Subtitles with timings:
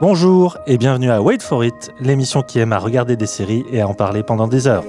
[0.00, 3.80] Bonjour et bienvenue à Wait for It, l'émission qui aime à regarder des séries et
[3.80, 4.84] à en parler pendant des heures.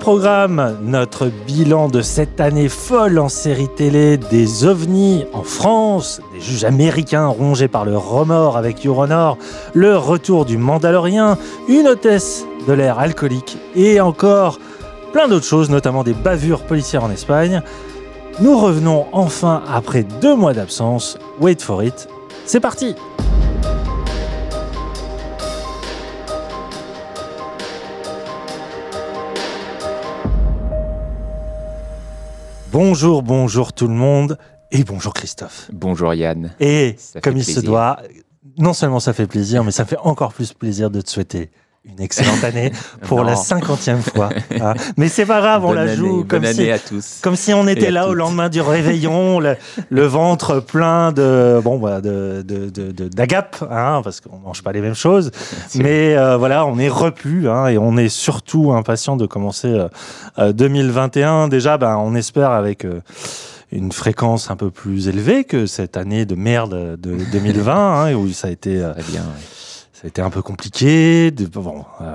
[0.00, 6.40] Programme, notre bilan de cette année folle en série télé, des ovnis en France, des
[6.40, 9.36] juges américains rongés par le remords avec Euronor,
[9.74, 11.36] le retour du Mandalorien,
[11.68, 14.58] une hôtesse de l'air alcoolique et encore
[15.12, 17.62] plein d'autres choses, notamment des bavures policières en Espagne.
[18.40, 21.18] Nous revenons enfin après deux mois d'absence.
[21.40, 22.08] Wait for it.
[22.46, 22.94] C'est parti!
[32.72, 34.38] Bonjour, bonjour tout le monde
[34.70, 35.68] et bonjour Christophe.
[35.72, 36.54] Bonjour Yann.
[36.60, 37.98] Et Ça comme il se doit,
[38.58, 41.50] non seulement ça fait plaisir, mais ça fait encore plus plaisir de te souhaiter
[41.84, 44.28] une excellente année pour la cinquantième fois.
[44.60, 44.74] hein.
[44.98, 47.20] Mais c'est pas grave, on la année, joue comme si, année à tous.
[47.22, 49.56] comme si on était là au lendemain du réveillon, le,
[49.88, 52.42] le ventre plein de bon bah, de
[53.08, 55.30] d'agapes, hein, parce qu'on mange pas les mêmes choses.
[55.76, 59.88] Mais euh, voilà, on est repu hein, et on est surtout impatient de commencer euh,
[60.38, 61.48] euh, 2021.
[61.48, 63.00] Déjà, ben, on espère avec euh,
[63.72, 67.72] une fréquence un peu plus élevée que cette année de merde de 2020,
[68.04, 69.22] hein, où ça a été, euh, Très bien.
[69.22, 69.26] ouais.
[70.00, 71.30] Ça a été un peu compliqué.
[71.30, 72.14] Euh,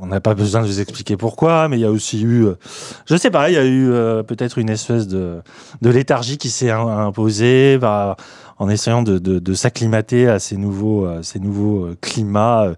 [0.00, 2.58] on n'a pas besoin de vous expliquer pourquoi, mais il y a aussi eu, euh,
[3.06, 5.42] je sais pas, il y a eu euh, peut-être une espèce de,
[5.80, 8.16] de léthargie qui s'est im- imposée bah,
[8.58, 12.72] en essayant de, s'acclimater à ces nouveaux, euh, ces nouveaux climats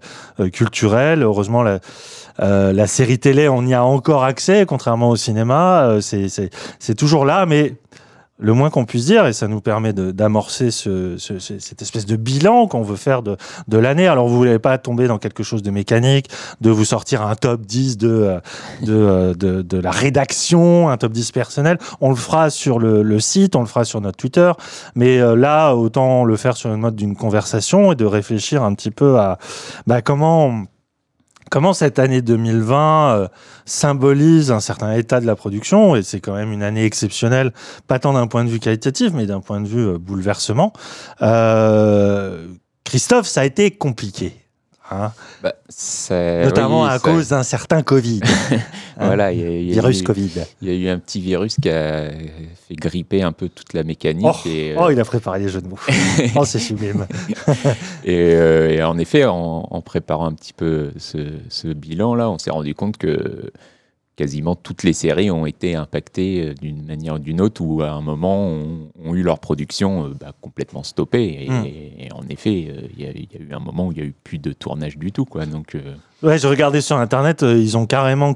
[0.53, 1.23] culturels.
[1.23, 5.97] Heureusement, la, série télé, on y a encore accès, contrairement au cinéma.
[5.99, 7.73] C'est toujours là, mais
[8.37, 12.05] le moins qu'on puisse dire, et ça nous permet d'amorcer ce, ce- ce- cette espèce
[12.05, 13.37] de bilan qu'on veut faire de,
[13.69, 14.07] de l'année.
[14.07, 16.29] Alors, vous voulez pas tomber dans quelque chose de mécanique,
[16.59, 18.39] de vous sortir un top 10 de, euh,
[18.81, 21.77] de, euh, de, de la rédaction, un top 10 personnel.
[22.01, 24.51] On le fera sur le, le site, on le fera sur notre Twitter.
[24.95, 28.73] Mais euh, là, autant le faire sur une mode d'une conversation et de réfléchir un
[28.73, 29.37] petit peu à
[29.87, 30.65] bah, comment,
[31.55, 33.27] comment cette année 2020 euh,
[33.63, 35.95] symbolise un certain état de la production?
[35.95, 37.53] Et c'est quand même une année exceptionnelle,
[37.87, 40.73] pas tant d'un point de vue qualitatif, mais d'un point de vue euh, bouleversement.
[41.21, 42.45] Euh,
[42.83, 44.44] Christophe, ça a été compliqué.
[44.91, 45.11] Hein,
[45.43, 45.53] Bah,
[46.43, 48.21] notamment oui, à ça- cause d'un certain Covid,
[48.99, 50.31] Voilà, il y, a- il y a virus eu- Covid.
[50.61, 52.09] il y a eu un petit virus qui a
[52.67, 54.25] fait gripper un peu toute la mécanique.
[54.27, 55.79] Oh, et, euh, oh, il a préparé les jeux de mots.
[56.35, 57.05] oh, c'est sublime.
[58.05, 61.17] et, euh, et en effet, en, en préparant un petit peu ce,
[61.49, 63.51] ce bilan-là, on s'est rendu compte que
[64.15, 67.89] quasiment toutes les séries ont été impactées euh, d'une manière ou d'une autre ou à
[67.91, 71.45] un moment ont, ont eu leur production euh, bah, complètement stoppée.
[71.45, 71.65] Et, Mm.
[71.65, 73.95] et en effet, euh, il y, a- il y a eu un moment où il
[73.97, 75.25] n'y a eu plus de tournage du tout.
[75.25, 75.45] Quoi.
[75.45, 75.81] Donc, euh,
[76.23, 78.33] Ouais, j'ai regardé sur internet, ils ont carrément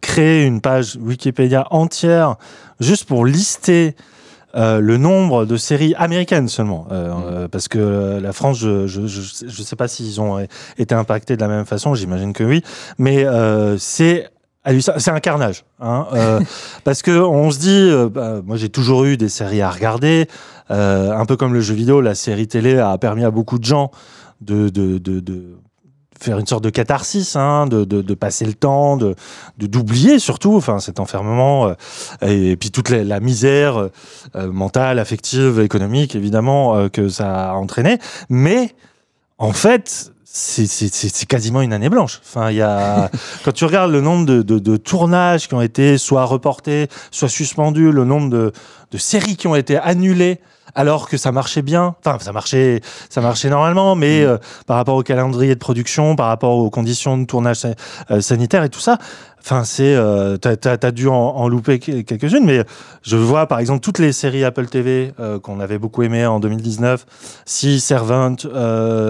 [0.00, 2.36] créé une page Wikipédia entière
[2.78, 3.94] juste pour lister
[4.56, 6.86] euh, le nombre de séries américaines seulement.
[6.90, 7.22] Euh, Mm.
[7.26, 10.44] euh, parce que la France, je je, je, je sais pas s'ils ont
[10.78, 12.62] été impactés de la même façon, j'imagine que oui.
[12.98, 13.24] Mais
[13.78, 14.28] c'est
[14.64, 15.64] c'est un carnage.
[15.80, 16.40] Hein, euh,
[16.84, 20.26] parce que on se dit, euh, bah, moi j'ai toujours eu des séries à regarder,
[20.70, 23.64] euh, un peu comme le jeu vidéo, la série télé a permis à beaucoup de
[23.64, 23.90] gens
[24.40, 25.56] de, de, de, de
[26.20, 29.14] faire une sorte de catharsis, hein, de, de, de passer le temps, de
[29.56, 31.74] d'oublier surtout, enfin cet enfermement euh,
[32.22, 33.88] et, puis toute la, la misère
[34.36, 37.98] euh, mentale, affective, économique évidemment euh, que ça a entraîné.
[38.28, 38.74] Mais
[39.38, 42.20] en fait, c'est quasiment une année blanche.
[42.24, 43.10] Enfin, il y a
[43.44, 47.28] quand tu regardes le nombre de, de, de tournages qui ont été soit reportés, soit
[47.28, 48.52] suspendus, le nombre de,
[48.90, 50.38] de séries qui ont été annulées
[50.76, 51.96] alors que ça marchait bien.
[52.04, 56.28] Enfin, ça marchait, ça marchait normalement, mais euh, par rapport au calendrier de production, par
[56.28, 57.74] rapport aux conditions de tournage sa-
[58.12, 58.98] euh, sanitaire et tout ça.
[59.40, 62.62] Enfin, c'est, euh, t'as, t'as dû en, en louper que- quelques-unes, mais
[63.02, 67.04] je vois par exemple toutes les séries Apple TV qu'on avait beaucoup aimées en 2019,
[67.46, 68.36] Si Servant,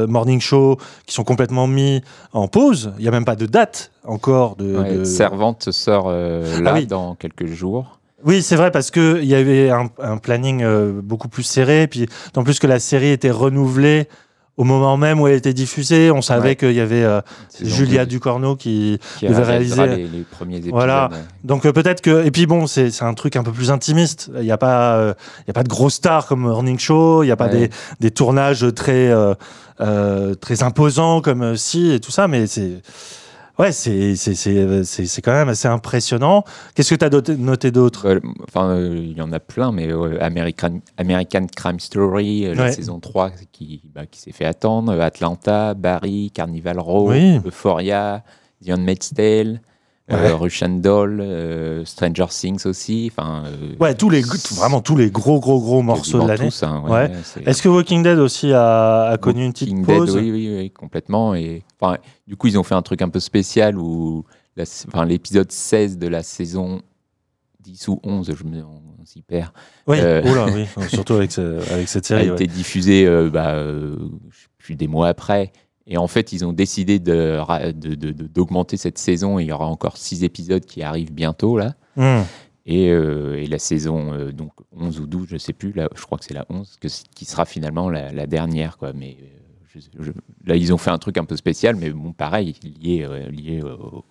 [0.08, 2.00] Morning Show, qui sont complètement mis
[2.32, 2.92] en pause.
[2.98, 4.76] Il y a même pas de date encore de.
[4.78, 6.86] ouais, de- Servante sort Ah là oui.
[6.86, 7.98] dans quelques jours.
[8.24, 11.86] Oui, c'est vrai parce que il y avait un, un planning euh, beaucoup plus serré,
[11.86, 12.06] puis
[12.36, 14.08] en plus que la série était renouvelée
[14.56, 16.56] au moment même où elle était diffusée, on savait Ouais.
[16.56, 17.22] qu'il y avait euh,
[17.62, 20.74] Julia Ducorneau qui qui devait réaliser- les, les premiers épisodes.
[20.74, 21.08] Voilà.
[21.44, 24.30] donc euh, peut-être que et puis bon c'est un truc un peu plus intimiste.
[24.38, 25.14] Il y a pas euh,
[25.46, 27.68] y a pas de gros stars comme Morning Show, il y a pas Ouais.
[27.68, 27.70] des,
[28.00, 29.10] des tournages très
[30.40, 32.82] très imposants comme si et tout ça, mais c'est
[33.60, 36.44] Ouais, c'est c'est c'est c'est c'est quand même assez impressionnant.
[36.74, 39.70] Qu'est-ce que tu as noté, noté d'autre Euh, Enfin, euh, il y en a plein,
[39.70, 44.46] mais euh, American, American Crime Story, euh, la saison 3 qui, bah, qui s'est fait
[44.46, 47.38] attendre, euh, Atlanta, Barry, Carnival Row, Oui.
[47.44, 48.24] Euphoria,
[48.66, 49.60] The Handmaid's Tale,
[50.10, 50.30] Ouais.
[50.30, 53.10] euh, Russian Doll, euh, Stranger Things aussi.
[53.12, 56.48] Enfin, euh, Ouais, tous les vraiment tous les gros gros gros morceaux de l'année.
[56.62, 57.10] hein, Ouais.
[57.46, 60.54] Est-ce que Walking Dead aussi a, a connu une petite Walking Dead, pause oui, oui,
[60.56, 61.34] oui, complètement.
[61.34, 64.24] Et, enfin, du coup, ils ont fait un truc un peu spécial où
[64.88, 66.82] enfin, l'épisode 16 de la saison
[67.60, 69.50] 10 ou 11, je me, on s'y perd,
[69.86, 70.22] Oui, Euh.
[70.30, 72.28] oula, oui, surtout avec, ce- avec cette a série.
[72.28, 72.34] ouais.
[72.34, 73.96] été diffusé euh, bah, euh,
[74.30, 75.52] je sais plus, des mois après.
[75.90, 79.38] Et en fait, ils ont décidé de ra- de- de- de- d'augmenter cette saison.
[79.40, 81.74] Il y aura encore six épisodes qui arrivent bientôt là.
[81.96, 82.22] Hmm.
[82.64, 86.02] Et, euh, et la saison euh, donc 11 ou 12, je sais plus, là, je
[86.02, 88.78] crois que c'est la 11, que, qui sera finalement la, la dernière.
[88.78, 88.92] Quoi.
[88.92, 89.26] Mais euh,
[89.74, 90.12] je- je-
[90.46, 94.04] là, ils ont fait un truc un peu spécial, mais bon, pareil, lié, lié au,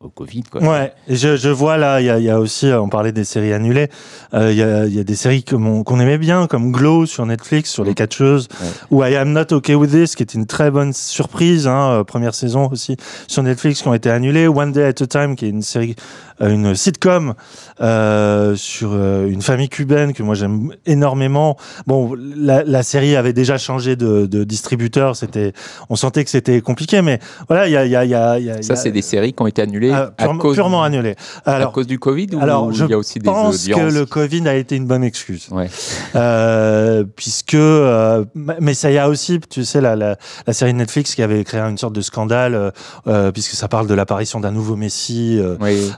[0.00, 0.44] au- Covid.
[0.50, 0.62] Quoi.
[0.62, 3.24] Ouais, et je, je vois là, il y a, y aussi, euh, on parlait des
[3.24, 3.88] séries annulées,
[4.34, 7.26] euh, il y, a, il y a des séries qu'on aimait bien, comme Glow sur
[7.26, 7.94] Netflix, sur les Mm.
[7.94, 8.66] catcheuses, Ouais.
[8.90, 12.04] ou I Am Not Okay With This, qui était une très bonne surprise, hein, euh,
[12.04, 12.96] première saison aussi
[13.26, 15.96] sur Netflix, qui ont été annulées, One Day at a Time, qui est une série,
[16.40, 17.34] euh, une sitcom
[17.80, 21.56] euh, sur euh, une famille cubaine que moi j'aime énormément.
[21.86, 25.52] Bon, la, la série avait déjà changé de, de distributeur, c'était,
[25.90, 27.18] on sentait que c'était compliqué, mais
[27.48, 28.04] voilà, il y a, y a,
[28.38, 30.54] y y y Ça, c'est des séries qui ont été annulées ah, à purement, cause,
[30.54, 31.14] purement annulé.
[31.44, 33.66] à Alors, cause du Covid ou alors, je il y a aussi je des pense
[33.66, 35.48] que audiences le Covid a été une bonne excuse.
[35.50, 35.68] Ouais.
[36.14, 40.16] Euh, puisque, euh, mais ça y a aussi, tu sais, la, la,
[40.46, 42.72] la série Netflix qui avait créé une sorte de scandale,
[43.06, 45.40] euh, puisque ça parle de l'apparition d'un nouveau Messie.
[45.60, 45.92] Oui.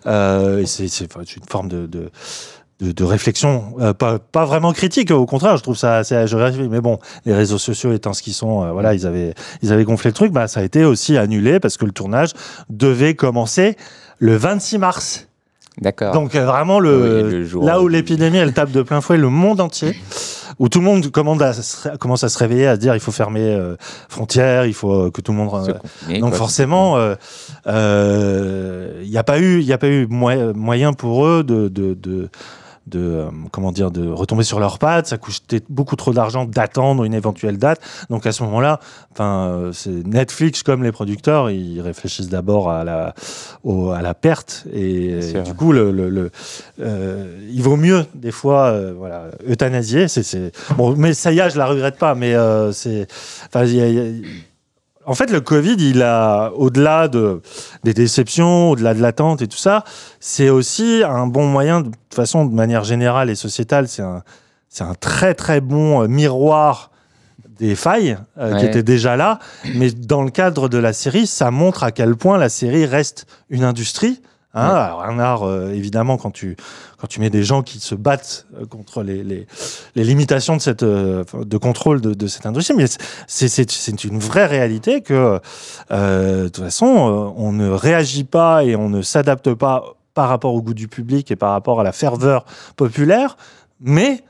[0.67, 1.01] c'est
[1.37, 2.11] une forme de, de,
[2.81, 6.69] de, de réflexion, euh, pas, pas vraiment critique, au contraire, je trouve ça assez agréable.
[6.71, 9.85] Mais bon, les réseaux sociaux étant ce qu'ils sont, euh, voilà, ils avaient, ils avaient
[9.85, 12.31] gonflé le truc, bah, ça a été aussi annulé parce que le tournage
[12.71, 13.77] devait commencer
[14.19, 15.25] le 26 mars.
[15.81, 16.13] D'accord.
[16.13, 19.17] Donc euh, vraiment le, Oui, le jour là où l'épidémie elle tape de plein fouet
[19.17, 19.95] le monde entier,
[20.59, 23.01] où tout le monde commande à se- commence à se réveiller, à se dire il
[23.01, 23.77] faut fermer euh,
[24.09, 25.79] frontières, il faut euh, que tout le monde.
[26.09, 26.33] Donc quoi.
[26.39, 26.97] forcément,
[27.67, 31.95] il n'y a pas eu, il a pas eu moy- moyen pour eux de, de,
[31.95, 32.29] de
[32.89, 35.07] de euh, comment dire de retomber sur leurs pattes.
[35.07, 37.81] Ça coûtait beaucoup trop d'argent d'attendre une éventuelle date.
[38.11, 38.81] Donc à ce moment-là
[39.13, 43.15] enfin euh, c'est Netflix comme les producteurs ils réfléchissent d'abord à la
[43.65, 44.65] au- à la perte.
[44.73, 46.31] Et du coup le, le, le-
[46.81, 50.09] euh, il vaut mieux des fois voilà euthanasier.
[50.09, 52.35] C'est bon mais ça y est je la regrette pas mais
[52.73, 53.07] c'est
[53.47, 53.65] enfin
[55.09, 57.41] en fait, le Covid, il a, au-delà de,
[57.83, 59.83] des déceptions, au-delà de l'attente et tout ça,
[60.21, 64.23] c'est aussi un bon moyen, de toute façon, de manière générale et sociétale, c'est un,
[64.69, 66.91] c'est un très très bon euh, miroir
[67.59, 69.39] des failles euh, qui étaient déjà là.
[69.75, 73.27] Mais dans le cadre de la série, ça montre à quel point la série reste
[73.49, 74.21] une industrie.
[74.59, 74.81] Hein, Ouais.
[74.81, 76.57] Alors, un art, euh, évidemment, quand tu,
[76.99, 79.47] quand tu mets des gens qui se battent euh, contre les, les,
[79.95, 82.87] les limitations de, cette, euh, de contrôle de, de cette industrie, mais
[83.27, 85.41] c'est- une vraie réalité que,
[85.91, 86.87] euh, de toute façon,
[87.37, 89.85] on ne réagit pas et on ne s'adapte pas
[90.15, 92.45] par rapport au goût du public et par rapport à la ferveur
[92.77, 93.37] populaire,
[93.81, 94.25] mais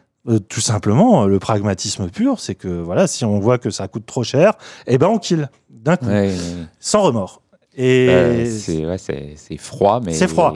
[0.48, 4.22] tout simplement, le pragmatisme pur, c'est que voilà, si on voit que ça coûte trop
[4.24, 4.52] cher,
[4.86, 6.34] eh ben on kill d'un coup, Ouais, ouais.
[6.80, 7.40] sans remords.
[7.80, 10.12] Et Euh, c'est ouais, froid, mais.
[10.12, 10.54] C'est froid.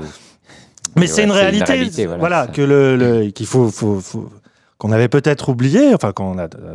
[0.97, 4.29] mais c'est ouais, une réalité, voilà, que le, le- qu'il faut, faut, faut-
[4.79, 6.75] qu'on avait peut-être oublié, enfin quand on a euh,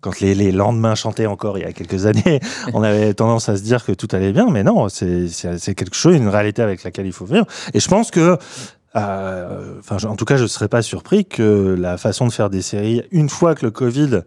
[0.00, 2.40] quand les, les lendemains chantaient encore il y a quelques années,
[2.72, 6.14] on avait tendance à se dire que tout allait bien, mais non, c'est quelque chose,
[6.16, 7.46] une réalité avec laquelle il faut vivre.
[7.74, 8.38] Et je pense que,
[8.94, 12.50] enfin, je- en tout cas, je ne serais pas surpris que la façon de faire
[12.50, 14.20] des séries, une fois que le Covid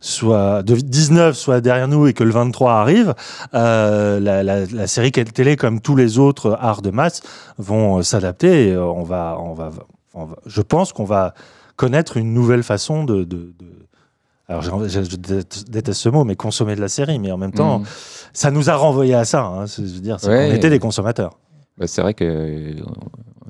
[0.00, 3.14] soit de 19 soit derrière nous et que le 23 arrive,
[3.54, 7.22] euh, la, la, la série télé, comme tous les autres arts de masse,
[7.58, 8.68] vont euh, s'adapter.
[8.68, 9.70] Et euh, on va, on va,
[10.14, 11.34] on va- je pense qu'on va
[11.76, 13.24] connaître une nouvelle façon de.
[13.24, 13.76] de, de-
[14.48, 15.00] alors, je,
[15.70, 17.20] déteste ce mot, mais consommer de la série.
[17.20, 17.84] Mais en même temps, Mm.
[18.32, 19.44] ça nous a renvoyé à ça.
[19.44, 20.48] Hein, je veux dire, Ouais.
[20.48, 21.38] qu'on était des consommateurs.
[21.80, 22.74] Bah, c'est vrai que euh,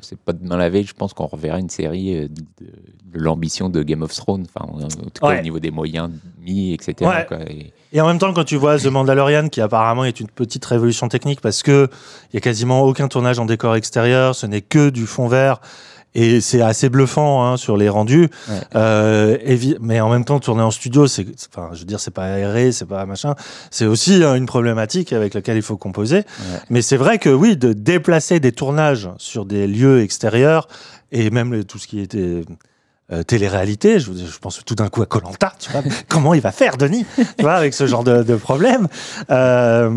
[0.01, 2.67] c'est pas demain la veille, je pense qu'on reverra une série euh, de,
[3.13, 5.41] de l'ambition de Game of Thrones, enfin, en tout cas Ouais.
[5.41, 6.11] au niveau des moyens
[6.41, 6.95] mis, etc.
[7.11, 7.27] Ouais.
[7.27, 7.39] quoi.
[7.51, 10.65] Et- Et en même temps, quand tu vois The Mandalorian, qui apparemment est une petite
[10.65, 11.89] révolution technique parce que
[12.33, 15.61] il y a quasiment aucun tournage en décor extérieur, ce n'est que du fond vert.
[16.17, 18.55] Et c'est assez bluffant hein, sur les rendus, Ouais.
[18.75, 19.37] Euh,
[19.81, 21.25] mais en même temps tourner en studio, c'est,
[21.55, 23.35] enfin, je veux dire, c'est pas aéré, c'est pas machin.
[23.71, 26.17] C'est aussi hein, une problématique avec laquelle il faut composer.
[26.19, 26.25] Ouais.
[26.69, 30.67] Mais c'est vrai que oui, de déplacer des tournages sur des lieux extérieurs
[31.13, 32.43] et même le- tout ce qui était
[33.13, 33.99] euh, télé-réalité.
[34.01, 35.53] Je, je pense tout d'un coup à Colanta.
[35.59, 37.05] Tu vois, comment il va faire, Denis?
[37.17, 38.89] Tu vois, avec ce genre de, de problème.
[39.31, 39.91] Euh,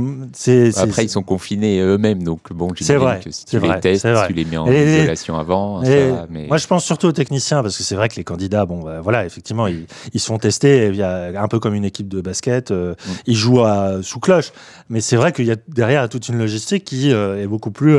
[0.78, 4.02] Après, ils sont confinés eux-mêmes, donc bon, C'est vrai, que si tu vrai, les testes,
[4.04, 4.28] c'est vrai.
[4.28, 7.08] tu les mets en Et- isolation avant, et ça va, mais Moi, je pense surtout
[7.08, 10.96] aux techniciens, parce que c'est vrai que les candidats, bon, bah, voilà, effectivement, ils, il
[10.96, 13.12] y a un peu comme une équipe de basket, euh, Mm.
[13.28, 14.52] ils jouent à- sous cloche.
[14.90, 17.98] Mais c'est vrai qu'il y a derrière toute une logistique qui euh, est beaucoup plus.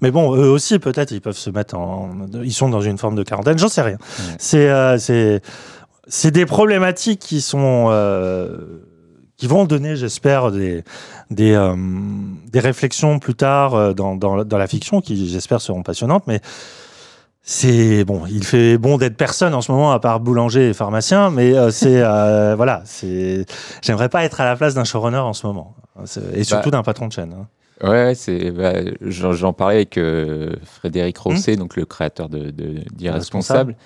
[0.00, 2.10] mais bon, eux aussi, peut-être, ils peuvent se mettre en.
[2.42, 3.96] Ils sont dans une forme de quarantaine, j'en sais rien.
[4.46, 4.96] C'est, euh,
[6.08, 7.88] c'est, des problématiques qui sont.
[7.90, 8.56] euh,
[9.36, 10.82] qui vont donner, j'espère, des,
[11.30, 11.74] des, euh,
[12.50, 16.26] des réflexions plus tard dans, dans, dans la fiction qui, j'espère, seront passionnantes.
[16.26, 16.40] Mais
[17.42, 21.30] c'est bon, il fait bon d'être personne en ce moment à part boulanger et pharmacien,
[21.30, 23.44] mais euh, c'est euh, voilà, c'est.
[23.82, 25.74] J'aimerais pas être à la place d'un showrunner en ce moment,
[26.06, 27.34] C'est- et surtout d'un patron de chaîne.
[27.34, 27.46] hein.
[27.86, 28.50] Ouais, c'est.
[28.52, 28.72] bah,
[29.02, 30.00] J'en parlais avec
[30.64, 31.28] Frédéric Hmm.
[31.28, 32.50] Rosset, donc le créateur de
[32.94, 33.76] d'Irresponsable,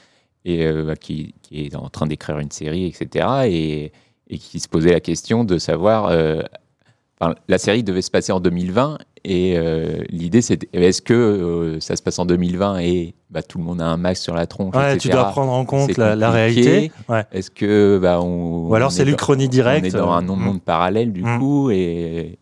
[0.44, 3.26] et euh, bah, qui, qui est en train d'écrire une série, etc.
[3.46, 3.92] Et,
[4.28, 6.06] et qui se posait la question de savoir.
[6.06, 6.40] euh,
[7.20, 11.94] enfin, la série devait se passer en 2020, et euh, l'idée c'était est-ce que ça
[11.94, 14.74] se passe en 2020 et bah, tout le monde a un masque sur la tronche,
[14.74, 14.98] Ouais, etc.
[15.00, 16.90] tu dois prendre en compte la, réalité.
[17.06, 17.24] Ouais.
[17.30, 19.84] Est-ce que bah, on Ou alors c'est l'Uchronie directe.
[19.84, 21.38] on est dans un euh, monde parallèle du Mm.
[21.38, 22.38] coup et,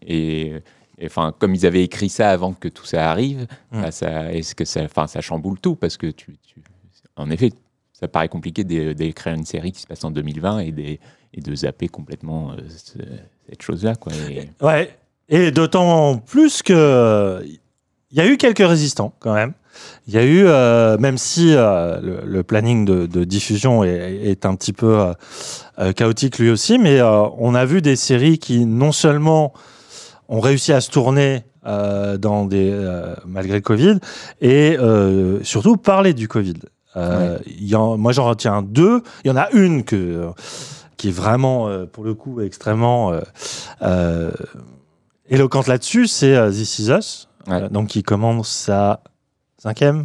[1.04, 3.82] enfin comme ils avaient écrit ça avant que tout ça arrive, Mm.
[3.82, 6.62] bah, ça est-ce que ça enfin ça chamboule tout parce que tu, tu-
[7.16, 7.50] en effet
[7.98, 11.00] ça paraît compliqué d'é- d'écrire une série qui se passe en 2020 et,
[11.36, 12.98] de zapper complètement euh, ce-
[13.48, 14.12] cette chose là quoi.
[14.30, 14.90] Et- Ouais.
[15.28, 17.42] Et d'autant plus que
[18.10, 19.52] il y a eu quelques résistants quand même.
[20.06, 24.72] Il y a eu, euh, même si euh, le, planning de, diffusion est, un petit
[24.72, 25.12] peu
[25.96, 29.52] chaotique lui aussi, mais on a vu des séries qui non seulement
[30.28, 32.72] ont réussi à se tourner dans des
[33.26, 33.98] malgré le Covid
[34.40, 34.76] et
[35.42, 36.54] surtout parler du Covid.
[36.96, 39.02] Euh, il y en- moi j'en retiens deux.
[39.24, 40.30] Il y en a une que euh,
[40.96, 43.12] qui est vraiment euh, pour le coup extrêmement
[43.82, 44.30] euh,
[45.28, 47.68] éloquente là-dessus, c'est This Is Us, Ouais.
[47.70, 49.00] donc qui commence sa
[49.58, 50.04] cinquième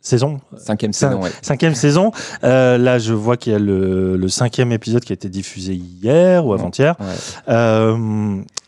[0.00, 0.40] saison.
[0.56, 1.30] Cinquième saison, ouais.
[1.42, 2.10] Cinquième saison.
[2.44, 5.74] Euh, là, je vois qu'il y a le, le cinquième épisode qui a été diffusé
[5.74, 6.96] hier ou avant-hier.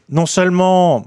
[0.09, 1.07] Non seulement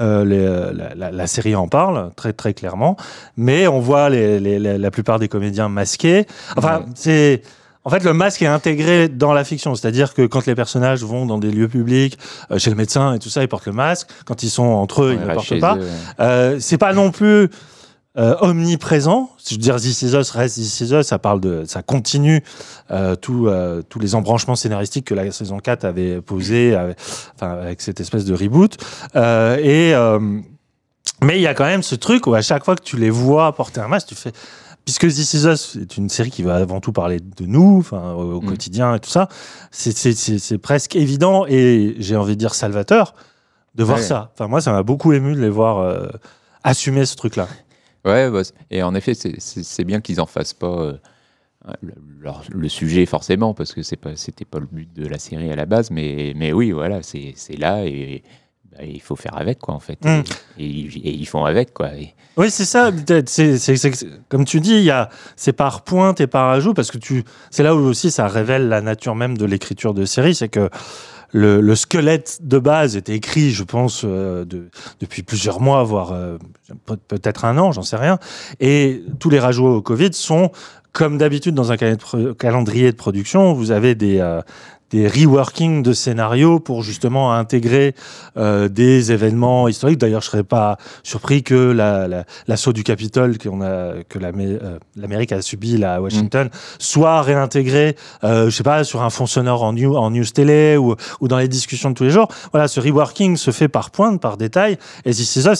[0.00, 2.96] euh, les- la, la- la série en parle très très clairement,
[3.36, 6.26] mais on voit les, les- la, la plupart des comédiens masqués.
[6.56, 6.84] Enfin, Ouais.
[6.94, 7.42] c'est
[7.84, 11.26] en fait le masque est intégré dans la fiction, c'est-à-dire que quand les personnages vont
[11.26, 12.18] dans des lieux publics,
[12.50, 14.08] euh, chez le médecin et tout ça, ils portent le masque.
[14.24, 15.74] Quand ils sont entre eux, Ouais, ils ne le reste portent pas.
[15.74, 15.80] ouais.
[16.20, 17.48] Euh, c'est pas non plus
[18.18, 19.30] euh, omniprésent.
[19.48, 22.42] Je veux dire, This Is Us reste This Is Us, ça parle de, ça continue
[22.90, 26.98] euh, tout, euh, tous les embranchements scénaristiques que la saison 4 avait posé, avec,
[27.36, 28.76] enfin, avec cette espèce de reboot.
[29.16, 30.18] Euh, et euh,
[31.22, 33.10] mais il y a quand même ce truc où à chaque fois que tu les
[33.10, 34.32] vois porter un masque, tu fais
[34.84, 38.12] puisque This Is Us est une série qui va avant tout parler de nous, enfin
[38.14, 38.46] au, au Mm.
[38.46, 39.28] quotidien et tout ça,
[39.70, 43.14] c'est- presque évident et j'ai envie de dire salvateur
[43.76, 44.04] de voir Ouais.
[44.04, 44.32] ça.
[44.34, 46.10] Enfin moi ça m'a beaucoup ému de les voir
[46.64, 47.46] assumer ce truc-là.
[48.04, 50.92] Ouais, bah, et en effet, c'est- bien qu'ils en fassent pas euh,
[51.82, 55.18] le, leur- le sujet forcément, parce que c'est pas, c'était pas le but de la
[55.18, 58.22] série à la base, mais, mais oui, voilà, c'est là et
[58.72, 60.02] bah, il faut faire avec, quoi, en fait.
[60.04, 60.22] Mm.
[60.58, 61.94] Et, et ils- et ils font avec, quoi.
[61.94, 62.90] Et- Oui, c'est ça.
[62.90, 63.30] peut-être.
[64.30, 64.88] Comme tu dis,
[65.36, 66.98] c'est par pointe et par ajout, parce que
[67.50, 70.70] c'est là où aussi ça révèle la nature même de l'écriture de série, c'est que
[71.32, 74.68] le, le squelette de base était écrit, je pense, euh, de-
[75.00, 76.36] depuis plusieurs mois, voire euh,
[76.86, 78.18] peut- peut-être un an, j'en sais rien.
[78.60, 80.50] Et tous les rajouts au Covid sont,
[80.92, 84.42] comme d'habitude dans un calendrier de pro- calendrier de production, vous avez des, euh,
[84.92, 87.94] des reworking de scénarios pour justement intégrer
[88.36, 89.98] euh, des événements historiques.
[89.98, 94.78] D'ailleurs, je serais pas surpris que la- la- l'assaut du Capitole qu'on a, que euh,
[94.96, 99.26] l'Amérique a subi là, à Washington soit réintégré, euh, je sais pas, sur un fond
[99.26, 102.28] sonore en, new, en news télé ou, ou dans les discussions de tous les jours.
[102.52, 104.76] Voilà, ce reworking se fait par pointe, par détail.
[105.06, 105.54] Et si c'est ça,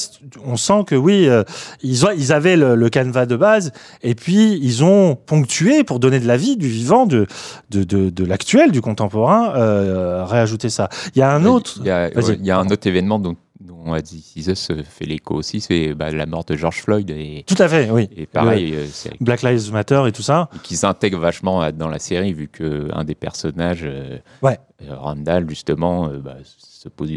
[0.45, 1.43] on sent que oui, euh,
[1.83, 3.73] ils, ont, ils avaient le, le canevas de base
[4.03, 7.27] et puis ils ont ponctué pour donner de la vie, du vivant, de,
[7.71, 10.89] de, de, de l'actuel, du contemporain, euh, réajouter ça.
[11.15, 11.75] Il y a un autre.
[11.81, 14.51] Il y a, Vas-y, ouais, il y a un autre événement dont, dont This Is
[14.51, 17.11] Us fait l'écho aussi, c'est bah, la mort de George Floyd.
[17.11, 18.09] Et, Tout à fait, oui.
[18.17, 18.87] et pareil, euh,
[19.21, 20.49] Black Lives Matter et tout ça.
[20.63, 24.59] qui s'intègre vachement dans la série, vu que un des personnages, euh, Ouais.
[24.83, 27.11] euh, Randall, justement, euh, bah, se pose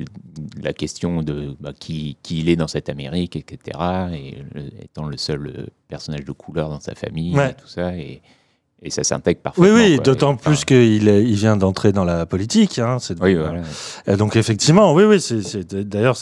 [0.61, 3.79] la question de bah, qui, qui il est dans cette Amérique, etc.
[4.13, 4.35] Et
[4.83, 7.51] étant le seul personnage de couleur dans sa famille, Ouais.
[7.51, 7.95] et tout ça.
[7.95, 8.21] Et,
[8.85, 9.73] et ça s'intègre Oui, parfaitement.
[9.75, 10.03] oui, quoi.
[10.05, 12.79] d'autant Et, enfin, plus qu'il il vient d'entrer dans la politique.
[12.79, 13.61] Hein, Oui, voilà.
[14.07, 16.15] Et donc effectivement, oui, oui, c'est, d'ailleurs,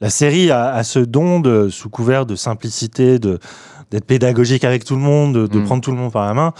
[0.00, 3.38] la série a, a ce don de, sous couvert de simplicité, de,
[3.90, 5.64] d'être pédagogique avec tout le monde, de, de Mm.
[5.64, 6.52] prendre tout le monde par la main,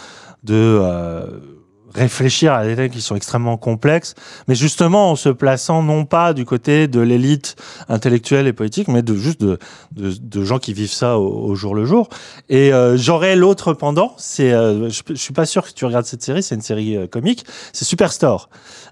[0.45, 1.26] de euh,
[1.94, 4.14] réfléchir à des thèmes qui sont extrêmement complexes,
[4.49, 7.56] mais justement en se plaçant non pas du côté de l'élite
[7.88, 9.59] intellectuelle et politique, mais de juste de,
[9.92, 12.09] de, de gens qui vivent ça au, au jour le jour.
[12.49, 16.06] Et euh, j'aurais l'autre pendant, c'est, euh, je, je suis pas sûr que tu regardes
[16.06, 18.49] cette série, c'est une série euh, comique, c'est Superstore.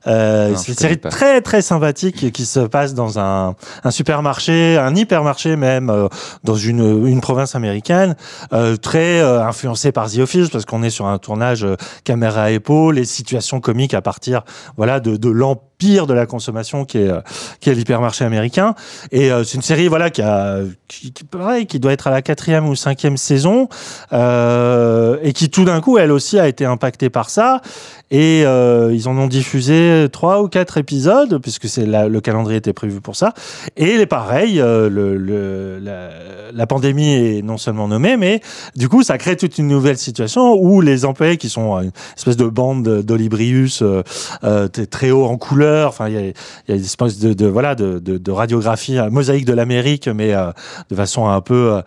[0.07, 1.09] Euh, c'est une série pas.
[1.09, 6.09] très très sympathique qui se passe dans un, un supermarché, un hypermarché même, euh,
[6.45, 8.15] dans une, une province américaine,
[8.53, 11.67] euh, très euh, influencé par The Office parce qu'on est sur un tournage
[12.05, 14.43] caméra à épaule, les situations comiques à partir
[14.77, 15.69] voilà de, de l'empire
[16.07, 17.21] de la consommation qui est euh,
[17.61, 18.75] qui est l'hypermarché américain.
[19.13, 22.23] Et euh, c'est une série voilà qui a qui, pareil, qui doit être à la
[22.23, 23.69] quatrième ou cinquième saison
[24.13, 27.61] euh, et qui tout d'un coup elle aussi a été impactée par ça.
[28.11, 32.73] Et euh, ils en ont diffusé trois ou quatre épisodes, puisque c'est le calendrier était
[32.73, 33.35] prévu pour ça.
[33.77, 36.09] Et pareil, euh, le, le- la,
[36.53, 38.41] la pandémie est non seulement nommée, mais
[38.77, 42.37] du coup, ça crée toute une nouvelle situation où les employés qui sont une espèce
[42.39, 44.03] de bande d'olibrius euh,
[44.43, 47.47] euh, très haut en couleur, enfin, il y a, y a une espèce de, de
[47.47, 50.51] voilà de, de, de radiographie, euh, mosaïque de l'Amérique, mais euh,
[50.91, 51.83] de façon un peu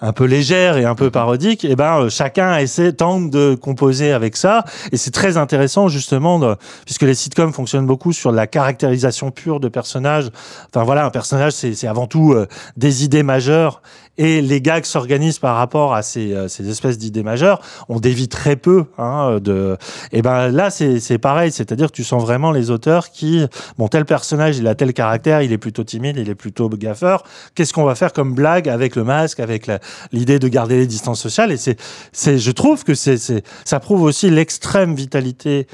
[0.00, 4.12] un peu légère et un peu parodique, et ben euh, chacun essaie tente de composer
[4.12, 8.46] avec ça, et c'est très intéressant justement, de, puisque les sitcoms fonctionnent beaucoup sur la
[8.46, 10.30] caractérisation pure de personnages.
[10.68, 13.82] Enfin voilà, un personnage c'est c'est avant tout euh, des idées majeures,
[14.18, 17.60] et les gags s'organisent par rapport à ces, euh, ces espèces d'idées majeures.
[17.88, 19.76] On dévie très peu hein, de.
[20.12, 23.46] Et ben là c'est pareil, c'est-à-dire que tu sens vraiment les auteurs qui,
[23.78, 27.22] bon tel personnage il a tel caractère, il est plutôt timide, il est plutôt gaffeur.
[27.54, 29.70] Qu'est-ce qu'on va faire comme blague avec le masque, avec
[30.12, 31.52] l'idée de garder les distances sociales?
[31.52, 35.66] Et c'est je trouve que ça prouve aussi l'extrême vitalité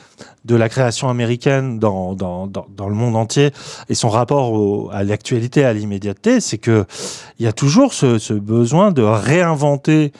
[0.44, 3.50] de la création américaine dans, le monde entier
[3.88, 6.84] et son rapport à l'actualité, à l'immédiateté, c'est que
[7.38, 10.12] il y a toujours ce besoin de réinventer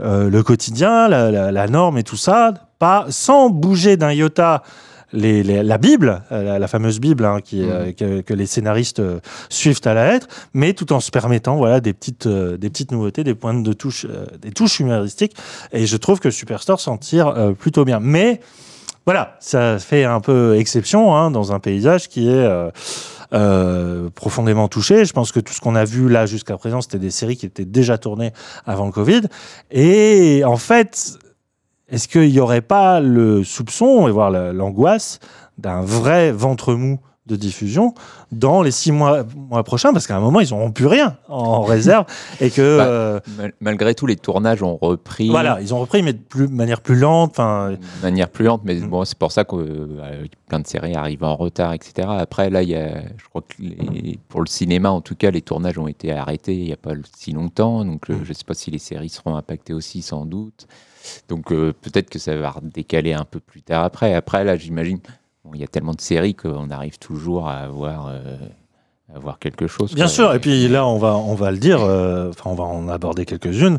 [0.00, 4.62] euh, le quotidien, la, la, la norme et tout ça, pas sans bouger d'un iota
[5.12, 8.44] les, les- la Bible, euh, la, la fameuse Bible hein, qui, euh, que, que les
[8.44, 12.56] scénaristes euh, suivent à la lettre, mais tout en se permettant voilà des petites euh,
[12.58, 14.06] des petites nouveautés, des points de touche,
[14.42, 15.34] des touches humoristiques.
[15.72, 18.00] Et je trouve que Superstore s'en tire plutôt bien.
[18.00, 18.40] Mais
[19.06, 22.48] voilà, ça fait un peu exception hein, dans un paysage qui est
[23.32, 25.04] euh, profondément touché.
[25.04, 27.46] Je pense que tout ce qu'on a vu là jusqu'à présent, c'était des séries qui
[27.46, 28.32] étaient déjà tournées
[28.66, 29.22] avant le Covid.
[29.70, 31.18] Et en fait,
[31.88, 35.18] est-ce qu'il n'y aurait pas le soupçon et voire la- l'angoisse
[35.58, 37.94] d'un vrai ventre mou de diffusion
[38.32, 41.62] dans les six mois, mois prochains Parce qu'à un moment, ils n'auront plus rien en
[41.62, 42.06] réserve
[42.40, 42.76] et que...
[42.78, 46.18] Bah, euh, Mal- malgré tout, les tournages ont repris voilà, ils ont repris, mais de
[46.18, 47.36] plus, manière plus lente.
[47.38, 48.88] De manière plus lente, mais Mm.
[48.88, 52.08] bon, c'est pour ça que euh, plein de séries arrivent en retard, etc.
[52.10, 55.42] Après, là, y a, je crois que les- pour le cinéma, en tout cas, les
[55.42, 58.24] tournages ont été arrêtés il n'y a pas si longtemps, donc euh, Mm.
[58.24, 60.66] je ne sais pas si les séries seront impactées aussi, sans doute.
[61.28, 64.12] Donc peut-être que ça va décaler un peu plus tard après.
[64.14, 64.98] Après, là, j'imagine,
[65.46, 68.36] bon, il y a tellement de séries qu'on arrive toujours à avoir, euh,
[69.14, 69.94] avoir quelque chose.
[69.94, 70.12] Bien quoi.
[70.12, 72.88] sûr, et puis là, on va, on va le dire, euh, enfin, on va en
[72.88, 73.78] aborder quelques-unes.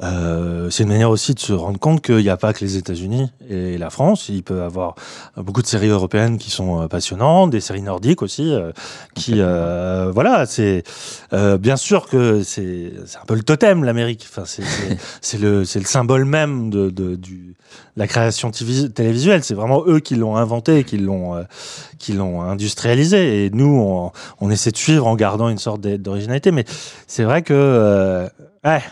[0.00, 2.76] Euh, c'est une manière aussi de se rendre compte qu'il n'y a pas que les
[2.76, 4.28] États-Unis et la France.
[4.28, 4.94] Il peut y avoir
[5.36, 8.70] beaucoup de séries européennes qui sont euh, passionnantes, des séries nordiques aussi, euh,
[9.14, 10.84] qui, euh, voilà, c'est
[11.32, 14.26] euh, bien sûr que c'est un peu le totem l'Amérique.
[14.30, 17.56] Enfin, c'est le le symbole même de, de du
[17.96, 19.42] la création télévisuelle.
[19.44, 21.42] C'est vraiment eux qui l'ont inventé, qui l'ont euh,
[21.98, 23.44] qui l'ont industrialisé.
[23.44, 26.52] Et nous, on, on essaie de suivre en gardant une sorte d'originalité.
[26.52, 26.64] Mais
[27.06, 28.28] c'est vrai que, euh,
[28.64, 28.82] ouais,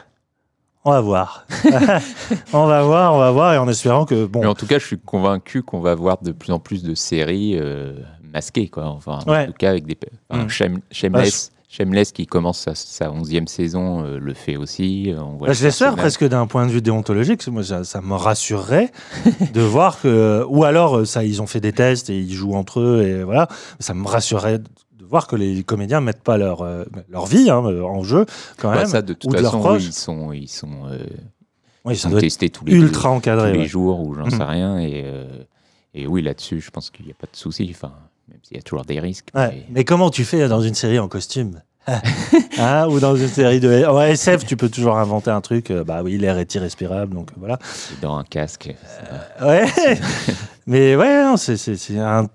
[0.86, 1.46] on va voir.
[2.52, 4.78] on va voir, on va voir, et en espérant que, bon, Mais en tout cas,
[4.78, 7.94] je suis convaincu qu'on va voir de plus en plus de séries euh,
[8.32, 8.86] masquées, quoi.
[8.86, 9.46] Enfin, en Ouais.
[9.46, 9.96] tout cas, avec des.
[10.30, 10.48] Enfin, Mm.
[10.48, 15.10] Shame- Shameless, Shameless, qui commence sa, sa 11e saison, euh, le fait aussi.
[15.12, 17.46] Euh, On voit Bah, je l'espère presque d'un point de vue déontologique.
[17.48, 18.92] Moi, ça, ça me rassurerait
[19.52, 22.80] de voir que, ou alors, ça, ils ont fait des tests et ils jouent entre
[22.80, 23.48] eux et voilà.
[23.80, 24.60] Ça me rassurerait
[25.08, 28.26] voir que les comédiens mettent pas leur euh, leur vie hein, en jeu
[28.58, 28.86] quand Bah, même.
[28.86, 30.98] ça, de toute ou de façon, oui, ils sont, ils sont, euh,
[31.84, 33.52] Oui, ils sont testés tous les, ultra tous encadré.
[33.52, 33.66] les ouais.
[33.66, 34.42] jours ou j'en sais Mhm.
[34.42, 34.78] rien.
[34.78, 35.26] Et, euh,
[35.94, 37.68] et oui, là-dessus, je pense qu'il n'y a pas de souci.
[37.70, 37.92] Enfin,
[38.28, 39.28] même s'il y a toujours des risques.
[39.34, 39.48] Ouais.
[39.50, 41.60] mais- Mais comment tu fais dans une série en costume?
[42.58, 45.70] Hein, Ou dans une série de en SF, tu peux toujours inventer un truc.
[45.70, 47.58] euh, bah oui, l'air est irrespirable, donc euh, voilà.
[48.02, 48.74] dans un casque.
[49.38, 49.66] ça- Ouais.
[50.66, 52.26] Mais ouais, c'est un,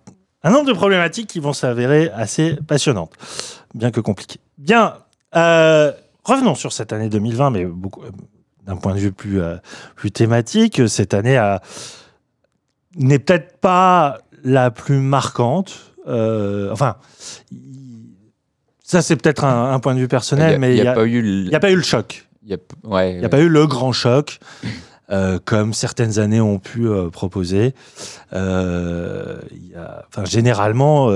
[0.44, 3.14] un nombre de problématiques qui vont s'avérer assez passionnantes,
[3.74, 4.40] bien que compliquées.
[4.58, 4.96] Bien.
[5.36, 5.92] euh,
[6.24, 8.10] revenons sur cette année 2020, mais beaucoup euh,
[8.66, 9.58] d'un point de vue plus euh,
[9.96, 10.88] plus thématique.
[10.88, 11.38] Cette année
[12.96, 15.94] n'est peut-être pas la plus marquante.
[16.08, 16.96] enfin,
[18.84, 20.96] ça c'est peut-être un, un point de vue Il personnel, a, mais il a a-
[21.50, 22.28] n'y a pas eu le choc.
[22.44, 24.40] Il n'y a, ouais, Il n'y a pas eu le grand choc.
[25.12, 27.74] Euh, comme certaines années ont pu euh, proposer.
[28.34, 31.10] Euh, y a- généralement,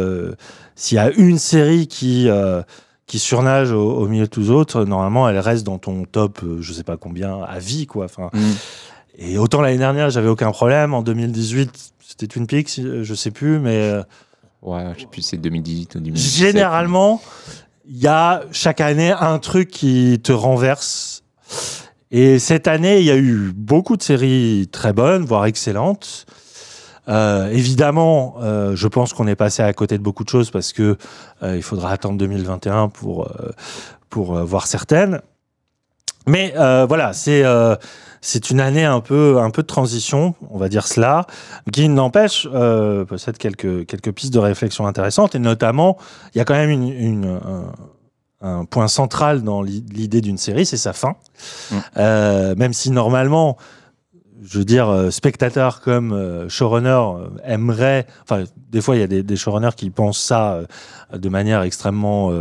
[0.76, 2.28] s'il y a une série qui,
[3.08, 6.74] qui surnage au, au milieu de tous autres, normalement, elle reste dans ton top, je
[6.74, 7.86] sais pas combien, à vie.
[7.88, 8.08] Quoi.
[8.34, 8.40] Mm.
[9.18, 10.94] et autant l'année dernière, j'avais aucun problème.
[10.94, 11.72] En 2018,
[12.06, 13.94] c'était Twin Peaks, si- je sais plus, mais
[14.62, 16.48] Ouais, je sais plus, c'est 2018 ou 2017.
[16.54, 17.22] généralement,
[17.88, 21.24] il y a chaque année un truc qui te renverse.
[22.18, 26.26] Et cette année, il y a eu beaucoup de séries très bonnes, voire excellentes.
[27.10, 30.72] Euh, évidemment, euh, je pense qu'on est passé à côté de beaucoup de choses parce
[30.72, 30.96] que
[31.44, 33.30] euh, il faudra attendre 2021 pour
[34.10, 35.20] pour voir certaines.
[36.26, 37.44] Mais voilà, c'est
[38.22, 41.28] c'est une année un peu un peu de transition, on va dire cela,
[41.74, 42.48] qui n'empêche
[43.10, 45.98] possède quelques quelques pistes de réflexion intéressantes et notamment
[46.34, 47.42] il y a quand même une-
[48.46, 51.16] un, point central dans l'i- l'idée d'une série, c'est sa fin.
[51.72, 51.76] Mm.
[51.98, 53.58] Euh, même si normalement,
[54.44, 59.04] je veux dire, euh, spectateurs comme euh, showrunner euh, aimeraient, enfin, des fois il y
[59.04, 60.66] a des, des showrunners qui pensent ça euh,
[61.18, 62.32] de manière extrêmement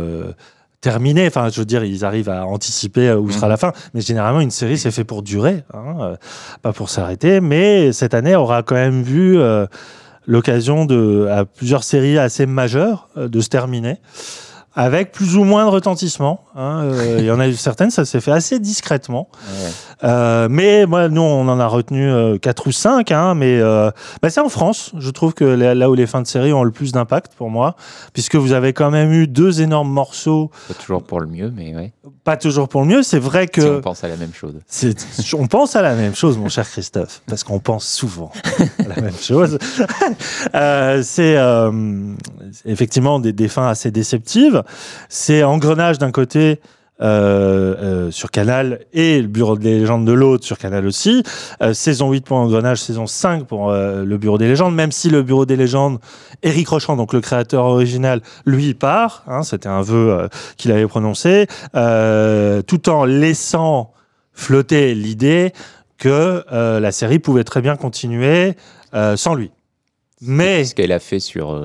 [0.81, 1.25] terminée.
[1.27, 3.31] Enfin, je veux dire, ils arrivent à anticiper où Mm.
[3.31, 3.71] sera la fin.
[3.93, 6.15] Mais généralement, une série, c'est fait pour durer, hein,
[6.61, 7.41] pas pour s'arrêter.
[7.41, 9.65] Mais cette année aura quand même vu euh,
[10.27, 13.97] l'occasion de, à plusieurs séries assez majeures euh, de se terminer.
[14.77, 16.43] Avec plus ou moins de retentissement.
[16.55, 16.81] hein.
[16.83, 19.29] Euh, Il y en a eu certaines, ça s'est fait assez discrètement.
[19.47, 19.69] Ouais.
[20.03, 23.11] Euh, mais moi, nous, on en a retenu euh, quatre ou cinq.
[23.11, 26.51] Hein, mais bah, c'est en France, je trouve que là où les fins de série
[26.53, 27.75] ont le plus d'impact pour moi,
[28.13, 31.73] puisque vous avez quand même eu deux énormes morceaux, Pas toujours pour le mieux, mais
[31.73, 31.93] ouais.
[32.23, 33.03] pas toujours pour le mieux.
[33.03, 34.55] C'est vrai que Si on pense à la même chose.
[35.37, 38.31] on pense à la même chose, mon cher Christophe, parce qu'on pense souvent
[38.83, 39.57] à la même chose.
[41.01, 41.35] C'est
[42.65, 44.63] c'est effectivement des, des fins assez déceptives.
[45.09, 46.59] C'est Engrenage d'un côté.
[47.01, 47.75] euh,
[48.07, 51.23] euh, sur Canal et le Bureau des légendes de l'autre sur Canal aussi.
[51.61, 55.21] Euh, saison 8 pour Engrenage, saison 5 pour le Bureau des légendes, même si le
[55.21, 55.99] Bureau des légendes,
[56.41, 61.47] Eric Rochant, donc le créateur original, lui part, hein, c'était un vœu qu'il avait prononcé,
[61.73, 63.91] tout en laissant
[64.31, 65.51] flotter l'idée
[65.97, 68.55] que la série pouvait très bien continuer
[69.15, 69.51] sans lui.
[70.21, 71.61] Mais Ce qu'elle a fait sur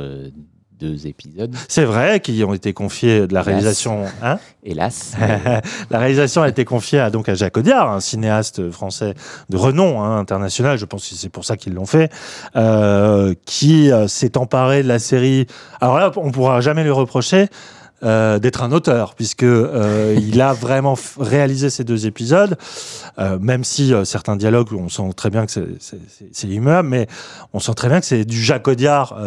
[0.80, 3.46] deux épisodes, c'est vrai qu'ils ont été confiés de la Hélas.
[3.46, 4.04] réalisation.
[4.22, 5.12] Hein hélas.
[5.90, 9.14] la réalisation a été confiée à, donc à Jacques Audiard, un cinéaste français
[9.48, 10.78] de renom hein, international.
[10.78, 12.10] Je pense que c'est pour ça qu'ils l'ont fait,
[12.56, 15.46] euh, qui euh, s'est emparé de la série.
[15.80, 17.48] Alors là, on pourra jamais lui reprocher.
[18.02, 22.56] Euh, d'être un auteur puisque euh, il a vraiment réalisé ces deux épisodes.
[23.18, 27.06] Euh, même si certains dialogues on sent très bien que c'est- immuable mais
[27.52, 29.18] on sent très bien que c'est du Jacques Audiard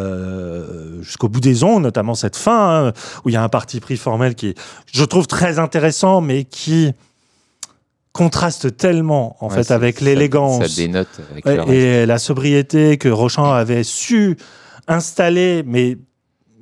[1.01, 3.97] jusqu'au bout des ongles notamment cette fin hein, où il y a un parti pris
[3.97, 4.55] formel qui
[4.91, 6.91] je trouve très intéressant, mais qui
[8.11, 10.77] contraste tellement en Ouais, fait avec l'élégance.
[11.67, 14.37] et la sobriété que Rochant avait su
[14.87, 15.97] installer, mais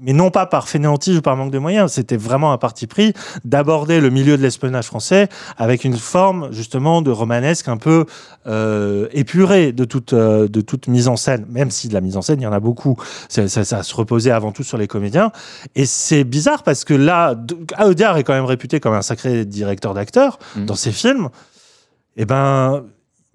[0.01, 3.13] mais non pas par fainéantise ou par manque de moyens, c'était vraiment un parti pris
[3.45, 8.05] d'aborder le milieu de l'espionnage français avec une forme justement de romanesque un peu
[8.47, 12.17] euh, épurée de toute euh, de toute mise en scène, même si de la mise
[12.17, 12.97] en scène il y en a beaucoup,
[13.29, 15.31] ça, ça, ça se reposait avant tout sur les comédiens.
[15.75, 17.35] Et c'est bizarre parce que là,
[17.83, 20.65] Audiard est quand même réputé comme un sacré directeur d'acteurs Mhm.
[20.65, 21.29] dans ses films.
[22.17, 22.83] Et ben,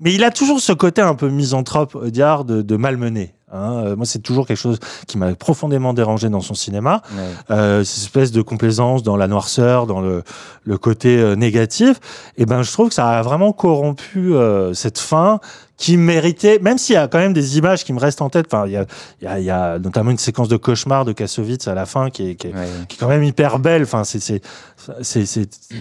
[0.01, 3.36] mais il a toujours ce côté un peu misanthrope, Audiard, de, de malmené.
[3.53, 3.73] Hein.
[3.87, 7.03] Euh, moi, c'est toujours quelque chose qui m'a profondément dérangé dans son cinéma.
[7.17, 7.23] Ouais.
[7.51, 10.23] Euh, cette espèce de complaisance dans la noirceur, dans le,
[10.65, 12.01] le côté euh, négatif.
[12.37, 15.41] Et ben, je trouve que ça a vraiment corrompu euh, cette fin
[15.77, 18.47] qui méritait, même s'il y a quand même des images qui me restent en tête.
[18.51, 18.87] Enfin, il y a,
[19.21, 21.85] il y, a, il y a notamment une séquence de cauchemar de Kassovitz à la
[21.85, 22.67] fin qui est, qui est, Ouais.
[22.89, 23.83] qui est quand même hyper belle.
[23.83, 24.41] Enfin, c'est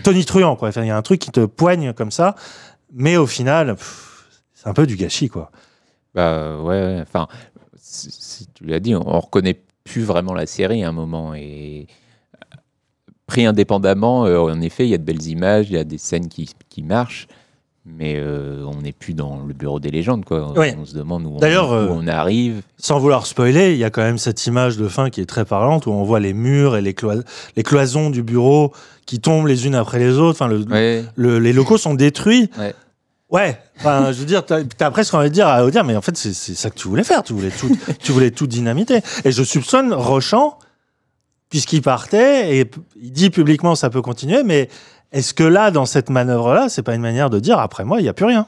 [0.03, 0.69] tonitruant quoi.
[0.69, 2.35] Enfin, il y a un truc qui te poigne comme ça,
[2.93, 3.75] mais au final,
[4.53, 5.51] c'est un peu du gâchis quoi.
[6.13, 7.03] Bah ouais, ouais.
[7.07, 7.27] enfin,
[7.95, 11.87] si, tu l'as dit, on, on reconnaît plus vraiment la série à un moment et
[12.35, 12.55] euh,
[13.27, 15.97] pris indépendamment, euh, en effet, il y a de belles images, il y a des
[15.97, 17.27] scènes qui, qui marchent,
[17.85, 20.53] mais euh, on n'est plus dans le bureau des légendes, quoi.
[20.57, 22.61] On se demande où, on, D'ailleurs, où on arrive.
[22.77, 25.45] Sans vouloir spoiler, il y a quand même cette image de fin qui est très
[25.45, 27.23] parlante où on voit les murs et les, clois-
[27.55, 28.73] les cloisons du bureau
[29.05, 30.41] qui tombent les unes après les autres.
[30.41, 31.03] Enfin, le, Ouais.
[31.15, 32.49] le- les locaux sont détruits.
[32.57, 32.73] Ouais.
[33.29, 36.01] Ouais, enfin, je veux dire, t'as as presque envie de dire à Audiard, mais en
[36.01, 37.23] fait, c'est c'est ça que tu voulais faire.
[37.23, 38.99] Tu voulais tout, tu voulais tout dynamiter.
[39.23, 40.59] Et je soupçonne Rochant,
[41.49, 42.69] puisqu'il partait, et
[43.01, 44.69] il dit publiquement ça peut continuer, mais
[45.11, 48.03] est-ce que là, dans cette manœuvre-là, c'est pas une manière de dire après moi, il
[48.03, 48.45] n'y a plus rien?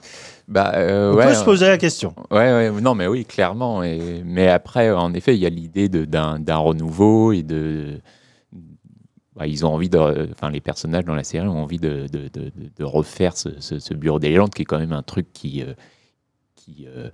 [0.48, 2.14] Bah, euh, On ouais, peut se poser la question.
[2.32, 3.84] Ouais, ouais, non, mais oui, clairement.
[3.84, 8.00] Et, mais après, en effet, il y a l'idée de- d'un d'un renouveau et de.
[9.38, 12.28] Bah, ils ont envie de, enfin les personnages dans la série ont envie de, de,
[12.28, 15.32] de, de refaire ce, ce, ce, bureau des légendes qui est quand même un truc
[15.34, 15.74] qui euh,
[16.56, 17.10] qui euh,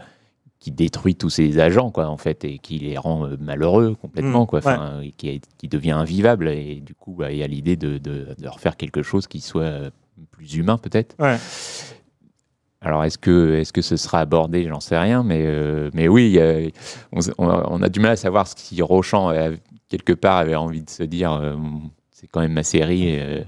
[0.60, 4.44] qui détruit tous ses agents quoi en fait et qui les rend euh, malheureux complètement
[4.44, 7.76] Mmh, quoi, et qui, qui devient invivable et du coup bah, il y a l'idée
[7.76, 9.92] de, de, de refaire quelque chose qui soit
[10.32, 11.16] plus humain peut-être.
[11.20, 11.38] Ouais.
[12.84, 14.68] Alors, est-ce que, est que ce sera abordé?
[14.68, 16.70] J'en sais rien, mais, euh, mais oui, euh,
[17.38, 19.56] on, a du mal à savoir si Rochant, euh,
[19.88, 21.32] quelque part, avait envie de se dire
[22.24, 23.42] c'est quand même ma série, euh,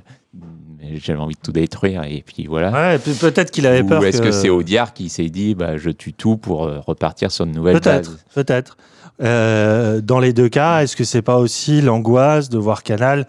[0.98, 2.72] j'avais envie de tout détruire, et puis voilà.
[2.72, 4.04] Ouais, pe- peut-être qu'il avait Ou peur.
[4.06, 7.46] est-ce que, c'est Audiard qui s'est dit bah, je tue tout pour euh, repartir sur
[7.46, 8.76] de nouvelles Peut-être, peut-être.
[9.24, 13.26] Euh, dans les deux cas, est-ce que c'est pas aussi l'angoisse de voir Canal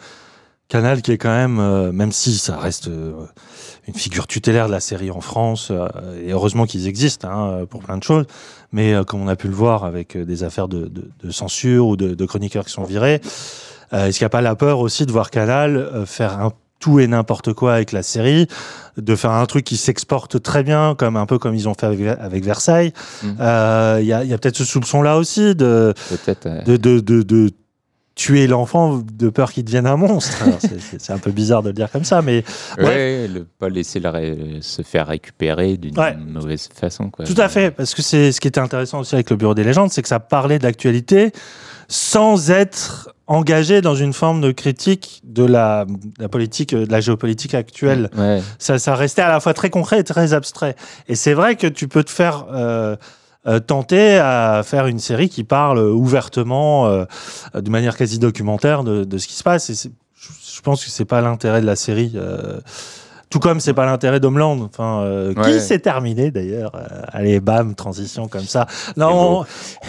[0.68, 3.12] Canal qui est quand même, euh, même si ça reste euh,
[3.86, 5.70] une figure tutélaire de la série en France,
[6.26, 8.24] et heureusement qu'ils existent hein, pour plein de choses,
[8.72, 11.96] mais comme on a pu le voir avec des affaires de, de- de censure ou
[11.96, 13.20] de, de chroniqueurs qui sont virés,
[13.92, 17.00] est-ce qu'il n'y a pas la peur aussi de voir Canal euh, faire un tout
[17.00, 18.48] et n'importe quoi avec la série,
[18.98, 21.86] de faire un truc qui s'exporte très bien, comme un peu comme ils ont fait
[21.86, 22.92] avec, avec Versailles?
[23.22, 23.36] Mhm.
[23.40, 27.50] Euh, Il y a, peut-être ce soupçon-là aussi de, euh, de, de, de, de
[28.14, 30.36] tuer l'enfant de peur qu'il devienne un monstre.
[30.98, 32.44] C'est- un peu bizarre de le dire comme ça, mais
[32.78, 34.00] ouais, le, pas laisser
[34.60, 36.14] se faire récupérer d'une Ouais.
[36.14, 37.08] mauvaise façon.
[37.10, 37.24] Quoi.
[37.24, 39.64] tout à fait, parce que c'est ce qui était intéressant aussi avec le Bureau des
[39.64, 41.32] légendes, c'est que ça parlait de l'actualité
[41.88, 47.00] sans être engagé dans une forme de critique de la, de la politique, de la
[47.00, 48.10] géopolitique actuelle.
[48.16, 48.42] Ouais.
[48.58, 50.76] ça, ça restait à la fois très concret et très abstrait.
[51.08, 52.96] Et c'est vrai que tu peux te faire euh,
[53.46, 57.04] euh, tenter à faire une série qui parle ouvertement, euh,
[57.54, 59.70] de manière quasi documentaire, de, de ce qui se passe.
[59.70, 62.16] Et je pense que c'est pas l'intérêt de la série.
[63.28, 65.42] Tout comme c'est pas l'intérêt d'Homeland, enfin, euh, Ouais.
[65.52, 66.72] qui s'est terminé d'ailleurs.
[66.76, 68.66] Euh, allez, bam, transition comme ça.
[68.96, 69.44] Non,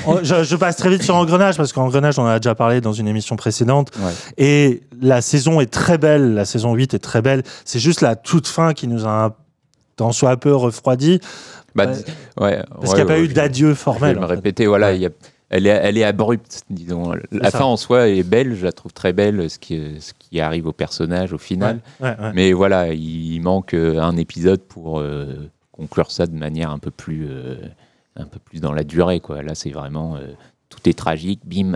[0.05, 2.55] on- on- je, je passe très vite sur Engrenage parce qu'Engrenage, on en a déjà
[2.55, 3.91] parlé dans une émission précédente.
[3.99, 4.11] Ouais.
[4.37, 7.43] Et la saison est très belle, la saison 8 est très belle.
[7.63, 9.33] C'est juste la toute fin qui nous a un
[9.95, 11.19] tant soit peu refroidi
[11.75, 11.85] Bah,
[12.39, 12.61] Ouais.
[12.81, 14.15] parce qu'il n'y a pas eu je- d'adieu Je formel.
[14.15, 14.33] vais me fait.
[14.33, 14.95] répéter, voilà, Ouais.
[14.95, 15.09] il y a-
[15.49, 17.13] elle, est, elle est abrupte, disons.
[17.31, 20.39] La fin en soi est belle, je la trouve très belle, ce qui, ce qui
[20.41, 21.79] arrive au personnage au final.
[21.99, 22.31] Ouais, ouais.
[22.33, 26.91] Mais voilà, il manque euh, un épisode pour euh, conclure ça de manière un peu
[26.91, 27.55] plus, euh,
[28.15, 29.19] un peu plus dans la durée.
[29.19, 29.41] Quoi.
[29.43, 30.27] Là, c'est vraiment euh,
[30.69, 31.73] tout est tragique, bim,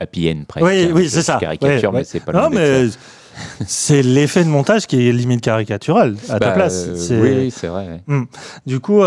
[0.00, 0.66] happy end presque.
[0.66, 0.92] Oui, hein.
[0.94, 1.38] oui, Je- c'est ça.
[1.40, 2.86] Caricature, mais c'est pas Non, mais
[3.66, 6.94] c'est l'effet de montage qui est limite caricatural à ta Bah, place.
[6.94, 8.02] C'est- oui, c'est vrai.
[8.08, 8.22] ouais.
[8.66, 9.02] Du coup,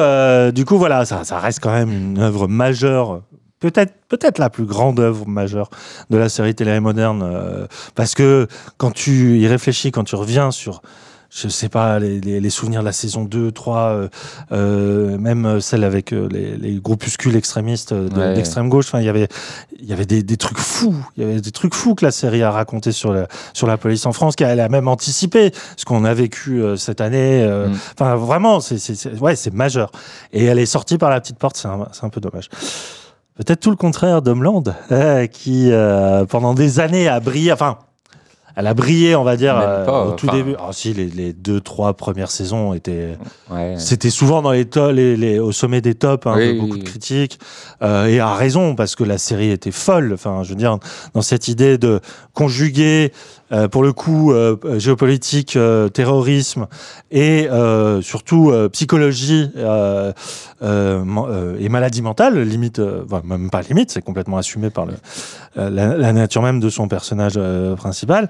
[0.54, 3.24] du coup, voilà, ça, ça reste quand même une œuvre majeure.
[3.60, 5.70] Peut-être, peut-être la plus grande œuvre majeure
[6.10, 10.50] de la série télé moderne, euh, parce que quand tu y réfléchis, quand tu reviens
[10.52, 10.82] sur,
[11.30, 14.08] je sais pas, les, les- les souvenirs de la saison 2, 3, euh,
[14.54, 18.34] euh, même celle avec euh, les, les groupuscules extrémistes euh, de- Ouais.
[18.34, 19.28] d'extrême gauche, enfin, il y avait,
[19.78, 22.12] il y avait des, des trucs fous, il y avait des trucs fous que la
[22.12, 25.84] série a raconté sur la, sur la police en France, qu'elle a même anticipé ce
[25.84, 27.44] qu'on a vécu cette année.
[27.44, 27.78] euh, Mm.
[28.00, 28.80] Enfin, vraiment, c'est,
[29.20, 29.92] ouais, c'est majeur.
[30.32, 32.50] Et elle est sortie par la petite porte, c'est un, c'est un peu dommage.
[33.40, 37.54] Peut-être tout le contraire d'Homeland, euh, qui euh, pendant des années a brillé.
[37.54, 37.78] Enfin,
[38.58, 40.56] elle a brillé, on va dire, euh, pas, au tout début.
[40.60, 43.18] Ah, si, les, les deux, trois premières saisons étaient.
[43.50, 43.76] Ouais.
[43.78, 46.80] C'était souvent dans les, les, les- au sommet des tops, hein, Oui, de beaucoup oui,
[46.80, 47.40] de critiques.
[47.82, 50.12] Euh, et à raison, parce que la série était folle.
[50.14, 50.78] Enfin, je veux dire,
[51.14, 52.02] dans cette idée de
[52.34, 53.14] conjuguer,
[53.52, 56.68] euh, pour le coup, euh, géopolitique, euh, terrorisme
[57.10, 57.48] et
[58.02, 59.52] surtout psychologie
[60.62, 62.80] et maladie mentale, limite,
[63.24, 64.86] même pas limite, c'est complètement assumé par
[65.56, 67.40] la, nature même de son personnage
[67.76, 68.30] principal.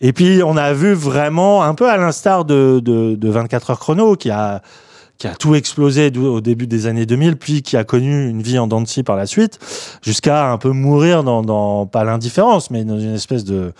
[0.00, 3.80] Et puis, on a vu vraiment, un peu à l'instar de, de, de 24 heures
[3.80, 4.62] chrono, qui a,
[5.40, 8.84] tout explosé au début des années 2000, puis qui a connu une vie en dents
[9.04, 9.58] par la suite,
[10.02, 13.72] jusqu'à un peu mourir dans pas l'indifférence, mais dans une espèce de...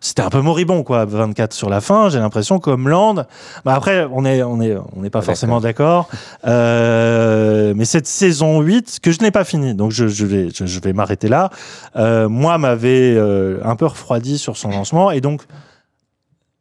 [0.00, 2.08] C'était un peu moribond, quoi, 24 sur la fin.
[2.08, 3.26] J'ai l'impression comme Land.
[3.64, 6.08] Bah après, on est, on est, on n'est pas forcément d'accord.
[6.46, 10.66] Euh, mais cette saison 8, que je n'ai pas finie, donc je, je vais, je,
[10.66, 11.50] je vais m'arrêter là.
[11.96, 15.10] Euh, moi, m'avait euh, un peu refroidi sur son lancement.
[15.10, 15.42] Et donc,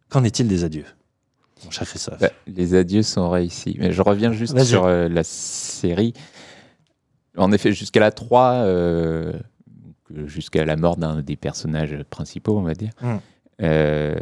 [0.10, 0.86] qu'en est-il des adieux,
[1.64, 2.20] mon cher Christophe?
[2.20, 3.76] Bah, les adieux sont réussis.
[3.80, 6.14] Mais je reviens juste sur la série.
[7.38, 9.42] En effet, jusqu'à la 3, euh, donc,
[10.26, 12.92] jusqu'à la mort d'un des personnages principaux, on va dire.
[13.02, 13.16] Mm.
[13.62, 14.16] euh,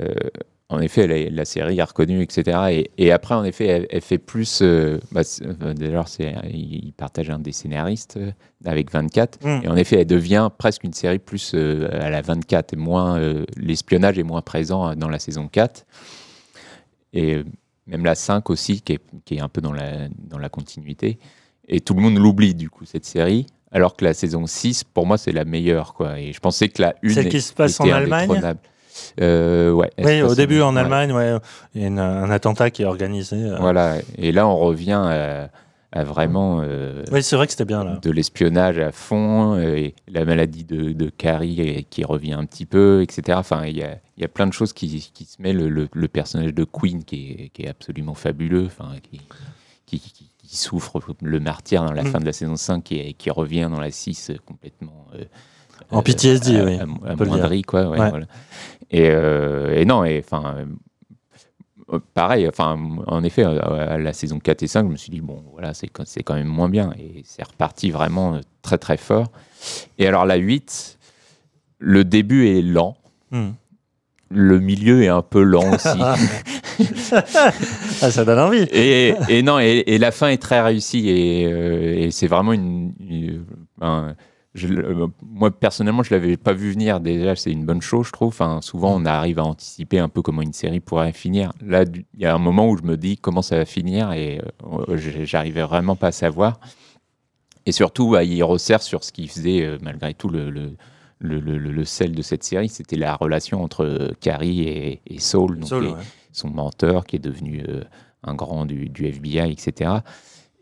[0.70, 2.58] en effet, la, la série est reconnue, etc.
[2.72, 4.62] Et, et après, en effet, elle, elle fait plus.
[4.64, 6.08] euh, bah, euh, D'ailleurs,
[6.52, 8.32] il partage un des scénaristes euh,
[8.66, 9.40] avec 24.
[9.46, 9.62] Mm.
[9.64, 13.20] Et en effet, elle devient presque une série plus euh, à la 24 et moins.
[13.20, 15.86] euh, L'espionnage est moins présent dans la saison 4.
[17.14, 17.44] Et
[17.86, 21.20] même la 5 aussi, qui est, qui est un peu dans la, dans la continuité.
[21.68, 23.46] Et tout le monde l'oublie, du coup, cette série.
[23.74, 25.94] Alors que la saison 6, pour moi, c'est la meilleure.
[25.96, 26.20] Quoi.
[26.20, 28.56] Et je pensais que la 1 Celle qui se passe en Allemagne.
[29.20, 29.90] Euh, ouais.
[29.98, 30.76] Oui, au début en.
[30.76, 31.36] Allemagne, ouais,
[31.74, 33.36] il y a une- un attentat qui est organisé.
[33.38, 33.58] euh.
[33.60, 33.98] Voilà.
[34.18, 35.50] Et là, on revient à,
[35.92, 37.98] à vraiment euh, Oui, c'est vrai que c'était bien là.
[38.02, 43.02] de l'espionnage à fond, et la maladie de, de Carrie qui revient un petit peu,
[43.02, 43.38] etc.
[43.40, 45.66] Enfin, il y a, il y a plein de choses qui, qui se mêlent.
[45.68, 49.20] Le, le personnage de Queen qui est, qui est absolument fabuleux, enfin, qui,
[49.88, 52.08] qui, qui- qui souffre le martyr dans la Mm.
[52.08, 55.08] fin de la saison 5 et qui revient dans la 6 complètement.
[55.16, 55.24] euh,
[55.90, 57.90] En euh, PTSD, à- oui, amoindri, quoi.
[57.90, 58.10] ouais, Ouais.
[58.12, 58.26] voilà.
[58.92, 60.56] Et, euh, et non, et enfin.
[60.58, 60.66] euh,
[62.14, 63.60] Pareil, enfin, en effet, euh,
[63.94, 66.24] à la saison 4 et 5, je me suis dit, bon, voilà, c'est quand c'est
[66.24, 66.92] quand même moins bien.
[66.98, 69.28] Et c'est reparti vraiment euh, très, très fort.
[70.00, 70.98] Et alors, la 8,
[71.80, 72.96] le début est lent.
[73.32, 73.50] Hmm.
[74.34, 76.00] Le milieu est un peu lent aussi.
[78.02, 78.64] Ah, ça donne envie.
[78.72, 81.10] et, et non, et, et la fin est très réussie.
[81.10, 82.94] Et, euh, et c'est vraiment une.
[83.00, 83.46] une-
[83.82, 84.16] un-
[84.56, 87.00] je- euh, moi, personnellement, je l'avais pas vu venir.
[87.00, 88.28] Déjà, c'est une bonne chose, je trouve.
[88.30, 91.52] Enfin, souvent, on arrive à anticiper un peu comment une série pourrait finir.
[91.66, 94.40] Là, il y a un moment où je me dis comment ça va finir et
[94.88, 96.60] euh, j'arrivais vraiment pas à savoir.
[97.66, 100.74] Et surtout, bah, il resserre sur ce qui faisait, malgré tout, le, le,
[101.20, 102.70] le, le- le- sel de cette série.
[102.70, 105.96] C'était la relation entre euh, Carrie et, et Saul, donc, Saul, et- ouais.
[106.32, 107.84] son menteur qui est devenu euh,
[108.24, 109.92] un grand du, du FBI, etc.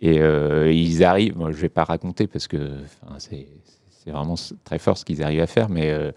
[0.01, 2.77] Et euh, ils arrivent, moi, je vais pas raconter parce que
[3.19, 6.11] c'est vraiment très fort ce qu'ils arrivent à faire, mais euh,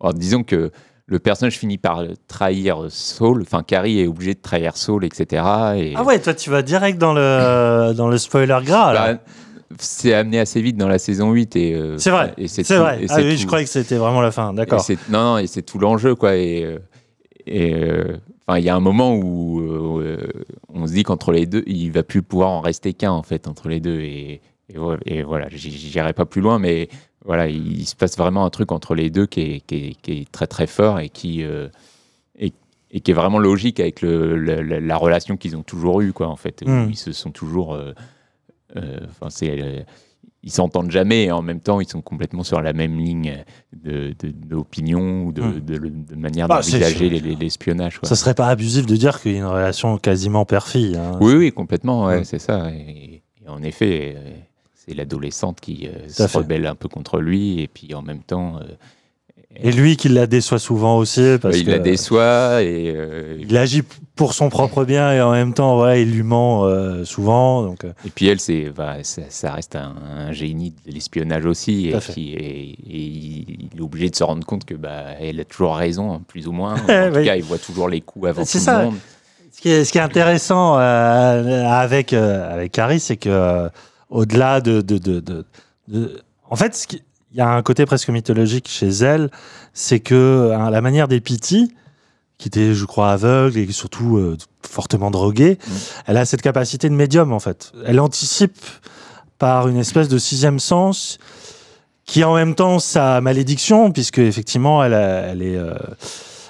[0.00, 0.70] alors, disons que
[1.06, 5.42] le personnage finit par trahir Saul, enfin Carrie est obligé de trahir Saul, etc.
[5.76, 9.14] Et, Ah ouais, toi tu vas direct dans le, dans le spoiler gras là.
[9.14, 9.20] bah,
[9.78, 12.74] c'est amené assez vite dans la saison 8 et euh, c'est vrai, et c'est tout-
[12.74, 13.02] vrai.
[13.02, 14.84] et Ah c'est oui, tout- je croyais que c'était vraiment la fin, d'accord.
[15.10, 16.36] Non, non, et c'est tout l'enjeu, quoi.
[16.36, 16.78] Et, euh,
[17.46, 19.60] et euh, enfin, il y a un moment où
[20.00, 20.26] euh,
[20.72, 23.46] on se dit qu'entre les deux, il va plus pouvoir en rester qu'un, en fait,
[23.48, 24.00] entre les deux.
[24.00, 24.76] Et, et
[25.06, 26.88] et voilà, j'irai pas plus loin, mais
[27.24, 30.12] voilà, il, se passe vraiment un truc entre les deux qui est, qui est, qui
[30.12, 31.68] est très très fort et qui euh,
[32.38, 32.52] et,
[32.90, 36.12] et qui est vraiment logique avec le, le- la, la relation qu'ils ont toujours eue,
[36.12, 36.62] quoi, en fait.
[36.66, 36.88] où Mm.
[36.90, 37.74] Ils se sont toujours.
[38.76, 39.60] Euh, Enfin, c'est.
[39.62, 39.80] euh,
[40.44, 43.42] ils s'entendent jamais et en même temps ils sont complètement sur la même ligne
[43.76, 45.60] de- de- d'opinion ou de, Hmm.
[45.60, 47.98] de- de manière Ah, c'est d'envisager les- les- l'espionnage.
[47.98, 48.08] quoi.
[48.08, 50.96] Ça serait pas abusif de dire qu'il y a une relation quasiment père-fille.
[50.96, 51.18] hein.
[51.20, 52.24] Oui, oui, complètement, ouais, Hmm.
[52.24, 52.70] c'est ça.
[52.70, 54.30] Et, et en effet, euh,
[54.74, 56.38] c'est l'adolescente qui euh, se fait.
[56.38, 58.64] rebelle un peu contre lui et puis en même temps, euh,
[59.56, 63.56] Et lui qui la déçoit souvent aussi parce il que la déçoit et euh, il
[63.56, 63.82] agit
[64.14, 67.62] pour son propre bien et en même temps voilà, il lui ment euh, souvent.
[67.62, 71.46] Donc, euh, Et puis elle, c'est, bah, ça, ça reste un, un génie de l'espionnage
[71.46, 76.12] aussi, et, il, est obligé de se rendre compte que bah, elle a toujours raison,
[76.12, 76.74] hein, plus ou moins.
[76.88, 78.78] En tout cas, il voit toujours les coups avant tout ça.
[78.80, 78.96] le monde.
[79.50, 83.68] Ce qui est, ce qui est intéressant avec, avec Carrie, c'est que
[84.10, 85.44] au-delà de, de, de, de-
[85.88, 89.30] de- En fait, ce qui- il y a un côté presque mythologique chez elle,
[89.74, 91.74] c'est que hein, la manière des Pity,
[92.38, 95.72] qui était, je crois, aveugle et surtout euh, fortement droguée, Mm.
[96.06, 97.72] elle a cette capacité de médium, en fait.
[97.84, 98.56] Elle anticipe
[99.38, 101.18] par une espèce de sixième sens
[102.04, 105.74] qui est en même temps sa malédiction, puisque effectivement, elle, a- elle est, euh,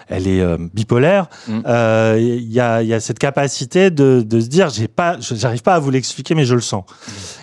[0.09, 1.27] elle est euh, bipolaire.
[1.49, 1.61] Mm.
[1.67, 5.35] Euh, Il y, a, y a cette capacité de, de se dire, j'ai pas, je-
[5.35, 6.85] j'arrive pas à vous l'expliquer, mais je le sens.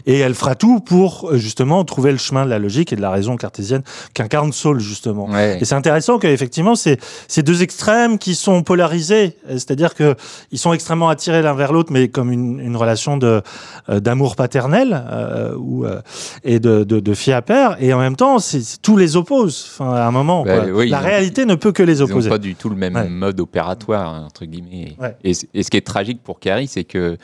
[0.06, 3.02] Et elle fera tout pour euh, justement trouver le chemin de la logique et de
[3.02, 3.82] la raison cartésienne
[4.14, 5.28] qu'incarne Saul justement.
[5.30, 5.58] Ouais.
[5.62, 10.16] Et c'est intéressant qu'effectivement, c'est ces deux extrêmes qui sont polarisés, c'est-à-dire que
[10.52, 13.42] ils sont extrêmement attirés l'un vers l'autre, mais comme une, une relation de
[13.90, 16.02] euh, d'amour paternel euh, ou euh,
[16.44, 19.68] et de, de, de fille à père, et en même temps, c'est tous les opposent.
[19.74, 20.72] Enfin, à un moment, Bah, quoi.
[20.72, 22.30] oui, la ont- réalité ne peut que les Ils n'ont opposer.
[22.30, 23.10] pas du tout le même Ouais.
[23.10, 24.96] mode opératoire, entre guillemets.
[25.00, 25.16] Ouais.
[25.24, 27.18] Et, ce qui est tragique pour Carrie, c'est que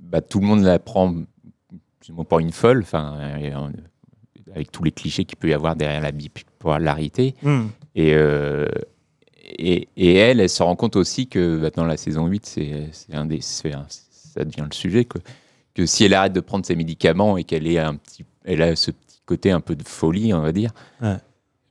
[0.00, 1.14] bah, tout le monde la prend
[2.28, 3.68] pour une folle, enfin, euh,
[4.54, 7.34] avec tous les clichés qu'il peut y avoir derrière la bipolarité.
[7.42, 7.66] Hmm.
[7.94, 8.66] Et, euh,
[9.44, 12.88] et, et elle, elle se rend compte aussi que bah, dans la saison 8, c'est
[12.92, 15.18] c'est un des, c'est un- ça devient le sujet, que,
[15.74, 18.74] que si elle arrête de prendre ses médicaments et qu'elle est un petit, elle a
[18.76, 20.70] ce petit côté un peu de folie, on va dire.
[21.02, 21.16] Ouais.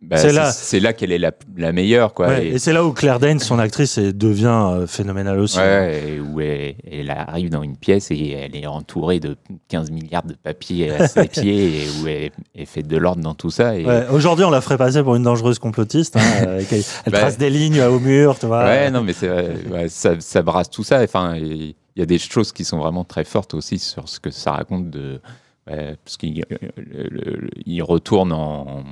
[0.01, 2.27] Bah, C'est là- c'est là qu'elle est la, la meilleure, quoi.
[2.29, 5.59] Ouais, Et- et c'est là où Claire Danes, son actrice, elle devient euh, phénoménale aussi.
[5.59, 9.37] Ouais, et où elle, elle arrive dans une pièce et elle est entourée de
[9.67, 13.35] 15 milliards de papiers à ses pieds et où elle, elle fait de l'ordre dans
[13.35, 13.77] tout ça.
[13.77, 16.17] Et, Ouais, Aujourd'hui, on la ferait passer pour une dangereuse complotiste.
[16.17, 16.21] hein,
[16.69, 18.63] qu'elle- elle Bah, trace des lignes au mur, tu vois.
[18.65, 21.01] Ouais, non, mais ça, ça brasse tout ça.
[21.03, 24.31] Enfin, il y a des choses qui sont vraiment très fortes aussi sur ce que
[24.31, 25.21] ça raconte de.
[25.67, 28.83] parce qu'il euh, retourne en,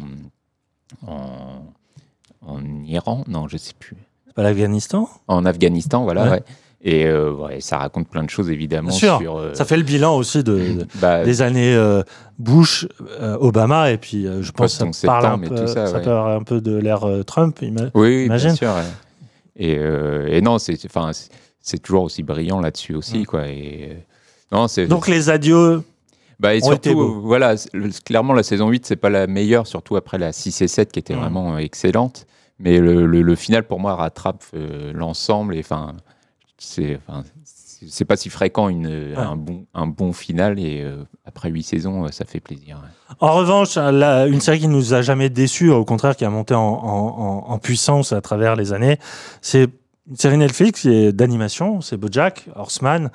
[1.07, 1.63] en,
[2.45, 3.97] en Iran, non, je sais plus.
[4.27, 5.09] C'est pas l'Afghanistan?
[5.27, 6.23] En Afghanistan, voilà.
[6.23, 6.29] Ouais.
[6.31, 6.43] ouais.
[6.81, 9.17] Et euh, ouais, ça raconte plein de choses évidemment Bien sûr.
[9.19, 9.37] sur.
[9.37, 12.03] euh, Ça fait le bilan aussi de, de- bah, des années euh,
[12.37, 12.87] Bush,
[13.41, 15.97] Obama, et puis je pense que Post-11 ça parle un septembre peu, tout ça, ça
[15.97, 16.03] ouais.
[16.05, 17.59] parle un peu de l'ère Trump.
[17.61, 18.49] ima- Oui, Imagine.
[18.51, 18.69] bien sûr.
[18.69, 18.83] ouais.
[19.57, 19.73] Et,
[20.37, 20.77] et non, c'est
[21.81, 23.25] toujours aussi brillant là-dessus aussi, Mm.
[23.25, 23.47] quoi.
[23.47, 23.97] Et
[24.53, 25.83] non, Donc les adieux,
[26.39, 27.55] bah, et surtout, voilà,
[28.05, 30.99] clairement la saison 8 c'est pas la meilleure, surtout après la 6 et 7 qui
[30.99, 31.19] était Mm.
[31.19, 32.25] vraiment euh, excellente.
[32.59, 35.95] Mais le, le- le final pour moi rattrape euh, l'ensemble et enfin
[37.87, 42.11] c'est pas si fréquent une, un bon un bon final et euh, après 8 saisons
[42.11, 42.81] ça fait plaisir.
[43.21, 46.53] En revanche, la- une série qui nous a jamais déçus, au contraire, qui a monté
[46.53, 46.59] en-
[47.47, 48.97] en puissance à travers les années,
[49.41, 49.69] c'est
[50.09, 53.11] une série Netflix d'animation, c'est BoJack Horseman,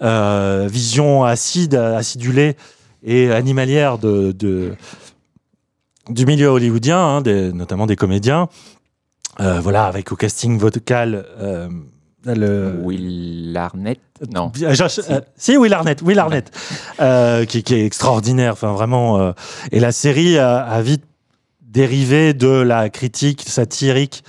[0.00, 2.56] euh, vision acide, acidulée
[3.04, 4.74] et animalière de, de-
[6.08, 8.48] du milieu hollywoodien, hein, des- notamment des comédiens.
[9.40, 11.24] Euh, voilà, avec au casting vocal.
[11.40, 11.68] euh,
[12.24, 14.00] le, Will Arnett
[14.32, 14.52] Non.
[14.54, 16.50] Josh- euh, si, Will Arnett, Will Arnett,
[17.00, 18.52] euh, qui, qui est extraordinaire.
[18.52, 19.18] Enfin, vraiment.
[19.20, 19.32] euh,
[19.72, 21.04] et la série a, a vite
[21.62, 24.22] dérivé de la critique satirique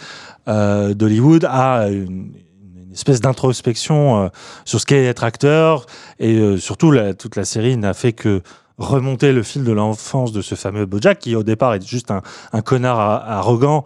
[0.48, 2.34] euh, d'Hollywood à une,
[2.94, 4.28] espèce d'introspection euh,
[4.66, 5.86] sur ce qu'est être acteur.
[6.20, 8.41] Et euh, surtout, toute la série n'a fait que
[8.78, 12.62] remonter le fil de l'enfance de ce fameux Bojack, qui au départ est juste un,
[12.62, 13.84] connard arrogant,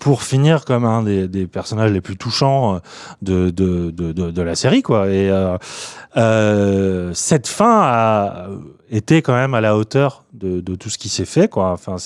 [0.00, 2.80] pour finir comme un des, personnages les plus touchants
[3.22, 4.82] de, de, de, la série.
[4.82, 5.08] Quoi.
[5.08, 5.32] Et
[7.14, 8.48] cette fin a
[8.90, 11.48] été quand même à la hauteur de, tout ce qui s'est fait.
[11.48, 11.70] Quoi.
[11.70, 11.96] Enfin.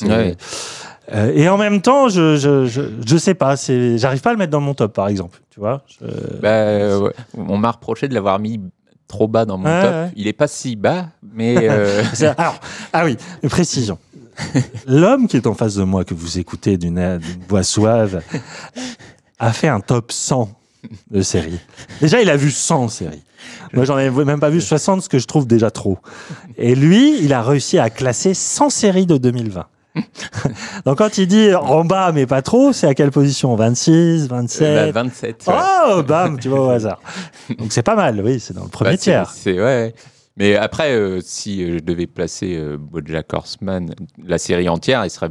[1.12, 4.32] Euh, et en même temps, je je, je, je sais pas, c'est, j'arrive pas à
[4.32, 5.40] le mettre dans mon top, par exemple.
[5.50, 6.06] Tu vois Je-
[6.40, 7.12] Bah, euh, ouais.
[7.36, 8.60] On m'a reproché de l'avoir mis
[9.08, 9.90] trop bas dans mon Ouais, top.
[9.90, 10.10] ouais.
[10.16, 12.02] Il est pas si bas, mais euh,
[12.38, 12.58] Alors,
[12.92, 13.16] ah oui,
[13.48, 13.98] précision.
[14.86, 18.22] L'homme qui est en face de moi, que vous écoutez d'une, d'une voix suave,
[19.38, 20.48] a fait un top 100
[21.10, 21.60] de séries.
[22.00, 23.22] Déjà, il a vu 100 séries.
[23.74, 25.98] Moi, j'en ai même pas vu 60, ce que je trouve déjà trop.
[26.56, 29.66] Et lui, il a réussi à classer 100 séries de 2020.
[30.86, 33.54] Donc, quand il dit en bas, mais pas trop, c'est à quelle position?
[33.54, 35.44] 26, 27 bah, 27.
[35.46, 35.54] ouais.
[35.90, 37.00] Oh, bam, tu vois au hasard.
[37.58, 39.30] Donc, c'est pas mal, oui, c'est dans le premier Bah, tiers.
[39.30, 39.94] C'est ouais.
[40.36, 45.10] Mais après, euh, si euh, je devais placer euh, BoJack Horseman, la série entière, il
[45.10, 45.30] serait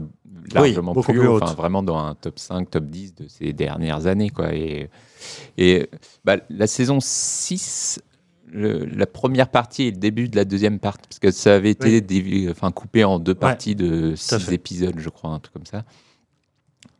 [0.53, 3.53] largement beaucoup plus plus haut, enfin, vraiment dans un top 5, top 10 de ces
[3.53, 4.30] dernières années.
[4.30, 4.53] Quoi.
[4.53, 4.89] Et,
[5.57, 5.89] et
[6.24, 7.99] bah, la saison 6,
[8.52, 11.72] le- la première partie et le début de la deuxième partie, parce que ça avait
[11.72, 12.47] été Oui.
[12.52, 14.56] enfin, coupé en deux parties de tout à 6 fait.
[14.56, 15.84] épisodes, je crois, un truc comme ça.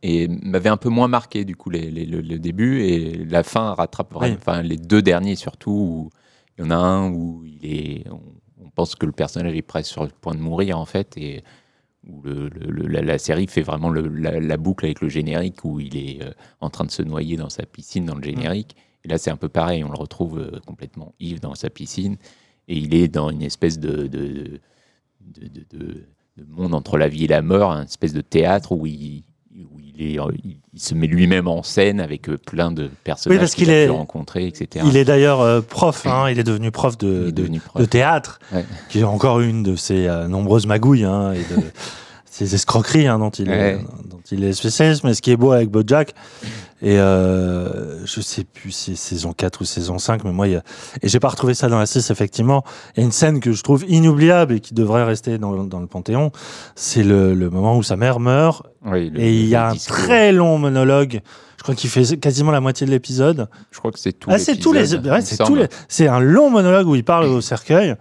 [0.02, 3.42] Et m'avait un peu moins marqué du coup les- les- le, le début et la
[3.44, 4.38] fin rattrape vraiment, Oui.
[4.40, 6.10] enfin les deux derniers surtout où
[6.58, 8.20] il y en a un où il est, on,
[8.64, 11.44] on pense que le personnage est presque sur le point de mourir en fait et
[12.08, 12.48] où le,
[12.88, 16.30] la, la série fait vraiment la boucle avec le générique où il est euh,
[16.60, 18.74] en train de se noyer dans sa piscine dans le générique.
[19.04, 22.16] Et là c'est un peu pareil, on le retrouve euh, complètement ivre dans sa piscine
[22.68, 24.60] et il est dans une espèce de, de,
[25.20, 26.04] de, de- de-
[26.38, 29.22] de monde entre la vie et la mort, une espèce de théâtre où il,
[29.70, 33.50] où il, est, euh, il, se met lui-même en scène avec euh, plein de personnages
[33.50, 34.82] qu'il a est- pu rencontrer, etc.
[34.88, 38.64] Il est d'ailleurs prof, hein, il est devenu prof de, de, théâtre, Ouais.
[38.88, 41.60] qui est encore une de ses nombreuses magouilles hein, et de
[42.46, 43.84] ses escroqueries hein, dont, il est, Ouais.
[44.08, 45.04] dont il est spécialiste.
[45.04, 46.14] Mais ce qui est beau avec Bojack,
[46.84, 50.54] et euh, je sais plus si c'est saison 4 ou saison 5, mais moi, il
[50.54, 50.62] y a...
[51.02, 52.64] et j'ai pas retrouvé ça dans la 6, effectivement.
[52.96, 55.80] Il y a une scène que je trouve inoubliable et qui devrait rester dans, dans
[55.80, 56.32] le Panthéon.
[56.74, 59.72] C'est le, le moment où sa mère meurt Oui, le- et il y a un
[59.74, 59.96] discours.
[59.96, 61.20] très long monologue.
[61.58, 63.48] Je crois qu'il fait quasiment la moitié de l'épisode.
[63.70, 64.28] Je crois que c'est tout.
[64.32, 67.94] Ah, c'est tous ouais, c'est les, c'est un long monologue où il parle au cercueil,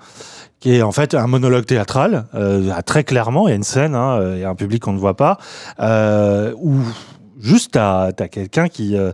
[0.62, 3.48] qui est en fait un monologue théâtral, euh, très clairement.
[3.48, 5.18] Il y a une scène, hein, euh, il y a un public qu'on ne voit
[5.18, 5.38] pas,
[5.82, 6.78] euh, où
[7.42, 9.12] juste t'as as, quelqu'un qui euh,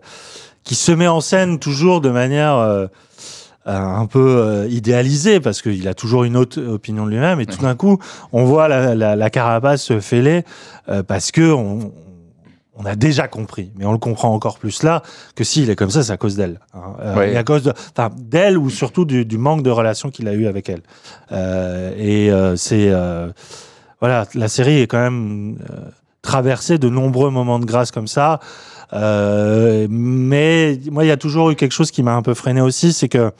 [0.63, 2.87] qui se met en scène toujours de manière
[3.67, 7.61] un peu euh, idéalisée parce qu'il a toujours une autre opinion de lui-même et tout
[7.61, 7.99] d'un coup
[8.31, 10.43] on voit la, la, la carapace se fêler
[10.89, 11.91] euh, parce que on,
[12.77, 15.01] on a déjà compris, mais on le comprend encore plus là
[15.35, 16.59] que s'il est comme ça, c'est à cause d'elle.
[16.73, 16.95] hein.
[17.01, 17.31] Euh.
[17.31, 17.73] Et à cause de,
[18.17, 20.81] d'elle ou surtout du, du manque de relation qu'il a eu avec elle.
[21.31, 22.91] Euh, et euh, c'est,
[23.99, 25.57] voilà, la série est quand même
[26.21, 28.39] traversée de nombreux moments de grâce comme ça.
[28.93, 32.93] Mais moi, il y a toujours eu quelque chose qui m'a un peu freiné aussi,
[32.93, 33.31] c'est que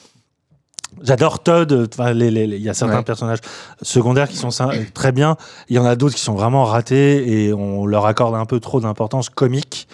[1.04, 1.90] J'adore Todd.
[2.00, 3.04] Il y a certains Ouais.
[3.04, 3.40] personnages
[3.82, 5.38] secondaires qui sont sy- très bien.
[5.70, 8.60] Il y en a d'autres qui sont vraiment ratés et on leur accorde un peu
[8.60, 9.88] trop d'importance comique.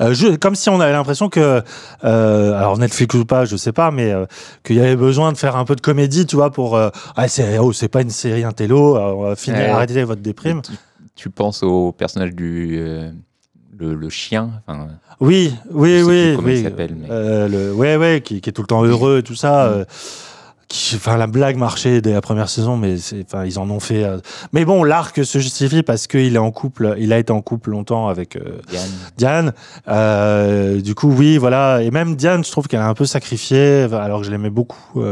[0.00, 1.62] Euh, je- comme si on avait l'impression que,
[2.04, 4.26] euh, alors Netflix ou pas, je sais pas, mais euh,
[4.62, 6.76] qu'il y avait besoin de faire un peu de comédie, tu vois, pour.
[6.76, 8.96] Euh, ah, c'est oh, c'est pas une série intello.
[8.96, 10.60] euh, on va finir, arrêtez votre déprime.
[10.60, 10.72] Tu,
[11.14, 13.10] tu penses au personnage du, euh,
[13.78, 14.50] le, le chien.
[15.18, 16.36] Oui, oui, oui.
[16.38, 16.62] il oui.
[16.62, 19.34] s'appelle, mais- Euh, le, ouais, ouais, qui, qui est tout le temps heureux et tout
[19.34, 19.68] ça.
[19.78, 19.84] Mm.
[20.68, 24.02] Qui, enfin, la blague marchait dès la première saison, mais enfin, ils en ont fait.
[24.04, 24.18] euh,
[24.52, 27.70] Mais bon, l'arc se justifie parce qu'il est en couple, il a été en couple
[27.70, 28.90] longtemps avec euh, Diane.
[29.16, 29.52] Diane.
[29.88, 31.82] Euh, du coup, oui, voilà.
[31.82, 35.02] Et même Diane, je trouve qu'elle a un peu sacrifié, alors que je l'aimais beaucoup.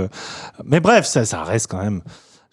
[0.65, 2.03] Mais bref, ça, ça reste quand même.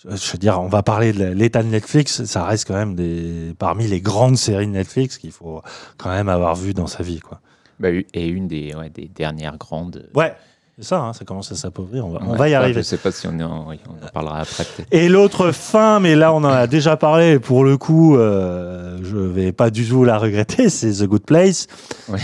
[0.03, 2.95] Je je veux dire, on va parler de l'état de Netflix, ça reste quand même
[2.95, 5.61] des, parmi les grandes séries de Netflix qu'il faut
[5.97, 7.39] quand même avoir vu dans sa vie, quoi.
[7.79, 10.07] Bah, et une des, ouais, des dernières grandes.
[10.15, 10.33] Ouais,
[10.77, 12.81] c'est ça, hein, ça commence à s'appauvrir, on va, on Ouais, va y arriver.
[12.81, 14.65] Je sais pas si on, est en- oui, on en parlera après.
[14.91, 18.97] Et l'autre fin, mais là on en a déjà parlé, et pour le coup, euh,
[19.03, 21.67] je vais pas du tout la regretter, c'est The Good Place,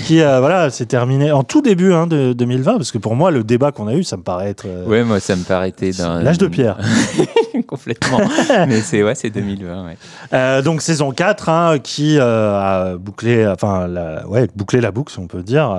[0.06, 3.32] qui euh, voilà, s'est terminé en tout début hein, de 2020, parce que pour moi,
[3.32, 5.92] le débat qu'on a eu, ça me paraît être euh, Ouais, moi ça me paraîtait
[5.92, 6.22] d'un.
[6.24, 6.78] l'âge de pierre.
[7.68, 8.20] Complètement.
[8.68, 9.86] Mais c'est ouais, c'est 2020.
[9.86, 9.98] Ouais.
[10.34, 15.20] Euh, donc saison 4, hein, qui a bouclé, enfin, la, ouais, bouclé la boucle, si
[15.20, 15.76] on peut dire,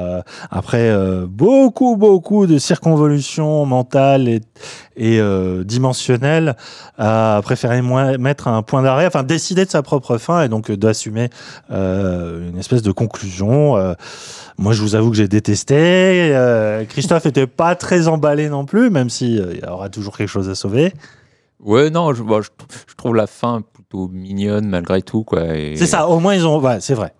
[0.51, 0.93] après
[1.27, 4.41] beaucoup, beaucoup de circonvolutions mentales et,
[4.97, 6.57] et euh, dimensionnelles,
[6.99, 7.81] a préféré
[8.19, 11.31] mettre un point d'arrêt, enfin décider de sa propre fin et donc euh, d'assumer
[11.71, 13.77] euh, une espèce de conclusion.
[13.77, 13.95] Euh,
[14.59, 16.35] moi, je vous avoue que j'ai détesté.
[16.89, 20.49] Christophe était pas très emballé non plus, même si il y aura toujours quelque chose
[20.49, 20.93] à sauver.
[21.61, 22.51] Ouais, non, je, bon, je,
[22.89, 25.25] je trouve la fin plutôt mignonne malgré tout.
[25.25, 25.57] quoi.
[25.57, 26.09] et- C'est ça.
[26.09, 27.13] Au moins ils ont, ouais, c'est vrai.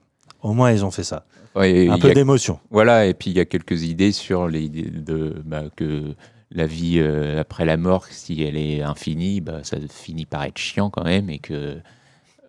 [0.43, 1.25] Au moins ils ont fait ça.
[1.55, 2.61] Ouais, Un peu d'émotion.
[2.71, 6.15] Voilà, et puis il y a quelques idées sur les de bah, que
[6.51, 10.59] la vie euh, après la mort, si elle est infinie, bah, ça finit par être
[10.59, 11.79] chiant quand même, et que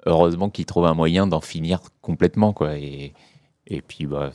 [0.06, 2.78] heureusement qu'ils trouvent un moyen d'en finir complètement, quoi.
[2.78, 3.14] Et,
[3.68, 4.32] et puis bah,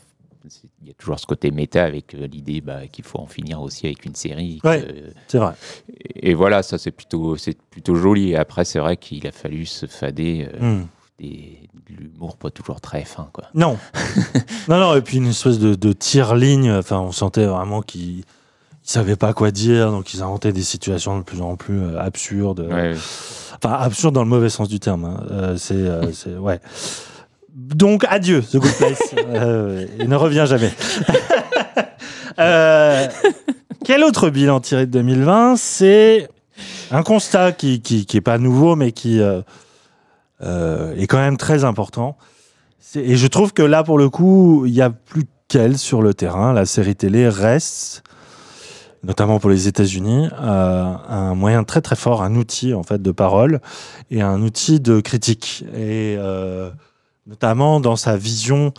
[0.83, 3.63] il y a toujours ce côté méta avec euh, l'idée bah, qu'il faut en finir
[3.63, 4.61] aussi avec une série.
[4.81, 5.13] que-.
[5.29, 5.55] C'est vrai.
[6.15, 8.33] et, et voilà, ça c'est plutôt c'est plutôt joli.
[8.33, 10.87] Et après, c'est vrai qu'il a fallu se fader euh, Hmm.
[11.19, 13.45] Des, de l'humour pas toujours très fin, quoi.
[13.55, 13.79] Non.
[14.69, 16.71] non, non, et puis une espèce de, de tire-ligne.
[16.73, 18.23] Enfin, on sentait vraiment qu'ils ne
[18.83, 22.67] savaient pas quoi dire, donc ils inventaient des situations de plus en plus euh, absurdes.
[22.71, 22.95] Ouais.
[23.63, 25.05] Enfin, absurdes dans le mauvais sens du terme.
[25.05, 25.25] hein.
[25.31, 26.61] Euh, c'est, euh, c'est- ouais.
[27.55, 29.01] Donc, adieu, The Good Place.
[29.35, 30.73] Euh, il ne revient jamais.
[32.39, 33.07] Euh,
[33.85, 36.29] quel autre bilan tiré de 2020 C'est
[36.91, 39.43] un constat qui, qui, qui est pas nouveau, mais qui euh, euh,
[40.45, 42.17] est quand même très important.
[42.97, 46.15] Et je trouve que là, pour le coup, il n'y a plus qu'elle sur le
[46.15, 46.53] terrain.
[46.53, 48.03] La série télé reste,
[49.03, 53.11] notamment pour les États-Unis, euh, un moyen très très fort, un outil en fait de
[53.11, 53.61] parole
[54.11, 55.65] et un outil de critique.
[55.75, 56.71] Et euh,
[57.27, 58.73] notamment dans sa vision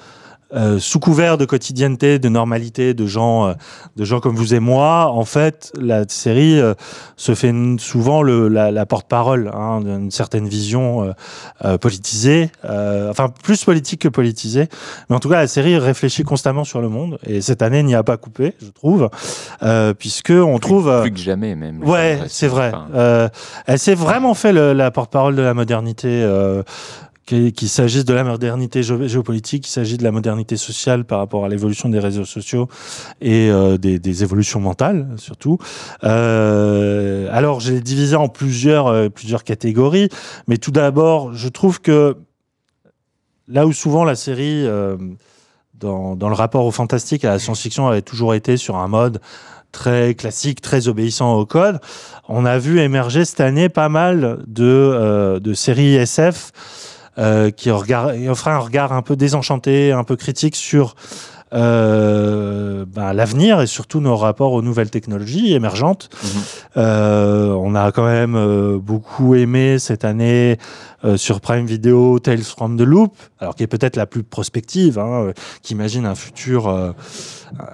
[0.53, 3.53] euh, sous couvert de quotidienneté, de normalité, de gens, euh,
[3.95, 6.73] de gens comme vous et moi, en fait, la série euh,
[7.17, 11.11] se fait souvent le, la, la porte-parole hein, d'une certaine vision euh,
[11.65, 14.67] euh, politisée, euh, enfin plus politique que politisée.
[15.09, 17.95] Mais en tout cas, la série réfléchit constamment sur le monde et cette année n'y
[17.95, 19.09] a pas coupé, je trouve,
[19.63, 21.01] euh, puisque on trouve.
[21.01, 21.83] Plus que jamais, même.
[21.83, 22.69] Ouais, c'est vrai.
[22.73, 23.29] Enfin, Euh,
[23.67, 26.63] elle s'est vraiment fait le- la porte-parole de la modernité, euh,
[27.25, 31.43] qu'il s'agisse de la modernité géo- géopolitique, qu'il s'agisse de la modernité sociale par rapport
[31.43, 32.67] à l'évolution des réseaux sociaux
[33.19, 35.57] et euh, des, évolutions mentales surtout.
[36.03, 40.09] Euh, alors, j'ai divisé en plusieurs, euh, plusieurs catégories,
[40.47, 42.15] mais tout d'abord, je trouve que
[43.47, 44.95] là où souvent la série, euh,
[45.73, 49.19] dans, dans le rapport au fantastique à la science-fiction, avait toujours été sur un mode
[49.71, 51.79] très classique, très obéissant au code.
[52.29, 56.51] On a vu émerger cette année pas mal de, de séries SF
[57.17, 60.95] euh, qui regard- qui offraient un regard un peu désenchanté, un peu critique sur
[61.53, 66.09] euh, ben, l'avenir et surtout nos rapports aux nouvelles technologies émergentes.
[66.23, 66.29] Mhm.
[66.77, 70.57] Euh, on a quand même euh, beaucoup aimé cette année
[71.17, 75.33] sur Prime Video Tales from the Loop, alors qui est peut-être la plus prospective, hein,
[75.61, 76.67] qui imagine un futur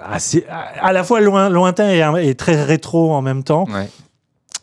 [0.04, 3.90] assez à à la fois loin, lointain et, et très rétro en même temps ouais.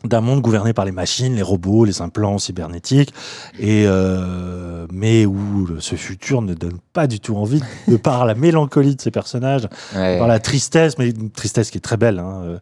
[0.09, 3.13] D'un monde gouverné par les machines, les robots, les implants cybernétiques,
[3.59, 8.35] et euh, mais où ce futur ne donne pas du tout envie de par la
[8.35, 10.19] mélancolie de ces personnages, Ouais.
[10.19, 12.59] par la tristesse, mais une tristesse qui est très belle, hein, euh,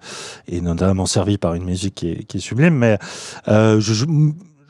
[0.48, 2.74] et notamment servie par une musique qui est, qui est sublime.
[2.74, 2.98] Mais
[3.48, 4.04] euh, je, je,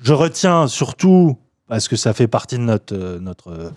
[0.03, 3.73] je retiens surtout parce que ça fait partie de notre notre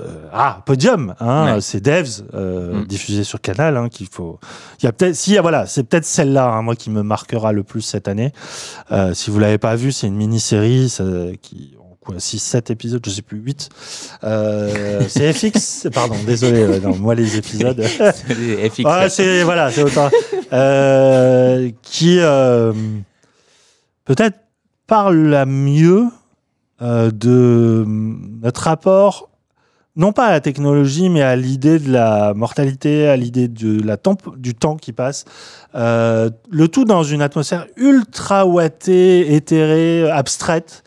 [0.00, 1.60] euh, ah podium, hein, Ouais.
[1.60, 2.86] c'est Devs euh, Mm.
[2.86, 4.38] diffusé sur Canal, hein, qu'il faut.
[4.80, 7.62] Il y a peut-être si voilà, c'est peut-être celle-là, hein, moi qui me marquera le
[7.62, 8.32] plus cette année.
[8.92, 10.94] Euh, si vous l'avez pas vu, c'est une mini-série
[11.42, 13.68] qui quoi 6 7 épisodes, je sais plus 8.
[14.24, 18.84] Euh, c'est FX, pardon, désolé, non, moi les épisodes C'est FX.
[18.84, 20.08] Ouais, c'est voilà, c'est autant.
[20.52, 22.18] Euh, qui
[24.04, 24.38] peut-être
[24.86, 26.06] parle la mieux
[26.80, 29.29] de notre rapport
[30.00, 34.76] non pas à la technologie, mais à l'idée de la mortalité, à l'idée du temps
[34.76, 35.26] qui passe.
[35.74, 40.84] Euh, le tout dans une atmosphère ultra wattée, éthérée, abstraite.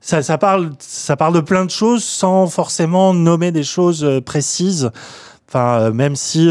[0.00, 4.90] Ça, parle, ça de plein de choses sans forcément nommer des choses euh, précises.
[5.48, 6.48] Enfin, euh, même si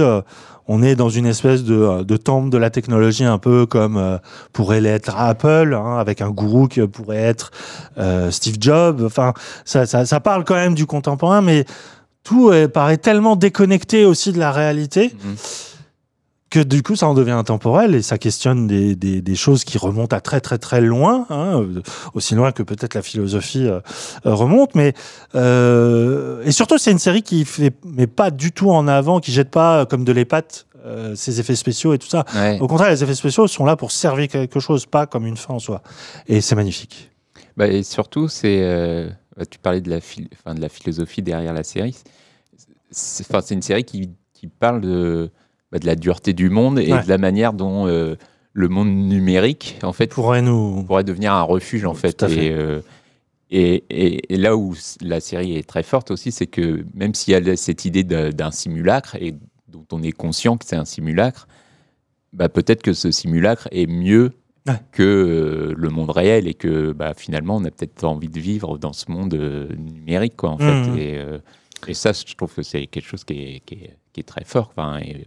[0.68, 4.18] on est dans une espèce de, temple de la technologie, un peu comme euh,
[4.54, 7.52] pourrait l'être Apple, hein, avec un gourou qui pourrait être
[7.98, 9.04] euh, Steve Jobs.
[9.04, 9.34] Enfin,
[9.66, 11.66] ça, parle quand même du contemporain, mais
[12.24, 15.14] tout paraît tellement déconnecté aussi de la réalité.
[15.24, 15.36] Mhm.
[16.54, 19.80] Que du coup, ça en devient intemporel et ça questionne des, des, des choses qui
[19.80, 21.82] remontent à très très très loin, hein, euh,
[22.14, 23.80] aussi loin que peut-être la philosophie euh,
[24.28, 24.76] euh, remonte.
[24.76, 24.94] Mais
[25.34, 29.32] euh, et surtout, c'est une série qui fait, mais pas du tout en avant, qui
[29.32, 32.24] jette pas comme de l'épate euh, ses effets spéciaux et tout ça.
[32.36, 32.60] Ouais.
[32.62, 35.56] Au contraire, les effets spéciaux sont là pour servir quelque chose, pas comme une fin
[35.56, 35.82] en soi.
[36.28, 37.10] Et c'est magnifique.
[37.58, 38.62] Bah, et surtout, c'est.
[39.36, 41.96] bah, tu parlais de la, enfin, de la philosophie derrière la série.
[42.92, 45.32] C'est une série qui, qui parle de,
[45.74, 47.04] bah, de la dureté du monde et Ouais.
[47.04, 48.16] de la manière dont euh,
[48.54, 50.84] le monde numérique, en fait, Pourrait nous.
[50.84, 52.14] pourrait devenir un refuge, en fait.
[52.14, 52.46] Tout à fait.
[52.46, 52.80] Et, euh,
[53.50, 57.34] et, et- et là où la série est très forte aussi, c'est que même s'il
[57.34, 59.34] y a cette idée d'un simulacre et
[59.68, 61.48] dont on est conscient que c'est un simulacre,
[62.34, 64.32] bah, peut-être que ce simulacre est mieux
[64.66, 64.76] Ouais.
[64.94, 68.78] que euh, le monde réel et que bah, finalement on a peut-être envie de vivre
[68.78, 70.98] dans ce monde euh, numérique quoi en fait Mhm.
[70.98, 71.38] et, euh,
[71.90, 74.46] et ça je trouve que c'est quelque chose qui est, qui est- qui est très
[74.46, 74.72] fort
[75.02, 75.26] et,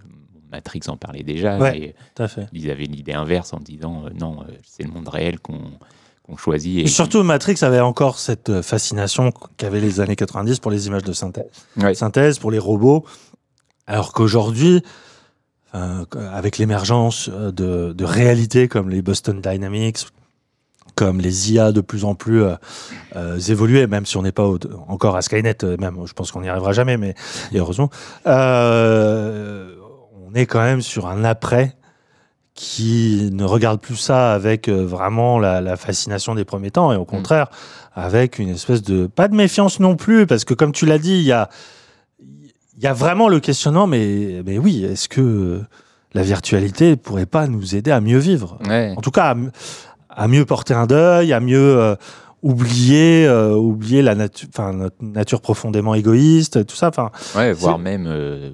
[0.52, 1.78] Matrix en parlait déjà Ouais.
[1.78, 2.46] et Tout à fait.
[2.52, 6.78] ils avaient l'idée inverse en disant euh, non euh, c'est le monde réel qu'on choisit
[6.78, 10.86] et Et surtout, Matrix avait encore cette euh, fascination qu'avaient les années 90 pour les
[10.88, 11.94] images de synthèse, Ouais.
[11.94, 13.04] synthèse pour les robots.
[13.86, 14.82] Alors qu'aujourd'hui,
[15.72, 20.06] avec l'émergence de, de réalités comme les Boston Dynamics,
[20.94, 22.54] comme les IA de plus en plus euh,
[23.14, 26.40] euh, évoluées, même si on n'est pas au- encore à Skynet, même je pense qu'on
[26.40, 27.14] n'y arrivera jamais, mais
[27.52, 27.90] et heureusement,
[28.26, 29.75] euh,
[30.28, 31.76] on est quand même sur un après
[32.54, 36.96] qui ne regarde plus ça avec euh, vraiment la, la fascination des premiers temps et
[36.96, 37.48] au contraire
[37.94, 41.16] avec une espèce de pas de méfiance non plus parce que comme tu l'as dit
[41.16, 41.50] il y a
[42.20, 45.62] il y a vraiment le questionnement mais mais oui est-ce que
[46.14, 48.58] la virtualité pourrait pas nous aider à mieux vivre?
[48.66, 48.94] Ouais.
[48.96, 49.34] en tout cas
[50.08, 51.94] à, mieux porter un deuil à mieux euh,
[52.42, 57.78] oublier euh, oublier la nature enfin notre nature profondément égoïste tout ça enfin Ouais, voire
[57.78, 58.50] même euh,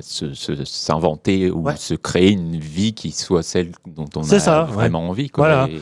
[0.00, 1.76] s'inventer ou Ouais.
[1.76, 4.72] se créer une vie qui soit celle dont on a ça, ouais.
[4.72, 5.28] vraiment envie.
[5.30, 5.46] Quoi.
[5.46, 5.68] Voilà.
[5.70, 5.80] Et-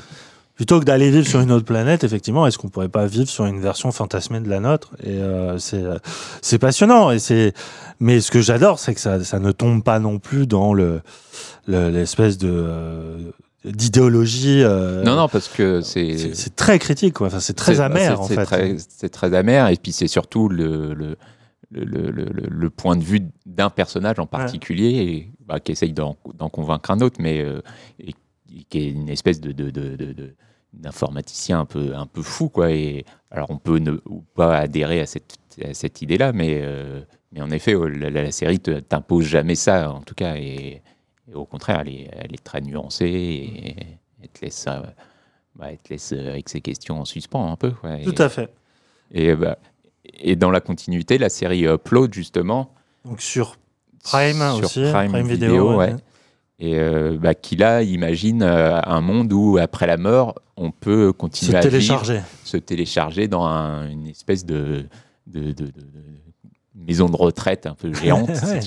[0.57, 3.47] plutôt que d'aller vivre sur une autre planète, effectivement, est-ce qu'on pourrait pas vivre sur
[3.47, 4.91] une version fantasmée de la nôtre?
[5.03, 5.97] Et euh, c'est euh,
[6.43, 7.11] c'est passionnant.
[7.13, 7.55] Et c'est
[7.99, 11.01] mais ce que j'adore, c'est que ça, ça ne tombe pas non plus dans le
[11.67, 13.17] le- l'espèce de euh,
[13.65, 14.63] d'idéologie.
[14.63, 16.35] euh, non, non, parce que c'est.
[16.57, 17.29] très critique, quoi.
[17.29, 18.45] Enfin, c'est très c'est- amer, en c'est fait.
[18.45, 21.17] très- C'est très amer, et puis c'est surtout le, le,
[21.73, 25.93] le, le- le- le point de vue d'un personnage en particulier et, bah, qui essaye
[25.93, 27.61] d'en convaincre un autre, mais euh,
[28.01, 28.11] et,
[28.53, 29.53] et qui est une espèce de.
[29.53, 30.35] de, de, de- de-
[30.73, 35.01] d'informaticien un peu un peu fou quoi et alors on peut ne ou pas adhérer
[35.01, 37.01] à cette à cette idée là mais euh,
[37.33, 40.81] mais en effet la, la- série te- t'impose jamais ça en tout cas et,
[41.29, 43.75] et au contraire elle est elle est très nuancée et
[44.23, 44.81] elle te laisse euh,
[45.57, 47.99] bah, elle te laisse euh, avec ces questions en suspens un peu quoi.
[47.99, 48.49] Et- Tout à fait.
[49.11, 49.59] et, bah,
[50.19, 52.73] et dans la continuité, la série Upload, justement.
[53.05, 53.57] Donc sur
[54.03, 55.77] Prime sur aussi, Prime, Prime Video, Video, ouais.
[55.93, 55.97] ouais.
[56.59, 61.07] Et euh, bah, qui là imagine euh, un monde où, après la mort, on peut
[61.09, 62.21] se continuer à vivre, télécharger.
[62.45, 64.85] se télécharger dans un- une espèce de,
[65.27, 66.03] de, de- de- de
[66.75, 68.61] maison de retraite un peu géante Ouais.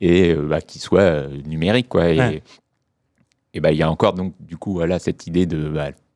[0.00, 1.88] et euh, bah, qui soit euh, numérique.
[1.90, 2.08] Quoi.
[2.08, 5.70] Et, bah, il y a encore donc, du coup voilà, cette idée de,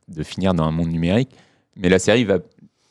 [0.08, 1.30] de finir dans un monde numérique.
[1.76, 2.38] Mais la série va,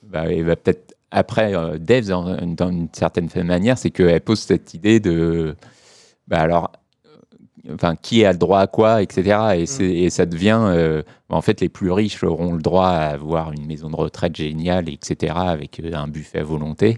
[0.08, 4.40] va, elle va peut-être après euh, Devs, dans, dans une certaine manière, c'est qu'elle pose
[4.40, 5.56] cette idée de.
[6.28, 6.72] Bah, alors.
[6.74, 6.78] euh,
[7.76, 9.38] Enfin, qui a le droit à quoi, etc.
[9.58, 10.60] Et, c'est- et ça devient.
[10.64, 14.36] euh, en fait, les plus riches auront le droit à avoir une maison de retraite
[14.36, 16.98] géniale, etc., avec euh, un buffet à volonté.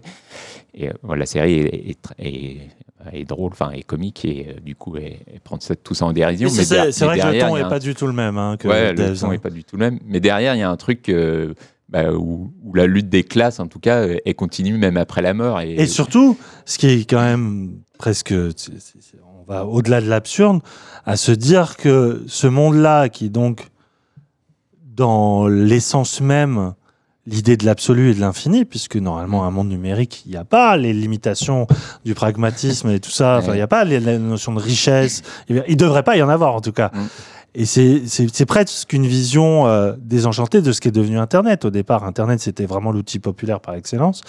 [0.74, 2.70] Et voilà, la série est, est, tr- est-
[3.11, 6.47] est drôle, enfin, est comique, et du coup, elle, prend ça, tout ça en dérision.
[6.49, 7.70] Mais mais c'est der- c'est mais vrai que le ton il y a est un
[7.70, 9.32] pas du tout le même hein, que ouais, le ton hein.
[9.32, 9.99] n'est pas du tout le même.
[10.05, 11.53] Mais derrière, il y a un truc euh,
[11.89, 15.21] bah, où, où la lutte des classes, en tout cas, euh, elle continue même après
[15.21, 15.61] la mort.
[15.61, 20.61] Et, Et surtout, ce qui est quand même presque, on va au-delà de l'absurde,
[21.05, 23.67] à se dire que ce monde-là, qui est donc
[24.95, 26.73] dans l'essence même
[27.25, 30.75] l'idée de l'absolu et de l'infini, puisque normalement un monde numérique, il n'y a pas
[30.75, 31.67] les limitations
[32.03, 35.21] du pragmatisme et tout ça, enfin il n'y a pas les, la notion de richesse,
[35.47, 36.91] il ne devrait pas y en avoir en tout cas.
[36.93, 37.07] Mm.
[37.56, 41.66] Et c'est- presque une vision euh, désenchantée de ce qui est devenu Internet.
[41.66, 44.22] Au départ, Internet, c'était vraiment l'outil populaire par excellence.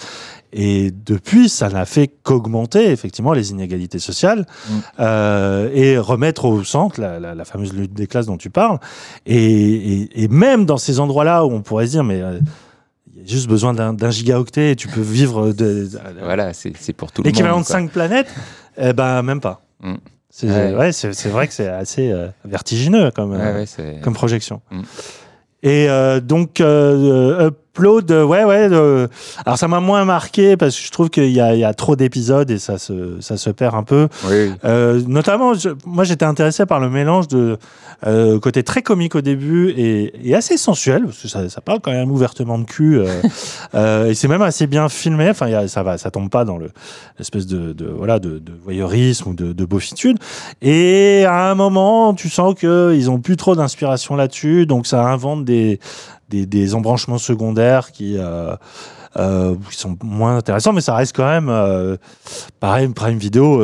[0.53, 4.73] Et depuis, ça n'a fait qu'augmenter effectivement les inégalités sociales Mm.
[4.99, 8.79] euh, et remettre au centre la, la- la fameuse lutte des classes dont tu parles.
[9.25, 9.35] Et,
[10.03, 12.39] et- et même dans ces endroits-là où on pourrait se dire, mais euh,
[13.15, 16.71] il y a juste besoin d'un gigaoctet et tu peux vivre de, de- Voilà, c'est
[16.93, 17.33] pour tout le monde.
[17.33, 17.65] l'équivalent de.
[17.65, 18.27] 5 planètes,
[18.77, 19.61] eh ben même pas.
[19.81, 19.95] Mm.
[20.37, 20.75] C'est Ouais.
[20.75, 20.91] ouais,
[21.29, 24.61] vrai que c'est assez euh, vertigineux comme, euh, ouais, comme projection.
[24.69, 24.81] Mm.
[25.63, 28.69] Et euh, donc, euh, Upload, euh, ouais, ouais.
[28.71, 29.07] euh,
[29.45, 32.49] alors, ça m'a moins marqué parce que je trouve qu'il y, y a trop d'épisodes
[32.49, 34.07] et ça se, ça se perd un peu.
[34.29, 34.51] Oui.
[34.63, 37.57] Euh, notamment, je- moi, j'étais intéressé par le mélange de
[38.07, 41.79] euh, côté très comique au début et, et assez sensuel, parce que ça, ça parle
[41.81, 42.99] quand même ouvertement de cul.
[42.99, 43.07] euh,
[43.75, 45.29] euh, et c'est même assez bien filmé.
[45.29, 46.69] Enfin, y a- ça va, ça tombe pas dans le
[47.17, 50.17] l'espèce de, de voilà de, de voyeurisme ou de, de beaufitude.
[50.61, 55.03] Et à un moment, tu sens que ils ont plus trop d'inspiration là-dessus, donc ça
[55.05, 55.79] invente des
[56.35, 58.55] des, des embranchements secondaires qui euh,
[59.17, 61.95] euh, qui sont moins intéressants, mais ça reste quand même euh,
[62.59, 62.87] pareil.
[62.89, 63.61] Prime Video,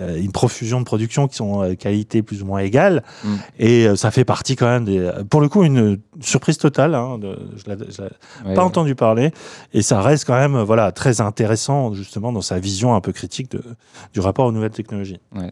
[0.00, 3.02] il y a une profusion de productions qui sont euh, qualité plus ou moins égale,
[3.24, 3.34] Mm.
[3.58, 5.10] et euh, ça fait partie quand même des.
[5.30, 6.94] Pour le coup, une surprise totale.
[6.94, 8.08] Hein, de, je l'ai Ouais,
[8.44, 8.58] pas ouais.
[8.58, 9.32] entendu parler,
[9.72, 13.50] et ça reste quand même voilà très intéressant justement dans sa vision un peu critique
[13.52, 13.62] de,
[14.12, 15.20] du rapport aux nouvelles technologies.
[15.34, 15.50] Ouais.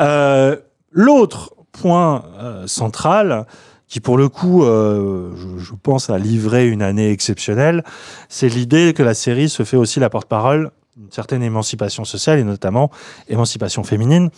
[0.00, 0.56] Euh,
[0.90, 2.22] L'autre point
[2.66, 3.46] central
[3.88, 7.84] qui pour le coup, euh, je, pense, a livré une année exceptionnelle,
[8.28, 12.44] c'est l'idée que la série se fait aussi la porte-parole d'une certaine émancipation sociale et
[12.44, 12.90] notamment
[13.28, 14.30] émancipation féminine.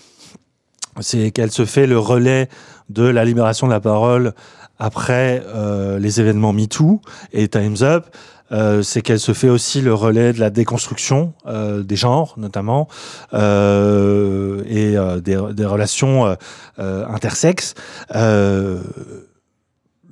[1.01, 2.49] C'est qu'elle se fait le relais
[2.89, 4.35] de la libération de la parole
[4.79, 7.01] après euh, les événements MeToo
[7.33, 8.07] et Time's Up.
[8.53, 12.89] Euh, c'est qu'elle se fait aussi le relais de la déconstruction euh, des genres, notamment,
[13.33, 16.35] euh, et euh, des, des relations euh,
[16.81, 17.75] euh, intersexes.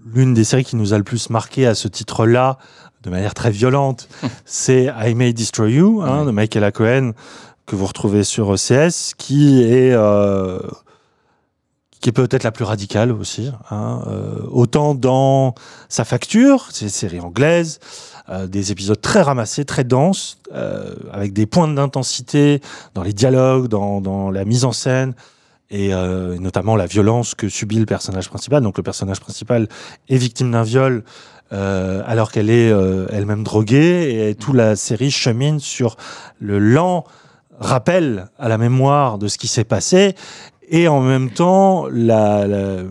[0.05, 2.59] L'une des séries qui nous a le plus marqué à ce titre-là,
[3.03, 4.09] de manière très violente,
[4.45, 7.13] c'est I May Destroy You, hein, de Michaela Cohen,
[7.67, 10.59] que vous retrouvez sur OCS, qui est euh,
[12.01, 13.51] qui est peut-être la plus radicale aussi.
[13.71, 15.55] hein, euh, autant dans
[15.89, 17.81] sa facture, c'est une série anglaise,
[18.29, 20.39] euh, des épisodes très ramassés, très denses,
[21.13, 22.61] avec des points d'intensité
[22.95, 25.15] dans les dialogues, dans, dans la mise en scène,
[25.71, 28.63] et euh, notamment la violence que subit le personnage principal.
[28.63, 29.69] Donc le personnage principal
[30.09, 31.05] est victime d'un viol.
[31.53, 35.97] euh, alors qu'elle est euh, elle-même droguée et toute la série chemine sur
[36.41, 37.05] le lent
[37.59, 40.15] rappel à la mémoire de ce qui s'est passé
[40.69, 42.83] et en même temps la, la,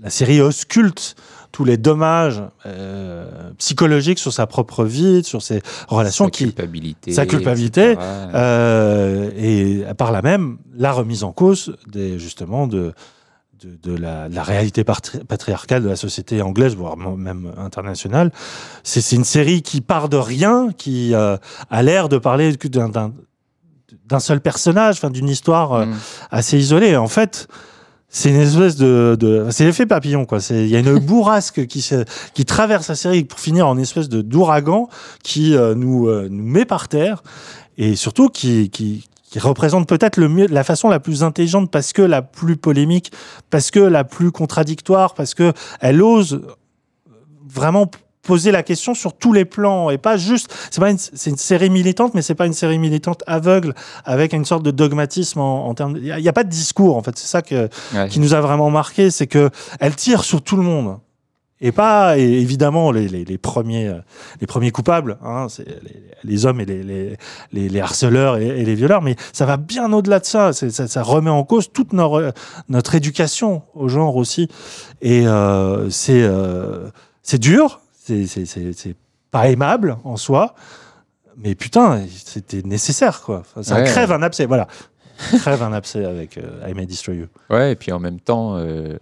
[0.00, 1.14] la série ausculte
[1.52, 7.12] tous les dommages euh, psychologiques sur sa propre vie, sur ses relations sa qui culpabilité,
[7.12, 12.92] sa culpabilité, euh, et par là même la remise en cause des, justement de,
[13.62, 18.30] de, de la, de la réalité patri- patriarcale de la société anglaise, voire même internationale.
[18.84, 21.36] C'est une série qui part de rien, qui euh,
[21.70, 23.12] a l'air de parler d'un-
[24.20, 25.94] seul personnage, enfin d'une histoire Mm.
[26.30, 26.96] assez isolée.
[26.96, 27.48] En fait,
[28.10, 30.40] c'est une espèce de, de c'est l'effet papillon quoi.
[30.40, 32.04] C'est il y a une bourrasque qui se,
[32.34, 34.88] qui traverse la série pour finir en espèce de d'ouragan
[35.22, 37.22] qui euh, nous euh, nous met par terre
[37.76, 41.92] et surtout qui qui qui représente peut-être le mieux la façon la plus intelligente parce
[41.92, 43.12] que la plus polémique,
[43.50, 46.40] parce que la plus contradictoire, parce que elle ose
[47.46, 47.90] vraiment
[48.22, 51.36] poser la question sur tous les plans et pas juste c'est pas une, c'est une
[51.36, 55.66] série militante mais c'est pas une série militante aveugle avec une sorte de dogmatisme en,
[55.68, 57.16] en termes il y a- pas de discours en fait.
[57.16, 58.08] C'est ça que Ouais.
[58.08, 59.50] qui nous a vraiment marqué c'est que
[59.80, 60.98] elle tire sur tout le monde.
[61.60, 63.98] Et pas et évidemment les, les, les premiers euh,
[64.40, 66.64] les premiers coupables hein, c'est les, les hommes et
[67.52, 70.52] les, harceleurs et, et les violeurs mais ça va bien au-delà de ça.
[70.52, 72.32] C'est- ça, ça remet en cause toute notre
[72.68, 74.48] notre éducation au genre aussi.
[75.02, 76.90] Et euh, c'est euh,
[77.24, 77.80] c'est dur
[78.26, 78.96] c'est
[79.30, 80.54] pas aimable en soi
[81.36, 83.84] mais putain c'était nécessaire quoi ça Ouais.
[83.84, 84.66] crève un abcès voilà
[85.38, 88.56] crève un abcès avec euh, I May Destroy You Ouais, et puis en même temps,
[88.56, 88.96] euh,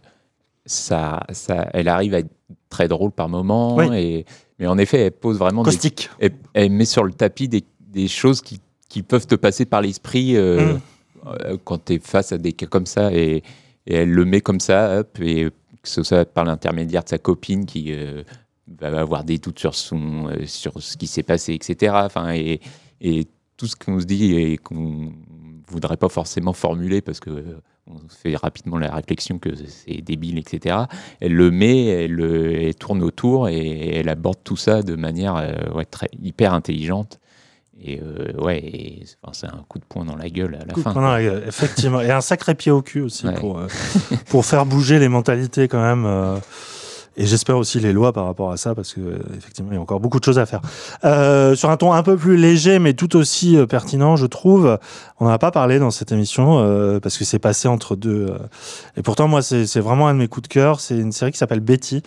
[0.64, 2.30] ça, ça, elle arrive à être
[2.70, 3.76] très drôle par moment.
[3.76, 3.86] Oui.
[3.94, 4.26] Et,
[4.58, 7.64] mais en effet, elle pose vraiment des, caustique elle, elle met sur le tapis des,
[7.80, 10.74] des choses qui, qui peuvent te passer par l'esprit euh,
[11.24, 11.58] Mm.
[11.64, 13.12] quand tu es face à des cas comme ça.
[13.12, 13.42] Et,
[13.86, 15.44] et elle le met comme ça, hop, et
[15.82, 17.92] que ce soit par l'intermédiaire de sa copine qui
[18.80, 21.92] va avoir des doutes sur, son, euh, sur ce qui s'est passé, etc.
[22.04, 22.60] Enfin, et,
[23.00, 25.12] et tout ce qu'on se dit et qu'on
[25.68, 30.38] voudrait pas forcément formuler parce que euh, on fait rapidement la réflexion que c'est débile,
[30.38, 30.76] etc.
[31.20, 35.36] Elle le met, elle, le- elle tourne autour et elle aborde tout ça de manière
[35.36, 37.20] euh, ouais, très, hyper intelligente.
[37.80, 40.72] Et euh, ouais, et, enfin, c'est un coup de poing dans la gueule à la
[40.72, 40.94] Coup fin.
[41.00, 42.00] la gueule, effectivement.
[42.00, 43.34] Et un sacré pied au cul aussi Ouais.
[43.34, 43.60] pour,
[44.30, 46.06] pour faire bouger les mentalités quand même.
[47.16, 49.00] Et j'espère aussi les lois par rapport à ça, parce que
[49.36, 50.60] effectivement, il y a encore beaucoup de choses à faire.
[51.04, 54.78] Euh, sur un ton un peu plus léger, mais tout aussi euh, pertinent, je trouve.
[55.18, 58.26] On n'en a pas parlé dans cette émission, euh, parce que c'est passé entre deux.
[58.30, 58.38] euh,
[58.96, 60.80] et pourtant, moi, c'est vraiment un de mes coups de cœur.
[60.80, 62.02] C'est une série qui s'appelle Betty,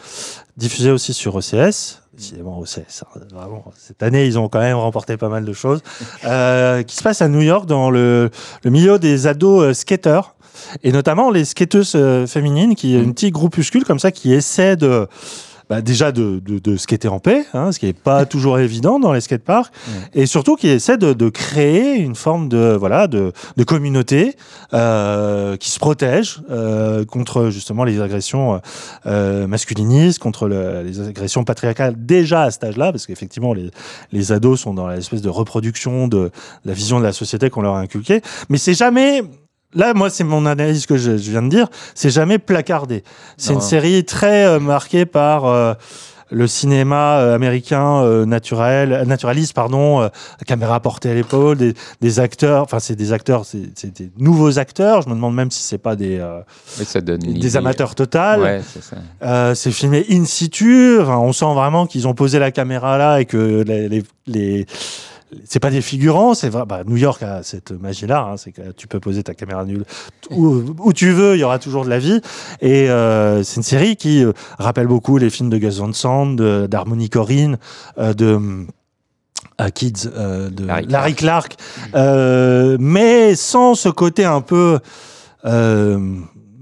[0.57, 2.01] diffusée aussi sur OCS.
[2.13, 3.63] Décidément, OCS, hein, vraiment.
[3.77, 5.81] Cette année, ils ont quand même remporté pas mal de choses.
[6.25, 8.29] Euh, qui se passe à New York, dans le,
[8.63, 10.35] le milieu des ados skateurs.
[10.83, 14.75] Et notamment les skateuses euh, féminines, qui est une petite groupuscule comme ça, qui essaie
[14.75, 15.07] de.
[15.69, 18.99] bah, déjà de, de, de skater en paix, hein, ce qui n'est pas toujours évident
[18.99, 19.71] dans les skateparks,
[20.15, 24.35] et surtout qui essaie de, de créer une forme de voilà de, de communauté
[24.73, 28.59] euh, qui se protège euh, contre justement les agressions
[29.05, 33.69] euh, masculinistes, contre le- les agressions patriarcales déjà à cet âge-là, parce qu'effectivement les,
[34.11, 36.31] les ados sont dans l'espèce de reproduction de
[36.65, 39.21] la vision de la société qu'on leur a inculquée, mais c'est jamais
[39.75, 41.67] Là, moi, c'est mon analyse que je, je viens de dire.
[41.93, 43.03] C'est jamais placardé.
[43.37, 45.73] C'est une série très euh, marquée par euh,
[46.31, 50.09] le cinéma euh, américain naturel, naturaliste, pardon,
[50.47, 52.63] caméra portée à l'épaule, des, des acteurs.
[52.63, 55.03] Enfin, c'est des acteurs, c'est des nouveaux acteurs.
[55.03, 56.19] Je me demande même si c'est pas des
[56.79, 58.41] Ouais, ça donne des amateurs total.
[58.41, 58.61] Ouais,
[59.55, 60.97] c'est filmé in situ.
[60.99, 64.65] Enfin, on sent vraiment qu'ils ont posé la caméra là et que les, les, les-
[65.45, 66.33] c'est pas des figurants.
[66.33, 66.63] C'est vrai.
[66.67, 68.29] Bah, New York a cette magie-là.
[68.31, 69.85] hein, c'est que tu peux poser ta caméra nulle
[70.31, 71.35] où, où tu veux.
[71.35, 72.21] Il y aura toujours de la vie.
[72.61, 76.33] Et euh, c'est une série qui euh, rappelle beaucoup les films de Gus Van Sant,
[76.33, 77.57] d'Harmony Corrine,
[77.97, 78.65] euh, de
[79.73, 81.57] Kids, de Larry Larry, Clark,
[81.93, 84.79] mais sans ce côté un peu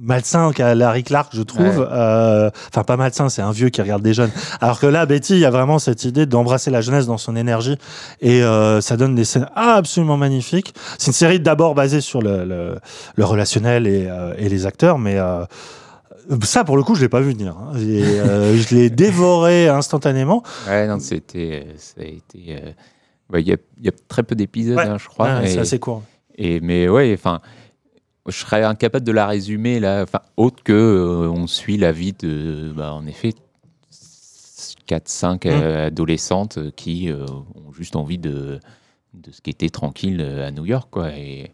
[0.07, 1.79] malsain qu'a Larry Clark, je trouve.
[1.79, 1.87] Ouais.
[1.91, 4.31] Euh, Enfin, pas malsain, c'est un vieux qui regarde des jeunes.
[4.61, 7.35] Alors que là, Betty, il y a vraiment cette idée d'embrasser la jeunesse dans son
[7.35, 7.77] énergie
[8.21, 10.73] et euh, ça donne des scènes absolument magnifiques.
[10.97, 12.79] C'est une série d'abord basée sur le, le,
[13.15, 15.17] le relationnel et, euh, et les acteurs, mais
[16.43, 17.55] ça, pour le coup, je l'ai pas vu venir.
[17.57, 17.71] hein.
[17.75, 20.43] Je l'ai dévoré instantanément.
[20.67, 22.61] Ouais, non, c'était, ça a été.
[23.29, 24.83] bah, Il y, a, il y a très peu d'épisodes, Ouais.
[24.85, 25.41] hein, je crois.
[25.45, 26.03] C'est assez court.
[26.37, 27.39] Et mais ouais, enfin,
[28.27, 32.13] je serais incapable de la résumer là, enfin, autre que euh, on suit la vie
[32.13, 33.33] de, bah, en effet,
[34.87, 35.49] 4-5 Mm.
[35.87, 37.25] adolescentes qui euh,
[37.55, 38.59] ont juste envie de,
[39.13, 41.11] de skater tranquille euh, à New York, quoi.
[41.17, 41.51] Et,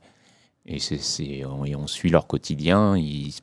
[0.65, 2.95] et, c'est- on, et on suit leur quotidien.
[2.97, 3.33] Il,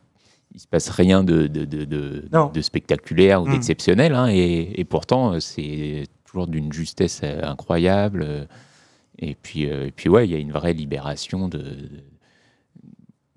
[0.52, 3.50] il se passe rien de, de, de, spectaculaire ou Mm.
[3.50, 8.22] d'exceptionnel, hein, et, et pourtant euh, c'est toujours d'une justesse euh, incroyable.
[8.26, 8.44] euh,
[9.18, 11.60] et puis, euh, et puis ouais, il y a une vraie libération de,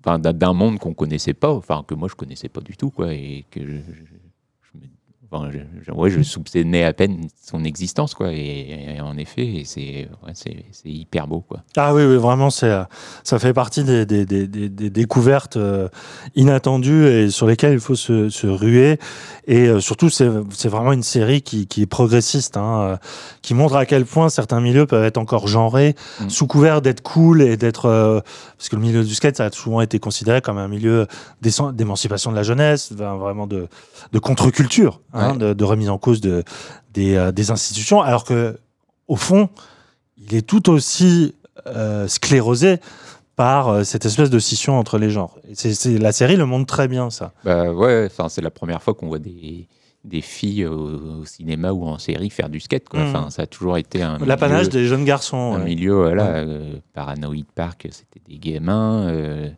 [0.04, 3.44] d'un, monde qu'on connaissait pas, enfin que moi je connaissais pas du tout, quoi, et
[3.50, 3.80] que je,
[5.34, 8.32] enfin, je, je- ouais, je soupçonnais à peine son existence, quoi.
[8.32, 10.32] Et, et en effet, et c'est, ouais,
[10.84, 11.60] hyper beau, quoi.
[11.76, 12.84] Ah oui, oui, vraiment, c'est, euh,
[13.24, 15.88] ça fait partie des, des, des, des- des découvertes euh,
[16.34, 18.98] inattendues et sur lesquelles il faut se, se ruer.
[19.46, 20.28] Et euh, surtout, c'est,
[20.68, 22.96] vraiment une série qui, qui est progressiste, hein, euh,
[23.42, 26.28] qui montre à quel point certains milieux peuvent être encore genrés, Mm.
[26.30, 28.22] sous couvert d'être cool et d'être...
[28.56, 31.06] parce que le milieu du skate, ça a souvent été considéré comme un milieu
[31.72, 33.68] d'émancipation de la jeunesse, vraiment de,
[34.12, 35.38] de contre-culture, hein, Ouais.
[35.38, 36.44] de, de remise en cause de,
[36.92, 38.58] des, euh, des institutions, alors que
[39.08, 39.48] au fond,
[40.16, 41.34] il est tout aussi
[41.66, 42.78] euh, sclérosé
[43.36, 45.36] par euh, cette espèce de scission entre les genres.
[45.54, 47.32] C'est, la série le montre très bien, ça.
[47.44, 49.66] Bah ouais, c'est la première fois qu'on voit des,
[50.04, 53.00] des filles au, au cinéma ou en série faire du skate, quoi.
[53.00, 55.54] Enfin, ça a toujours été un L'apanage des jeunes garçons.
[55.54, 55.64] un ouais.
[55.64, 56.44] milieu, voilà, Ouais.
[56.46, 59.08] euh, Paranoid Park, c'était des gamins.
[59.08, 59.50] euh,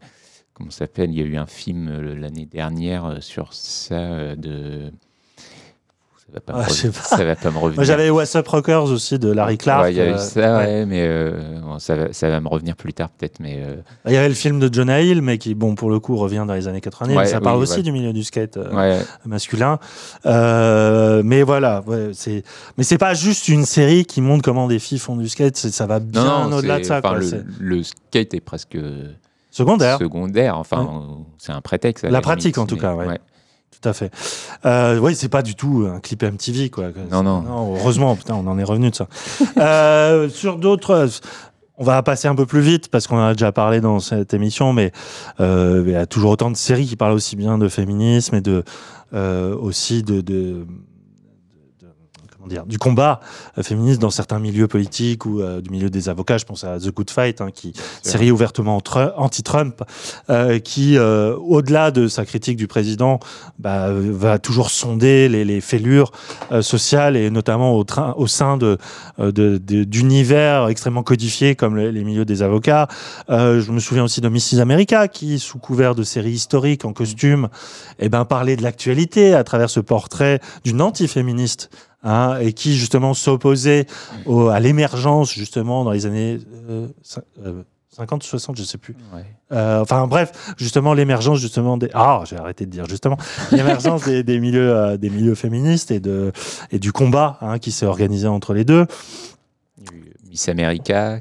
[0.55, 1.11] comment ça s'appelle?
[1.11, 4.91] Il y a eu un film l'année dernière sur ça de.
[6.29, 7.17] Ça va pas, Ah, me, je sais revenir- pas.
[7.17, 7.85] ça va pas me revenir.
[7.85, 9.85] J'avais What's Up Rockers aussi de Larry Clark.
[9.85, 10.65] Ouais, il y a eu euh, ça, ouais.
[10.65, 13.39] ouais, mais euh, bon, ça, va, ça va me revenir plus tard peut-être.
[13.39, 16.01] Mais euh, Il y avait le film de Jonah Hill, mais qui, bon, pour le
[16.01, 17.15] coup, revient dans les années 90.
[17.17, 19.79] mais ça parle aussi du milieu du skate euh, masculin.
[20.25, 22.43] Mais voilà, c'est.
[22.77, 25.57] Mais c'est pas juste une série qui montre comment des filles font du skate.
[25.57, 27.01] Ça va bien au-delà de ça.
[27.01, 27.19] quoi,
[27.61, 28.77] le, skate est presque
[29.53, 29.99] Secondaire.
[29.99, 30.59] secondaire.
[30.59, 31.05] Enfin,
[31.39, 32.03] c'est un prétexte.
[32.05, 33.19] La limite, pratique, en tout mais- cas, ouais.
[33.81, 34.11] Tout à fait.
[34.65, 36.87] Euh, oui, c'est pas du tout un clip MTV, quoi.
[37.11, 37.45] Non, non.
[37.77, 39.09] heureusement, putain, on en est revenu de ça.
[39.59, 41.09] Euh, sur d'autres.
[41.79, 44.33] On va passer un peu plus vite parce qu'on en a déjà parlé dans cette
[44.33, 44.93] émission, mais
[45.41, 48.41] euh, il y a toujours autant de séries qui parlent aussi bien de féminisme et
[48.41, 48.65] de
[49.13, 50.67] aussi de, de,
[52.47, 53.21] dire, du combat
[53.59, 56.39] euh, féministe dans certains milieux politiques ou euh, du milieu des avocats.
[56.39, 57.73] Je pense à The Good Fight, hein, qui
[58.03, 59.83] série ouvertement tru- anti-Trump,
[60.31, 63.21] euh, qui, au-delà de sa critique du président,
[63.59, 66.13] bah, va toujours sonder les, les fêlures
[66.61, 68.79] sociales et notamment au, train, au sein de-
[69.19, 72.89] d'univers extrêmement codifiés comme les, les milieux des avocats.
[73.31, 74.61] Euh, je me souviens aussi de Mrs.
[74.61, 77.49] America qui, sous couvert de séries historiques en costume,
[77.99, 81.71] eh ben, parlait de l'actualité à travers ce portrait d'une anti-féministe
[82.07, 83.85] hein, et qui justement s'opposait
[84.53, 86.39] à l'émergence justement dans les années
[86.71, 89.25] euh, cin- euh, 50 60 je sais plus Ouais.
[89.53, 93.17] euh, enfin bref, justement l'émergence justement des ah j'ai arrêté de dire justement
[93.53, 96.31] l'émergence des, des milieux euh, des milieux féministes et de
[96.71, 98.87] et du combat hein, qui s'est organisé entre les deux.
[100.29, 101.21] Miss America.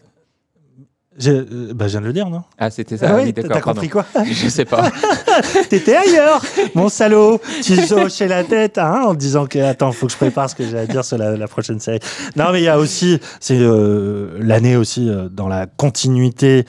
[1.17, 2.43] J'ai- euh, bah, je viens de le dire non?
[2.57, 4.05] Ah, c'était ça Ah oui, t'as compris quoi?
[4.25, 4.91] Je sais pas.
[5.69, 6.41] T'étais ailleurs,
[6.73, 7.39] mon salaud.
[7.63, 10.65] Tu hochais la tête hein, en disant que attends, faut que je prépare ce que
[10.67, 11.99] j'ai à dire sur la, la prochaine série.
[12.35, 16.65] Non, mais il y a aussi, c'est euh, l'année aussi euh, dans la continuité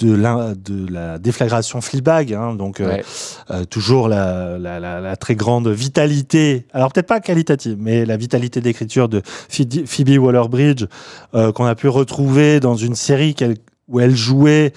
[0.00, 3.04] de la, de la déflagration Fleabag, hein, donc euh, Ouais.
[3.50, 8.16] euh, toujours la, la, la, la très grande vitalité, alors peut-être pas qualitative, mais la
[8.16, 10.86] vitalité d'écriture de Phoebe Waller-Bridge
[11.34, 13.56] euh, qu'on a pu retrouver dans une série qu'elle
[13.88, 14.72] où elle jouait,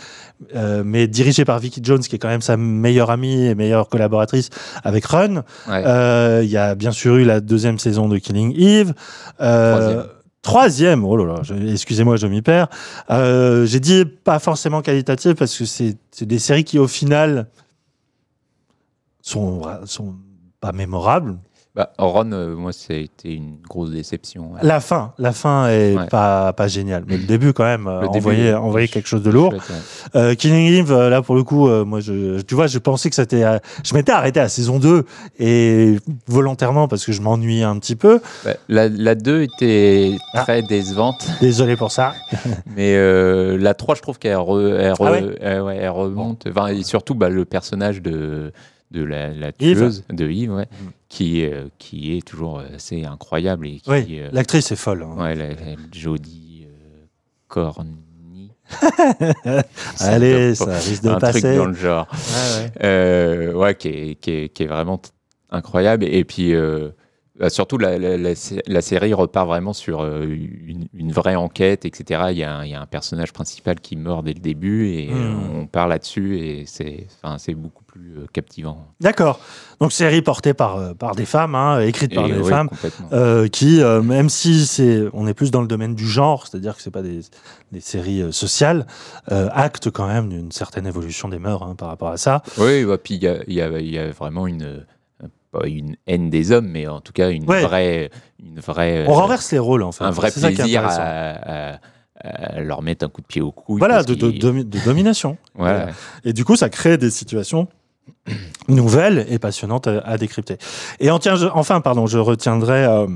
[0.55, 3.89] euh, mais dirigée par Vicky Jones, qui est quand même sa meilleure amie et meilleure
[3.89, 4.51] collaboratrice
[4.83, 5.37] avec Run.
[5.67, 5.81] Ouais.
[5.83, 8.93] Euh, Il y a bien sûr eu la deuxième saison de Killing Eve.
[9.41, 10.05] Euh, Troisième.
[10.41, 12.69] Troisième, oh là là, excusez-moi, je m'y perds.
[13.09, 17.47] Euh, J'ai dit pas forcément qualitative parce que c'est des séries qui, au final,
[19.21, 19.61] sont
[20.61, 21.37] pas mémorables.
[21.75, 24.53] Bah, Ron, euh, moi, ça a été une grosse déception.
[24.63, 26.07] La fin, la fin est Ouais.
[26.07, 29.51] pas, pas géniale, mais le début quand même Le euh, envoyait quelque chose de lourd.
[29.51, 30.19] Chouette, ouais.
[30.19, 33.09] Euh, Killing Eve, euh, là pour le coup, euh, moi je, tu vois, je pensais
[33.09, 33.43] que c'était,
[33.83, 35.05] je m'étais arrêté à saison 2
[35.37, 35.97] et
[36.27, 38.19] volontairement parce que je m'ennuyais un petit peu.
[38.43, 40.41] Bah, la, la 2 était Ah.
[40.41, 42.13] très décevante, Désolé pour ça.
[42.75, 42.97] mais
[43.57, 46.47] la 3, je trouve qu'elle re- elle re- Ah ouais elle- ouais, elle remonte.
[46.49, 48.51] Enfin, et surtout, bah, le personnage de,
[48.91, 49.77] de la, la Yves.
[49.77, 50.89] tueuse, de Yves, ouais, Mm.
[51.09, 53.67] Qui, euh, qui est toujours assez incroyable.
[53.67, 55.03] Et qui, Oui, euh, l'actrice est folle.
[55.03, 55.15] hein.
[55.21, 57.05] ouais, la, la Jodie euh,
[57.47, 58.51] Corny.
[59.99, 61.55] Allez, Ça risque de un truc passer.
[61.55, 62.07] dans le genre.
[62.11, 62.71] Ouais, ouais.
[62.83, 65.01] Euh, ouais, qui est, qui, est, qui est vraiment
[65.49, 66.05] incroyable.
[66.05, 66.89] Et puis, euh,
[67.39, 71.35] bah, surtout, la, la, la sé- la série repart vraiment sur euh, une, une vraie
[71.35, 72.25] enquête, etc.
[72.31, 74.89] Il y, a un, il y a un personnage principal qui meurt dès le début
[74.89, 75.55] et euh, Hmm.
[75.61, 77.07] on part là-dessus et c'est
[77.55, 78.87] beaucoup plus euh, captivant.
[79.01, 79.39] D'accord.
[79.81, 82.69] Donc série portée par euh, par des femmes, hein, écrite par Et des femmes.
[83.11, 86.75] euh, qui, euh, même si c'est, on est plus dans le domaine du genre, c'est-à-dire
[86.75, 87.19] que c'est pas des,
[87.71, 88.85] des séries euh, sociales,
[89.27, 92.41] actent quand même d'une certaine évolution des mœurs hein, par rapport à ça.
[92.57, 94.85] Oui, bah, puis il y a, y, a, y a vraiment une,
[95.51, 97.61] pas une haine des hommes, mais en tout cas une Ouais.
[97.63, 98.11] vraie.
[98.41, 100.03] Une vraie On renverse les rôles en fait.
[100.05, 100.93] un vrai plaisir à,
[101.73, 101.79] à-
[102.21, 103.77] à leur mettre un coup de pied au cou.
[103.77, 105.37] Voilà, de, de- de- de domination.
[105.55, 105.87] Voilà.
[106.25, 107.69] Et du coup, ça crée des situations
[108.67, 110.57] nouvelles et passionnantes à, à décrypter.
[110.99, 113.07] Et en tient- je- enfin, pardon, je retiendrai euh,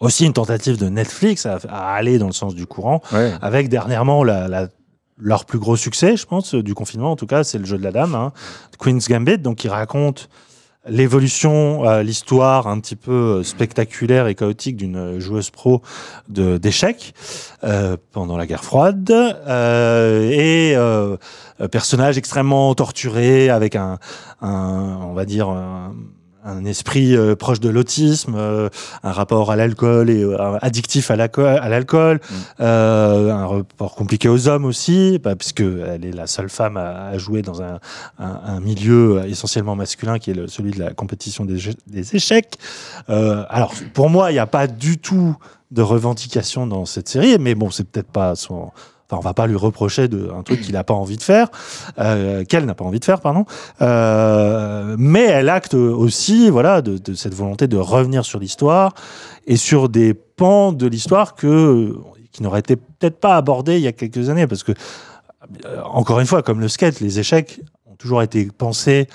[0.00, 3.32] aussi une tentative de Netflix à, à aller dans le sens du courant, Ouais.
[3.42, 4.68] avec dernièrement la, la-
[5.20, 7.82] leur plus gros succès, je pense, du confinement en tout cas, c'est le jeu de
[7.82, 8.32] la dame, hein,
[8.78, 10.28] Queen's Gambit, donc qui raconte
[10.88, 15.82] l'évolution, euh, l'histoire un petit peu euh, spectaculaire et chaotique d'une joueuse pro
[16.28, 17.14] d'échecs
[17.64, 21.16] euh, pendant la guerre froide euh, et euh,
[21.60, 23.98] euh, personnage extrêmement torturé avec un,
[24.40, 25.94] un on va dire un,
[26.48, 28.68] un esprit euh, proche de l'autisme, euh,
[29.02, 32.20] un rapport à l'alcool et euh, addictif à l'alco- à l'alcool,
[32.60, 37.08] euh, un rapport compliqué aux hommes aussi, bah, puisque elle est la seule femme à,
[37.08, 37.78] à jouer dans un,
[38.18, 42.16] un- un milieu essentiellement masculin qui est le- celui de la compétition des, jeux- des
[42.16, 42.54] échecs.
[43.08, 45.36] Alors pour moi, il n'y a pas du tout
[45.70, 48.70] de revendication dans cette série, mais bon, c'est peut-être pas son.
[49.10, 51.48] Enfin, on va pas lui reprocher de un truc qu'il n'a pas envie de faire,
[51.98, 53.46] euh, qu'elle n'a pas envie de faire, pardon.
[53.80, 58.92] Euh, mais elle acte aussi, voilà, de, de cette volonté de revenir sur l'histoire
[59.46, 61.96] et sur des pans de l'histoire que
[62.32, 64.72] qui n'auraient été peut-être pas abordés il y a quelques années, parce que
[65.64, 69.08] euh, encore une fois, comme le skate, les échecs ont toujours été pensés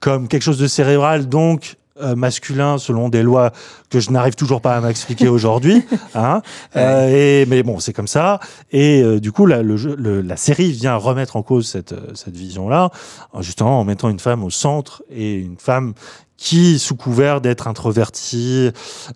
[0.00, 3.52] comme quelque chose de cérébral, donc euh, masculin selon des lois
[3.90, 5.82] que je n'arrive toujours pas à m'expliquer aujourd'hui.
[6.14, 6.42] Hein
[6.76, 8.40] Euh, et, mais bon, c'est comme ça.
[8.72, 11.94] Et euh, du coup, la, le jeu- le- la série vient remettre en cause cette,
[12.16, 12.90] cette vision-là,
[13.32, 15.94] en- justement en mettant une femme au centre et une femme
[16.36, 18.70] qui, sous couvert d'être introvertie,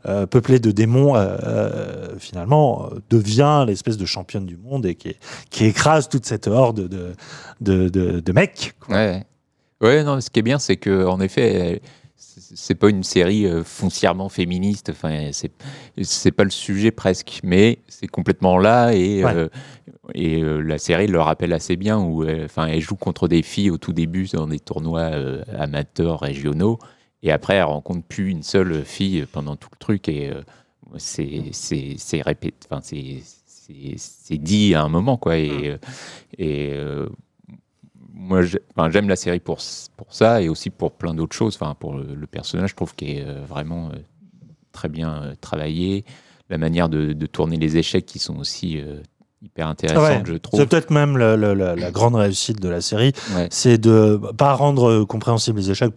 [0.06, 5.16] euh, peuplée de démons, euh, euh, finalement devient l'espèce de championne du monde et qui,
[5.48, 7.14] qui écrase toute cette horde de,
[7.62, 8.74] de, de, de mecs.
[8.80, 8.94] quoi.
[8.96, 9.24] Ouais.
[9.80, 11.80] Ouais, non, ce qui est bien, c'est que en effet, elle-
[12.54, 14.90] c'est pas une série euh, foncièrement féministe.
[14.90, 15.52] Enfin, c'est
[16.02, 19.32] c'est pas le sujet presque, mais c'est complètement là et Ouais.
[19.34, 19.48] euh,
[20.14, 23.42] et euh, la série le rappelle assez bien où elle, enfin elle joue contre des
[23.42, 26.78] filles au tout début dans des tournois euh, amateurs régionaux
[27.22, 30.30] et après elle rencontre plus une seule fille pendant tout le truc et
[30.98, 35.76] c'est c'est c'est répété enfin c'est c'est c'est dit à un moment quoi et
[36.38, 37.08] et euh,
[38.14, 39.58] moi j'aime la série pour
[39.96, 41.56] pour ça et aussi pour plein d'autres choses.
[41.56, 43.96] Enfin pour le, personnage je trouve qu'il est euh, vraiment euh,
[44.72, 46.04] très bien euh, travaillé.
[46.48, 48.82] La manière de, de tourner les échecs qui sont aussi
[49.44, 50.22] hyper intéressantes Ouais.
[50.26, 53.48] je C'est trouve peut-être même la, la grande réussite de la série, Ouais.
[53.50, 55.92] c'est de pas rendre euh, compréhensibles les échecs.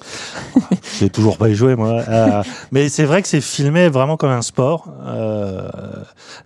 [0.98, 2.42] J'ai toujours pas y joué moi, Euh,
[2.72, 4.88] mais c'est vrai que c'est filmé vraiment comme un sport.
[5.04, 5.68] Euh,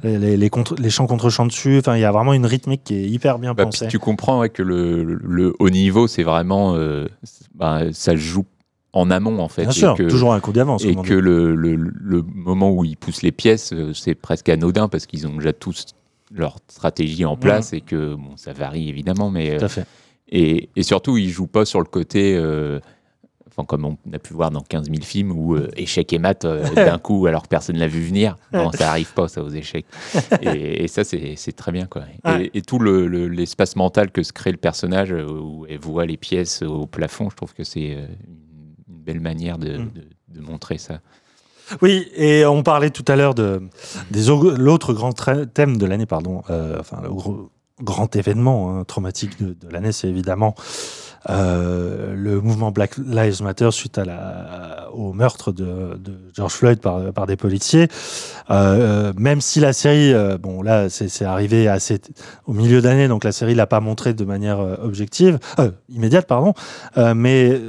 [0.02, 1.78] les, les, les contre- les chants contre chants dessus.
[1.78, 3.86] Enfin, il y a vraiment une rythmique qui est hyper bien Bah, pensée.
[3.88, 8.44] tu comprends ouais, que le, le haut niveau c'est vraiment euh, c'est- bah, ça joue
[8.92, 10.84] en amont en fait Bien et sûr, que- toujours un coup d'avance.
[10.84, 15.07] et que le, le, le moment où ils poussent les pièces, c'est presque anodin parce
[15.07, 15.86] qu'ils ont déjà tous
[16.33, 19.87] leur stratégie en place et que bon, ça varie évidemment, mais Tout euh, à fait.
[20.29, 22.81] et, et surtout ils jouent pas sur le côté, euh,
[23.49, 26.45] enfin comme on a pu voir dans 15 000 films où euh, échec et maths
[26.45, 28.37] euh, d'un coup alors que personne l'a vu venir.
[28.53, 29.87] Non, ça arrive pas ça aux échecs.
[30.43, 32.03] Et, et ça c'est très bien quoi.
[32.55, 36.07] Et, tout le- le- l'espace mental que se crée le personnage euh, où elle voit
[36.07, 39.91] les pièces au plafond, je trouve que c'est euh, une, une belle manière de, Mm.
[39.93, 41.01] de- de montrer ça.
[41.83, 43.62] Oui, et on parlait tout à l'heure de
[44.57, 45.12] l'autre grand
[45.53, 47.11] thème de l'année, pardon, euh, enfin le
[47.83, 50.55] grand événement hein, traumatique de, l'année, c'est évidemment
[51.31, 53.99] euh, le mouvement Black Lives Matter suite
[54.93, 55.99] au meurtre de,
[56.35, 57.89] George Floyd par, des policiers.
[58.51, 61.73] Euh, même si la série, bon là, c'est arrivé
[62.47, 65.39] au milieu d'année, donc la série l'a pas montré de manière objective,
[65.89, 66.53] immédiate, pardon.
[66.97, 67.61] Mais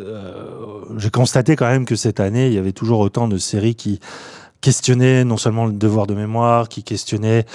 [0.97, 3.99] j'ai constaté quand même que cette année, il y avait toujours autant de séries qui
[4.61, 7.45] questionnaient non seulement le devoir de mémoire, qui questionnaient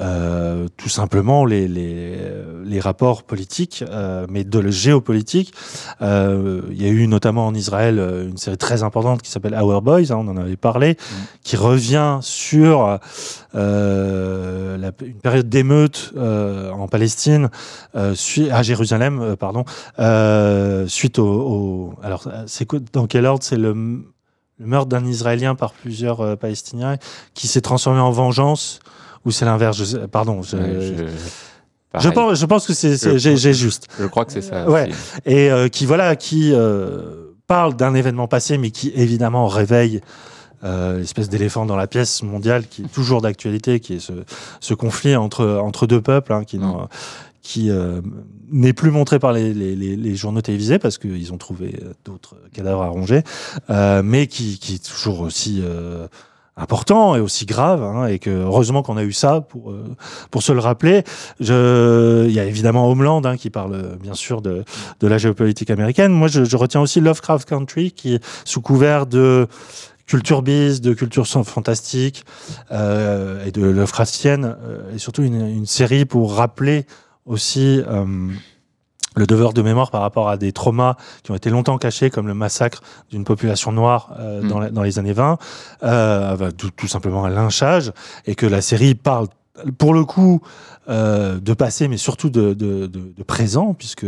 [0.00, 2.16] euh, tout simplement les, les,
[2.64, 5.52] les rapports politiques, euh, mais de le géopolitique.
[6.00, 9.82] Euh, il y a eu notamment en Israël une série très importante qui s'appelle Our
[9.82, 10.96] Boys, hein, on en avait parlé,
[11.42, 12.98] qui revient sur
[13.52, 17.50] la- une période d'émeute en Palestine,
[17.94, 19.64] à Jérusalem, pardon,
[20.88, 23.74] suite au, au- alors c'est dans quel ordre c'est le,
[24.58, 26.96] le meurtre d'un Israélien par plusieurs euh, Palestiniens
[27.34, 28.78] qui s'est transformé en vengeance
[29.24, 34.06] ou c'est l'inverse je sais- Pardon, je, pense, je pense que c'est, j'ai, juste Je
[34.06, 34.68] crois que c'est ça.
[34.68, 34.90] Ouais.
[35.26, 40.00] et euh, qui voilà qui euh, parle d'un événement passé mais qui évidemment réveille
[40.64, 44.12] euh, l'espèce d'éléphant dans la pièce mondiale qui est toujours d'actualité qui est ce,
[44.60, 46.86] ce conflit entre entre deux peuples hein, qui Mm.
[47.44, 48.00] Qui euh,
[48.50, 52.88] n'est plus montré par les, journaux télévisés parce qu'ils ont trouvé euh, d'autres cadavres à
[52.88, 53.22] ronger,
[53.70, 55.62] euh, mais qui, est toujours aussi
[56.56, 59.74] important et aussi grave, hein, et que heureusement qu'on a eu ça pour
[60.30, 61.04] pour se le rappeler.
[61.40, 61.46] Il
[62.32, 64.64] y a évidemment Homeland hein, qui parle bien sûr de
[65.00, 66.12] de la géopolitique américaine.
[66.12, 69.46] Moi, je, retiens aussi Lovecraft Country qui, sous couvert de
[70.06, 72.24] culture biz, de culture fantastique
[72.70, 76.86] et de Lovecraftienne, euh, et surtout une série pour rappeler
[77.26, 78.04] aussi euh,
[79.16, 82.26] le devoir de mémoire par rapport à des traumas qui ont été longtemps cachés, comme
[82.26, 84.48] le massacre d'une population noire euh, Mm.
[84.48, 85.38] dans, la- dans les années 20,
[85.84, 87.92] euh, bah, tout, tout simplement un lynchage,
[88.26, 89.28] et que la série parle
[89.78, 90.40] pour le coup
[90.88, 94.04] euh, de passé, mais surtout de, de, de, de présent, puisque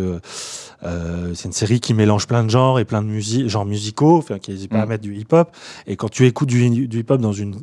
[0.83, 4.39] c'est une série qui mélange plein de genres et plein de musiques, genres musicaux, enfin,
[4.41, 4.89] qui n'hésite pas à Mm.
[4.89, 5.51] mettre du hip-hop.
[5.87, 7.57] Et quand tu écoutes du, du hip-hop dans une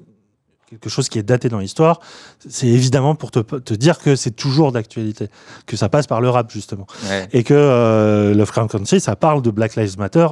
[0.79, 1.99] quelque chose qui est daté dans l'histoire,
[2.49, 5.27] c'est évidemment pour te, te dire que c'est toujours d'actualité,
[5.65, 7.27] que ça passe par le rap justement, Ouais.
[7.31, 10.27] et que euh, Lovecraft Country, ça parle de Black Lives Matter.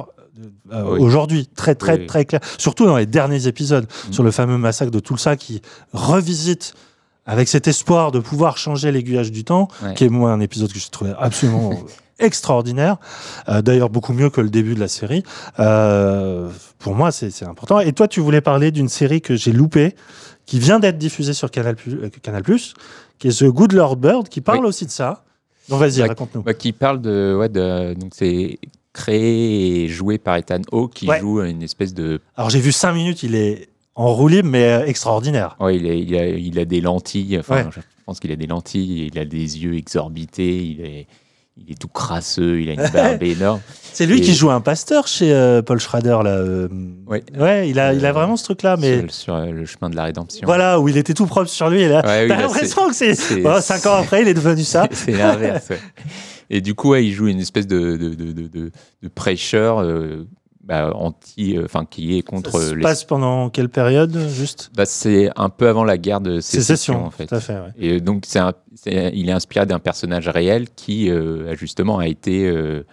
[0.72, 0.98] euh, Oui.
[1.00, 2.06] aujourd'hui très très Oui.
[2.06, 4.12] très clair surtout dans les derniers épisodes Mm.
[4.14, 5.60] sur le fameux massacre de Tulsa qui
[5.92, 6.72] revisite
[7.26, 9.94] avec cet espoir de pouvoir changer l'aiguillage du temps Ouais.
[9.94, 11.70] qui est moi un épisode que j'ai trouvé absolument
[12.18, 12.96] extraordinaire,
[13.48, 15.22] euh, d'ailleurs beaucoup mieux que le début de la série.
[15.58, 17.80] Euh, pour moi, c'est important.
[17.80, 19.94] Et toi, tu voulais parler d'une série que j'ai loupée,
[20.52, 22.42] qui vient d'être diffusée sur Canal+, euh, Canal+,
[23.18, 24.66] qui est The Good Lord Bird, qui parle Oui.
[24.66, 25.24] aussi de ça.
[25.70, 26.42] Donc vas-y, Bah, raconte-nous.
[26.42, 28.58] Bah, qui parle de, ouais, de donc c'est
[28.92, 31.20] créé et joué par Ethan Hawke qui Ouais.
[31.20, 34.64] joue une espèce de Alors j'ai vu 5 minutes, il est en roue libre, mais
[34.64, 35.56] euh, extraordinaire.
[35.58, 37.70] ouais, il, est- il a, il a des lentilles enfin Ouais.
[37.74, 41.06] je pense qu'il a des lentilles il a des yeux exorbités il est
[41.56, 43.60] il est tout crasseux il a une barbe énorme
[43.94, 46.30] C'est lui Et- qui joue un pasteur chez euh, Paul Schrader, là.
[46.30, 46.66] euh,
[47.06, 47.22] Ouais.
[47.38, 49.00] ouais, il a, il a Euh, vraiment ce truc-là, mais...
[49.00, 51.68] sur, sur, euh, le chemin de la rédemption Voilà, où il était tout propre sur
[51.68, 53.14] lui, et là, Ouais, oui, t'as l'impression que c'est...
[53.14, 54.88] cinq ans après, il est devenu ça.
[54.92, 55.68] C'est l'inverse.
[55.68, 55.78] ouais.
[56.48, 58.48] Et du coup, il joue une espèce de, de, de,
[59.02, 59.82] de, prêcheur
[60.64, 62.50] bah, anti, enfin qui est contre.
[62.52, 66.40] Ça se passe pendant quelle période juste bah, C'est un peu avant la guerre de
[66.40, 67.26] sécession, sécession en fait.
[67.26, 67.54] Tout à fait.
[67.54, 67.72] Ouais.
[67.78, 72.06] Et donc c'est un- c'est- il est inspiré d'un personnage réel qui euh, justement a
[72.06, 72.84] été, euh,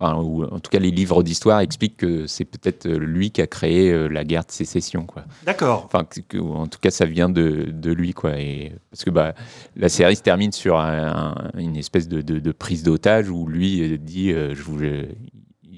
[0.00, 3.40] enfin, ou en tout cas les livres d'histoire expliquent que c'est peut-être euh, lui qui
[3.40, 5.24] a créé euh, la guerre de sécession, quoi.
[5.46, 5.84] D'accord.
[5.86, 8.38] Enfin, que- que- en tout cas, ça vient de, de lui, quoi.
[8.38, 9.34] Et, parce que bah,
[9.76, 13.46] la série se termine sur un- un- une espèce de, de- de prise d'otage où
[13.46, 15.08] lui euh, dit, euh, je voulais,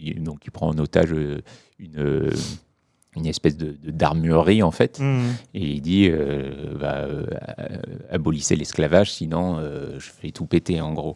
[0.06, 1.40] il- donc il prend en otage euh,
[1.78, 2.30] une, euh,
[3.16, 5.34] une espèce de d'armurerie en fait, Mhm.
[5.54, 7.26] et il dit, euh, bah, euh,
[8.10, 11.14] abolissez l'esclavage, sinon euh, je fais tout péter en gros.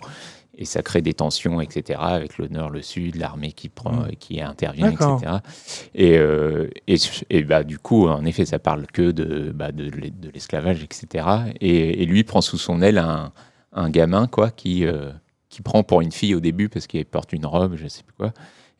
[0.57, 4.11] Et ça crée des tensions, etc., avec le nord, le sud, l'armée qui prend, Mm.
[4.19, 5.37] qui intervient, etc.
[5.95, 6.17] Et,
[6.87, 6.97] et,
[7.31, 10.83] et bah, du coup, en effet, ça parle que de, bah, de, l'e- de l'esclavage,
[10.83, 11.27] etc.
[11.63, 13.33] Et, et lui prend sous son aile un,
[13.73, 14.85] un gamin, quoi, qui,
[15.49, 18.15] qui prend pour une fille au début parce qu'il porte une robe, je sais plus
[18.17, 18.33] quoi.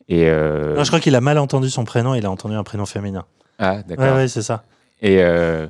[0.07, 2.13] Et euh, Non, je crois qu'il a mal entendu son prénom.
[2.15, 3.25] Il a entendu un prénom féminin.
[3.59, 4.05] ah, d'accord.
[4.05, 4.63] Ouais, ouais, c'est ça.
[5.01, 5.67] Et, euh,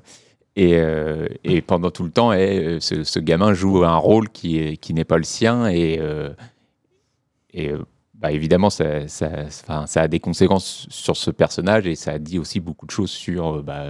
[0.55, 4.77] et, euh, et pendant tout le temps, eh, ce, ce gamin joue un rôle qui,
[4.79, 5.67] qui n'est pas le sien.
[5.69, 5.99] Et,
[7.53, 7.71] et
[8.15, 12.59] bah, évidemment, ça, ça, ça a des conséquences sur ce personnage et ça dit aussi
[12.59, 13.85] beaucoup de choses sur bah,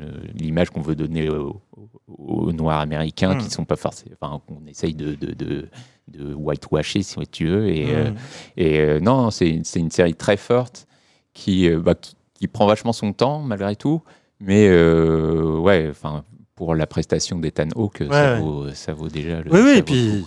[0.00, 4.14] euh, l'image qu'on veut donner aux, Noirs américains qui sont pas forcément.
[4.20, 5.68] Enfin, qu'on essaye de, de, de,
[6.08, 7.68] de whitewasher, si tu veux.
[7.68, 8.16] Et, euh, Mhm.
[8.56, 10.86] et euh, non, c'est une série très forte
[11.32, 14.02] qui, euh, bah, qui, qui prend vachement son temps malgré tout.
[14.40, 19.40] Mais euh, ouais, enfin, pour la prestation d'Ethan Hawke, ça, Ouais, vaut, ça vaut déjà
[19.40, 19.50] le.
[19.52, 20.24] Oui, oui, et puis-.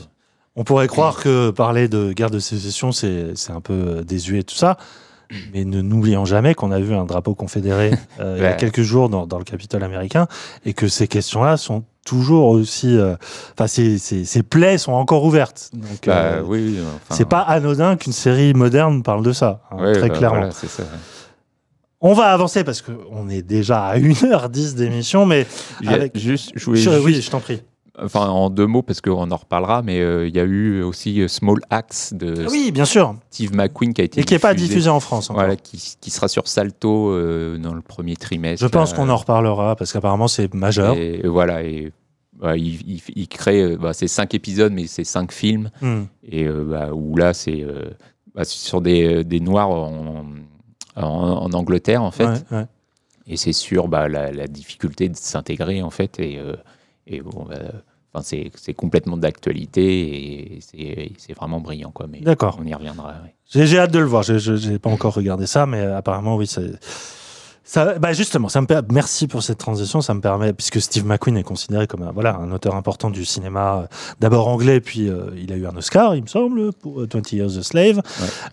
[0.58, 4.44] On pourrait croire que parler de guerre de sécession, c'est un peu euh, désuet et
[4.44, 4.78] tout ça.
[5.54, 8.82] Mais ne n'oublions jamais qu'on a vu un drapeau confédéré euh, il y a quelques
[8.82, 10.28] jours dans, dans le Capitole américain
[10.66, 12.96] et que ces questions-là sont toujours aussi.
[12.98, 13.16] euh,
[13.54, 15.72] Enfin, ces, ces, ces plaies sont encore ouvertes.
[15.74, 19.78] Donc, Bah, euh, oui, enfin, c'est pas anodin qu'une série moderne parle de ça, hein,
[19.94, 20.38] très bah, clairement.
[20.38, 20.84] voilà, c'est ça.
[22.02, 25.48] On va avancer parce qu'on est déjà à 1h10 d'émission, mais
[25.88, 27.62] Avec- Juste, je voulais je- juste- oui, je t'en prie.
[28.02, 31.22] Enfin, en deux mots, parce qu'on en reparlera, mais euh, il y a eu aussi
[31.22, 33.16] euh, Small Axe de Ah Oui, bien sûr.
[33.32, 35.42] Steve McQueen qui a été Et qui n'est pas diffusé en France encore.
[35.44, 38.66] Voilà, qui, qui sera sur Salto euh, dans le premier trimestre.
[38.66, 40.96] Je pense qu'on en reparlera parce qu'apparemment c'est majeur.
[40.96, 41.92] Et, voilà, et
[42.34, 46.04] bah, il, il- il crée, bah, c'est cinq épisodes, mais c'est cinq films, Hmm.
[46.24, 47.66] et euh, bah, où là, c'est
[48.34, 50.26] bah, sur des, des Noirs en,
[50.98, 52.66] en, en Angleterre, en fait, Ouais, ouais.
[53.28, 56.38] et c'est sur bah, la, la difficulté de s'intégrer, en fait, et,
[57.08, 57.56] et bon, bah,
[58.14, 58.24] enfin,
[58.56, 60.60] c'est complètement d'actualité, et
[61.18, 62.58] c'est vraiment brillant, quoi, mais D'accord.
[62.62, 63.10] on y reviendra.
[63.10, 63.66] ouais.
[63.66, 64.24] J'ai hâte de le voir.
[64.24, 66.48] Je n'ai pas encore regardé ça, mais apparemment, oui.
[66.48, 66.80] c'est-
[67.68, 70.00] Ça, bah justement, ça me per- merci pour cette transition.
[70.00, 73.26] Ça me permet, puisque Steve McQueen est considéré comme un, voilà, un auteur important du
[73.26, 73.88] cinéma, euh,
[74.20, 77.32] d'abord anglais, puis euh, il a eu un Oscar, il me semble, pour euh, 20
[77.34, 78.02] Years a Slave.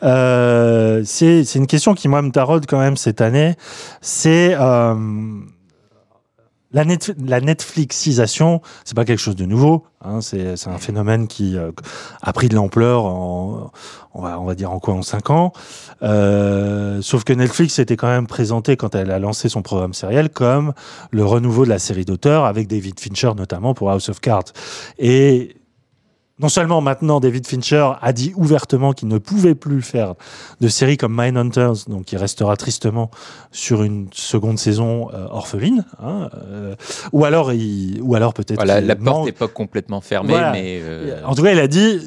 [0.03, 3.55] Euh, c'est c'est une question qui, moi, me taraude quand même cette année.
[4.01, 4.57] C'est.
[4.59, 4.95] euh,
[6.73, 9.85] la, net, la Netflixisation, c'est pas quelque chose de nouveau.
[10.05, 11.71] Hein, c'est un phénomène qui euh,
[12.23, 13.71] a pris de l'ampleur en,
[14.15, 15.53] on va, dire en quoi, en 5 ans.
[16.03, 20.29] Euh, sauf que Netflix était quand même présenté quand elle a lancé son programme sériel
[20.31, 20.73] comme
[21.11, 24.53] le renouveau de la série d'auteurs avec David Fincher notamment pour House of Cards.
[26.43, 30.15] Non seulement maintenant David Fincher a dit ouvertement qu'il ne pouvait plus faire
[30.61, 33.11] de séries comme Mindhunters, donc il restera tristement
[33.53, 36.75] sur une seconde saison euh, orpheline, hein, euh,
[37.13, 40.53] ou alors il, ou alors peut-être Voilà, la porte n'est pas complètement fermée, Voilà.
[40.53, 42.01] mais euh, en tout cas, il a dit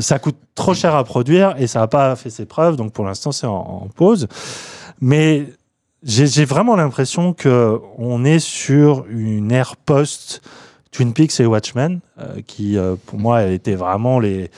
[0.00, 3.04] ça coûte trop cher à produire et ça n'a pas fait ses preuves, donc pour
[3.04, 4.26] l'instant c'est en, en pause.
[5.00, 5.46] Mais
[6.02, 10.40] j'ai j'ai vraiment l'impression que on est sur une ère post
[10.90, 14.50] Twin Peaks et Watchmen, euh, qui euh, pour moi étaient vraiment les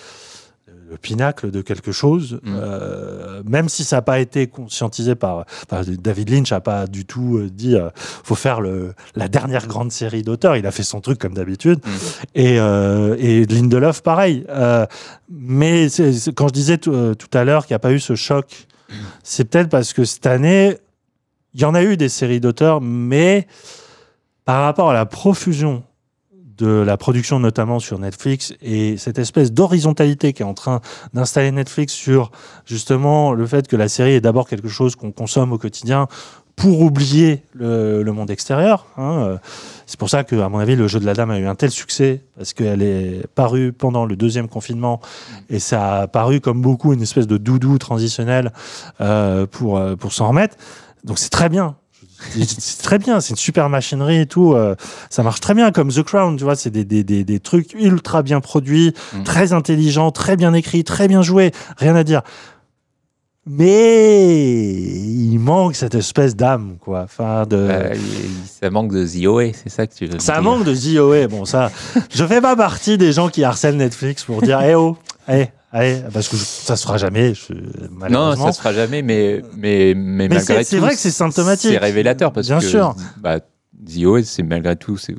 [0.90, 2.56] le pinacle de quelque chose, Mm.
[2.56, 7.04] euh, même si ça n'a pas été conscientisé par, par David Lynch, n'a pas du
[7.04, 10.56] tout euh, dit euh, faut faire le, la dernière grande série d'auteurs.
[10.56, 11.78] Il a fait son truc comme d'habitude.
[11.78, 11.90] Mm.
[12.34, 14.44] Et, et Lindelof, pareil.
[15.30, 15.86] Mais
[16.34, 18.66] quand je disais tout, tout à l'heure qu'il n'y a pas eu ce choc,
[19.22, 20.76] c'est peut-être parce que cette année,
[21.54, 23.46] il y en a eu des séries d'auteurs, mais
[24.44, 25.84] par rapport à la profusion
[26.60, 30.80] de la production, notamment sur Netflix, et cette espèce d'horizontalité qui est en train
[31.14, 32.30] d'installer Netflix sur
[32.66, 36.06] justement le fait que la série est d'abord quelque chose qu'on consomme au quotidien
[36.56, 38.86] pour oublier le, monde extérieur.
[38.98, 39.38] hein.
[39.90, 41.56] C'est pour ça que, à mon avis, le jeu de la dame a eu un
[41.56, 45.00] tel succès parce qu'elle est parue pendant le deuxième confinement
[45.48, 48.52] et ça a paru comme beaucoup une espèce de doudou transitionnel
[49.00, 50.56] euh, pour euh, pour s'en remettre.
[51.02, 51.74] Donc c'est très bien.
[52.58, 54.54] C'est très bien, c'est une super machinerie et tout.
[54.54, 54.74] euh,
[55.08, 56.54] ça marche très bien comme The Crown, tu vois.
[56.56, 59.24] C'est des, des, des, des trucs ultra bien produits, Mhm.
[59.24, 61.52] très intelligents, très bien écrits, très bien joués.
[61.78, 62.22] Rien à dire.
[63.46, 67.02] Mais il manque cette espèce d'âme, quoi.
[67.04, 67.66] Enfin, de...
[67.68, 67.96] Bah,
[68.60, 70.42] ça manque de OA, c'est ça que tu veux me Ça dire.
[70.42, 71.26] manque de ZOA.
[71.28, 71.70] Bon, ça,
[72.12, 74.96] je fais pas partie des gens qui harcèlent Netflix pour dire, eh oh,
[75.26, 77.54] allez, allez, parce que je- ça se fera jamais, je-
[78.10, 81.70] Non, ça se fera jamais, mais, mais, mais, Mais malgré c'est- vrai que c'est symptomatique.
[81.72, 82.94] C'est révélateur parce Bien que sûr.
[83.18, 83.38] bah,
[83.84, 85.14] The OA, c'est malgré tout, c'est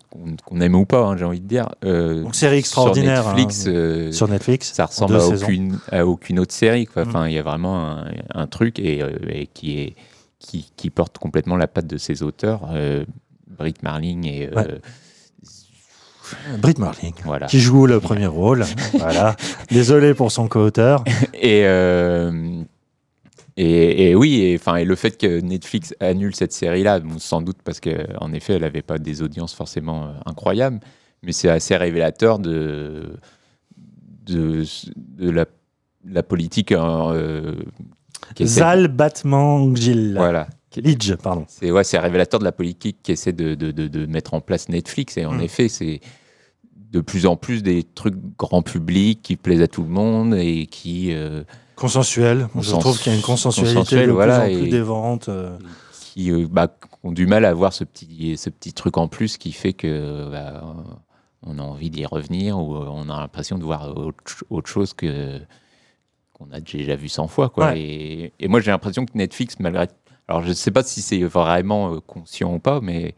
[0.46, 1.68] qu'on aime ou pas, hein, j'ai envie de dire.
[1.84, 4.72] euh, Donc, série extraordinaire, Sur Netflix, hein, euh, Sur Netflix.
[4.74, 6.86] ça ressemble à aucune, à aucune autre série.
[6.86, 7.04] quoi.
[7.06, 7.08] Mm.
[7.10, 9.96] Enfin, il y a vraiment un, un truc et, euh, et qui, est,
[10.40, 13.04] qui, qui porte complètement la patte de ses auteurs, euh,
[13.48, 14.50] Britt Marling et.
[14.56, 14.80] Ouais.
[16.60, 17.14] Britt Marling.
[17.26, 17.48] Voilà.
[17.48, 18.64] Qui joue le premier rôle.
[18.94, 19.36] voilà.
[19.72, 21.04] Désolé pour son co-auteur.
[21.34, 22.62] Et, euh,
[23.57, 27.41] et, et oui, et, enfin, et le fait que Netflix annule cette série-là, bon, sans
[27.41, 30.80] doute parce qu'en effet, elle n'avait pas des audiences forcément euh, incroyables,
[31.23, 33.14] mais c'est assez révélateur de,
[34.26, 34.64] de,
[34.95, 35.45] de la,
[36.06, 36.72] la politique.
[36.72, 37.56] hein, euh,
[38.36, 40.14] qui essaie- Zal Batmangil.
[40.15, 40.48] Voilà.
[40.78, 41.44] Lidge, pardon.
[41.49, 44.69] C'est ouais, c'est révélateur de la politique qu'essaie de, de, de, de mettre en place
[44.69, 45.18] Netflix.
[45.18, 45.41] Et en Mm.
[45.41, 45.99] effet, c'est
[46.92, 50.66] de plus en plus des trucs grand public qui plaisent à tout le monde et
[50.68, 51.44] qui, euh,
[51.76, 52.48] Consensuel.
[52.60, 55.30] Je trouve qu'il y a une consensualité de voilà, plus en plus et- dévorante.
[55.30, 55.58] euh.
[56.14, 56.68] qui euh, bah,
[57.04, 60.30] ont du mal à avoir ce petit, ce petit truc en plus qui fait que
[60.30, 60.62] bah,
[61.44, 64.70] on a envie d'y revenir ou euh, on a l'impression de voir autre, ch- autre
[64.70, 65.40] chose que
[66.34, 67.50] qu'on a déjà vu 100 fois.
[67.50, 67.68] Quoi.
[67.68, 67.80] Ouais.
[67.82, 69.88] Et, et moi, j'ai l'impression que Netflix, malgré.
[70.28, 73.16] Alors, je ne sais pas si c'est vraiment conscient ou pas, mais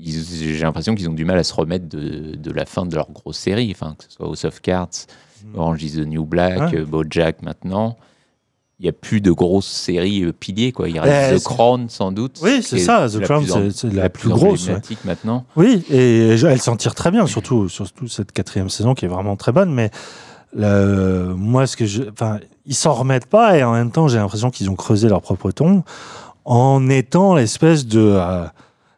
[0.00, 3.10] j'ai l'impression qu'ils ont du mal à se remettre de, de la fin de leur
[3.10, 4.88] grosse série, enfin, que ce soit House of Cards,
[5.54, 6.74] Orange is the New Black, Mm.
[6.76, 6.84] Ouais.
[6.84, 7.96] BoJack maintenant.
[8.80, 10.72] Il n'y a plus de grosses séries euh, piliers.
[10.72, 10.88] Quoi.
[10.88, 12.40] Il reste Eh, The Crown, sans doute.
[12.42, 13.06] Oui, c'est ça.
[13.08, 14.66] The la Crown, c'est c'est la, plus grosse.
[14.68, 14.80] ouais.
[15.04, 15.44] maintenant.
[15.54, 19.36] Oui, et elle s'en tire très bien, surtout, surtout cette quatrième saison qui est vraiment
[19.36, 19.72] très bonne.
[19.72, 19.90] Mais
[20.54, 24.18] le- moi, ce que je, enfin, ils s'en remettent pas et en même temps, j'ai
[24.18, 25.82] l'impression qu'ils ont creusé leur propre tombe
[26.44, 28.00] en étant l'espèce de.
[28.00, 28.46] euh,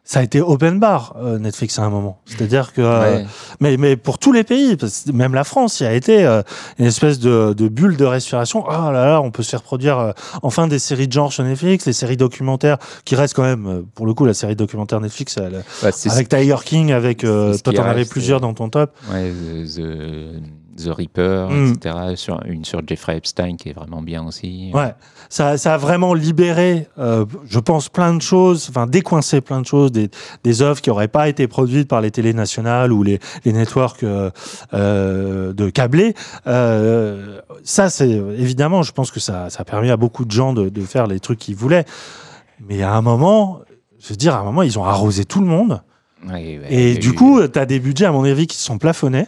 [0.07, 2.19] ça a été open bar euh, Netflix à un moment.
[2.25, 3.25] C'est-à-dire que, euh, Ouais.
[3.59, 4.77] mais, mais pour tous les pays,
[5.11, 6.43] même la France, il y a été euh,
[6.77, 8.63] une espèce de, de bulle de respiration.
[8.69, 10.11] Ah là là, on peut se faire produire euh,
[10.43, 13.81] enfin des séries de genre sur Netflix, les séries documentaires qui restent quand même, euh,
[13.95, 15.63] pour le coup, la série documentaire Netflix, elle,
[16.11, 18.95] avec Tiger King, avec euh, toi t'en avais plusieurs dans ton top.
[19.11, 19.31] ouais,
[19.65, 20.39] The-
[20.77, 21.73] The Reaper, Mm.
[21.73, 21.95] etc.
[22.15, 24.71] Sur, une sur Jeffrey Epstein qui est vraiment bien aussi.
[24.73, 24.93] Ouais,
[25.29, 29.65] ça, ça a vraiment libéré, euh, je pense, plein de choses, enfin décoincé plein de
[29.65, 30.09] choses, des,
[30.43, 34.03] des œuvres qui n'auraient pas été produites par les télés nationales ou les, les networks
[34.03, 34.29] euh,
[34.73, 36.13] euh, de câblés.
[36.47, 40.53] Euh, ça, c'est évidemment, je pense que ça, ça a permis à beaucoup de gens
[40.53, 41.85] de, de faire les trucs qu'ils voulaient.
[42.67, 43.59] Mais à un moment,
[43.99, 45.81] je veux dire, à un moment, ils ont arrosé tout le monde.
[46.25, 48.63] Ouais, ouais, Et du eu- coup, tu as des budgets, à mon avis, qui se
[48.63, 49.27] sont plafonnés.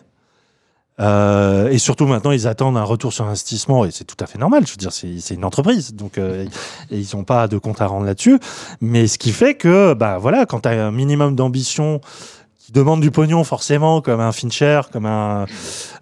[1.00, 4.38] Euh, et surtout maintenant, ils attendent un retour sur investissement et c'est tout à fait
[4.38, 4.66] normal.
[4.66, 6.46] Je veux dire, c'est une entreprise, donc euh,
[6.90, 8.40] et ils n'ont pas de compte à rendre là-dessus.
[8.82, 12.02] Mais ce qui fait que, bah voilà, quand tu as un minimum d'ambition
[12.68, 15.46] qui demande du pognon forcément, comme un Fincher, comme un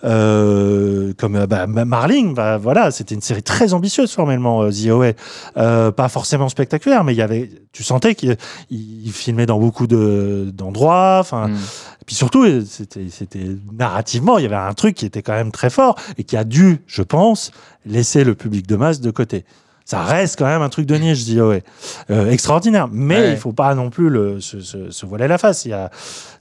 [0.03, 5.11] euh, comme bah, Marling, bah voilà, c'était une série très ambitieuse formellement, euh, The OA.
[5.57, 8.35] Euh, pas forcément spectaculaire, mais il y avait, tu sentais qu'il
[8.71, 11.49] il filmait dans beaucoup de d'endroits, enfin.
[11.49, 11.57] Mm.
[12.05, 15.71] Et puis surtout, c'était, narrativement, il y avait un truc qui était quand même très
[15.71, 17.49] fort et qui a dû, je pense,
[17.87, 19.43] laisser le public de masse de côté.
[19.85, 21.63] Ça reste quand même un truc de niche, je dis ouais,
[22.11, 22.87] Euh, extraordinaire.
[22.91, 23.31] Mais Ouais.
[23.31, 25.67] il faut pas non plus le, se, se, se voiler la face.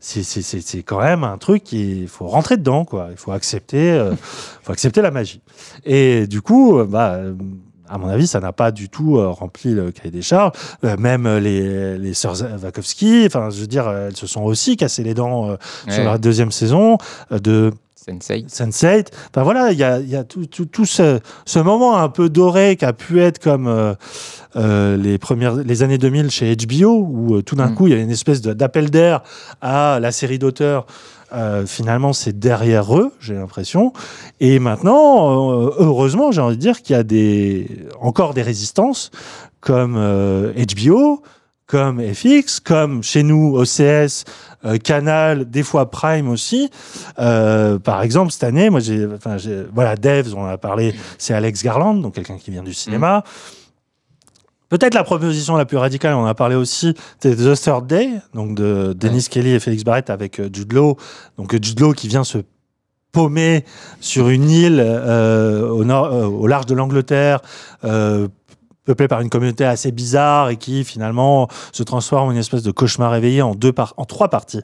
[0.00, 3.08] C'est, quand même un truc qui, il faut rentrer dedans, quoi.
[3.10, 4.12] Il faut accepter, euh,
[4.62, 5.40] faut accepter la magie.
[5.86, 7.20] Et du coup, euh, bah.
[7.94, 10.50] À mon avis, ça n'a pas du tout euh, rempli le cahier des charges.
[10.84, 14.76] Euh, même euh, les, les sœurs Wachowski, enfin, je veux dire, elles se sont aussi
[14.76, 15.56] cassées les dents
[15.88, 16.98] sur la deuxième saison
[17.30, 17.72] de
[18.06, 18.48] Sense8.
[18.48, 19.06] Sense8.
[19.30, 22.28] Enfin voilà, il y a, y a tout, tout, tout ce, ce moment un peu
[22.28, 23.94] doré qui a pu être comme euh,
[24.56, 27.74] euh, les premières les années 2000 chez HBO où euh, tout d'un Mm.
[27.74, 29.22] coup il y a une espèce d'appel d'air
[29.62, 30.86] à la série d'auteurs.
[31.32, 33.92] Euh, finalement, c'est derrière eux, j'ai l'impression.
[34.40, 37.68] Et maintenant, euh, heureusement, j'ai envie de dire qu'il y a des
[38.00, 39.10] encore des résistances
[39.60, 41.22] comme euh, HBO,
[41.66, 44.24] comme FX, comme chez nous OCS,
[44.64, 46.70] euh, Canal, des fois Prime aussi.
[47.18, 49.06] Euh, par exemple, cette année, moi, j'ai,
[49.72, 53.24] voilà, Devs, on a parlé, c'est Alex Garland, donc quelqu'un qui vient du cinéma.
[54.70, 58.08] Peut-être la proposition la plus radicale, on en a parlé aussi, c'est The Third Day,
[58.34, 60.96] donc de Dennis Kelly et Félix Barrett avec euh, Jude Law.
[61.38, 62.38] Donc euh, Jude Law qui vient se
[63.12, 63.64] paumer
[64.00, 67.40] sur une île euh, au, nord, euh, au large de l'Angleterre,
[67.84, 68.26] euh,
[68.84, 72.70] peuplée par une communauté assez bizarre et qui finalement se transforme en une espèce de
[72.70, 74.60] cauchemar réveillé en deux par en trois parties.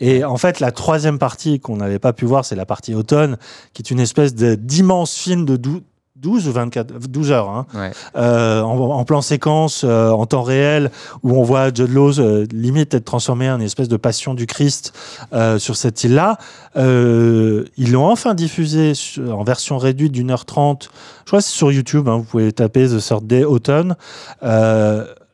[0.00, 3.36] Et en fait, la troisième partie qu'on n'avait pas pu voir, c'est la partie automne,
[3.72, 5.82] qui est une espèce d'immense film de dou-
[6.22, 7.90] 12 ou 24, 12 heures, hein, Ouais.
[8.16, 10.90] euh, en, en plan séquence, euh, en temps réel,
[11.22, 14.46] où on voit Judd Law euh, limite être transformé en une espèce de passion du
[14.46, 14.92] Christ
[15.32, 16.38] euh, sur cette île-là.
[16.76, 20.90] Ils l'ont enfin diffusé sur- en version réduite d'une heure trente.
[21.24, 23.94] Je crois que c'est sur YouTube, hein, vous pouvez taper The Third Day Autumn.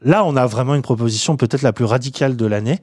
[0.03, 2.79] Là, on a vraiment une proposition peut-être la plus radicale de l'année.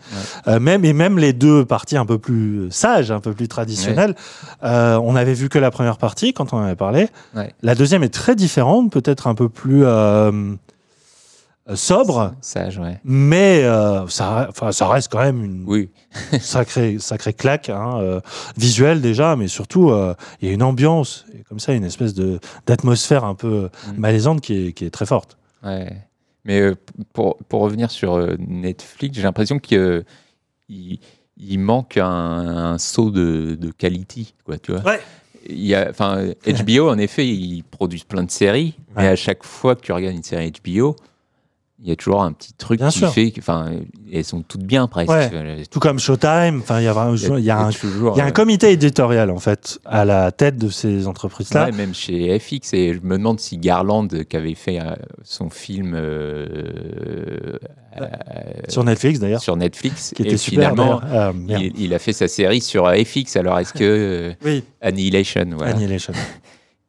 [0.47, 4.15] Euh, même et même les deux parties un peu plus sages, un peu plus traditionnelles.
[4.63, 7.07] Euh, on avait vu que la première partie quand on en avait parlé.
[7.35, 7.53] Ouais.
[7.61, 10.53] La deuxième est très différente, peut-être un peu plus euh,
[11.73, 12.99] sobre, Sage, ouais.
[13.03, 14.49] mais euh, ça,
[14.81, 15.89] reste quand même une Oui.
[16.39, 18.19] sacrée, sacrée claque hein, euh,
[18.55, 22.13] visuelle déjà, mais surtout euh, il y a une ambiance, et comme ça, une espèce
[22.13, 23.97] de d'atmosphère un peu Mm.
[23.99, 25.37] malaisante qui est, qui est très forte.
[25.63, 25.91] Ouais.
[26.45, 26.75] Mais euh,
[27.13, 30.05] pour, pour revenir sur euh, Netflix, j'ai l'impression qu'il
[30.69, 30.99] il,
[31.37, 34.81] il manque un, un saut de, de qualité, quoi, tu vois.
[34.81, 35.01] Ouais.
[35.47, 39.75] Il y a, HBO, en effet, ils produisent plein de séries, mais à chaque fois
[39.75, 40.95] que tu regardes une série HBO,
[41.81, 43.11] il y a toujours un petit truc Bien qui sûr.
[43.11, 43.69] fait enfin,
[44.11, 45.09] elles sont toutes bien presque.
[45.09, 45.29] Ouais.
[45.33, 48.19] Euh, Tout comme Showtime, enfin, il y a, vraiment- il y a un toujours, il
[48.19, 51.65] y a un euh, comité éditorial en fait à la tête de ces entreprises-là.
[51.65, 55.49] Ouais, même chez FX, et je me demande si Garland, qui avait fait euh, son
[55.49, 57.57] film euh,
[57.99, 58.05] euh,
[58.69, 60.71] Sur Netflix d'ailleurs, sur Netflix, qui était et super.
[60.71, 61.01] finalement.
[61.03, 63.35] Ah, il, il a fait sa série sur euh, FX.
[63.35, 65.73] Alors, est-ce que euh, Oui, Annihilation, voilà.
[65.73, 66.13] Annihilation.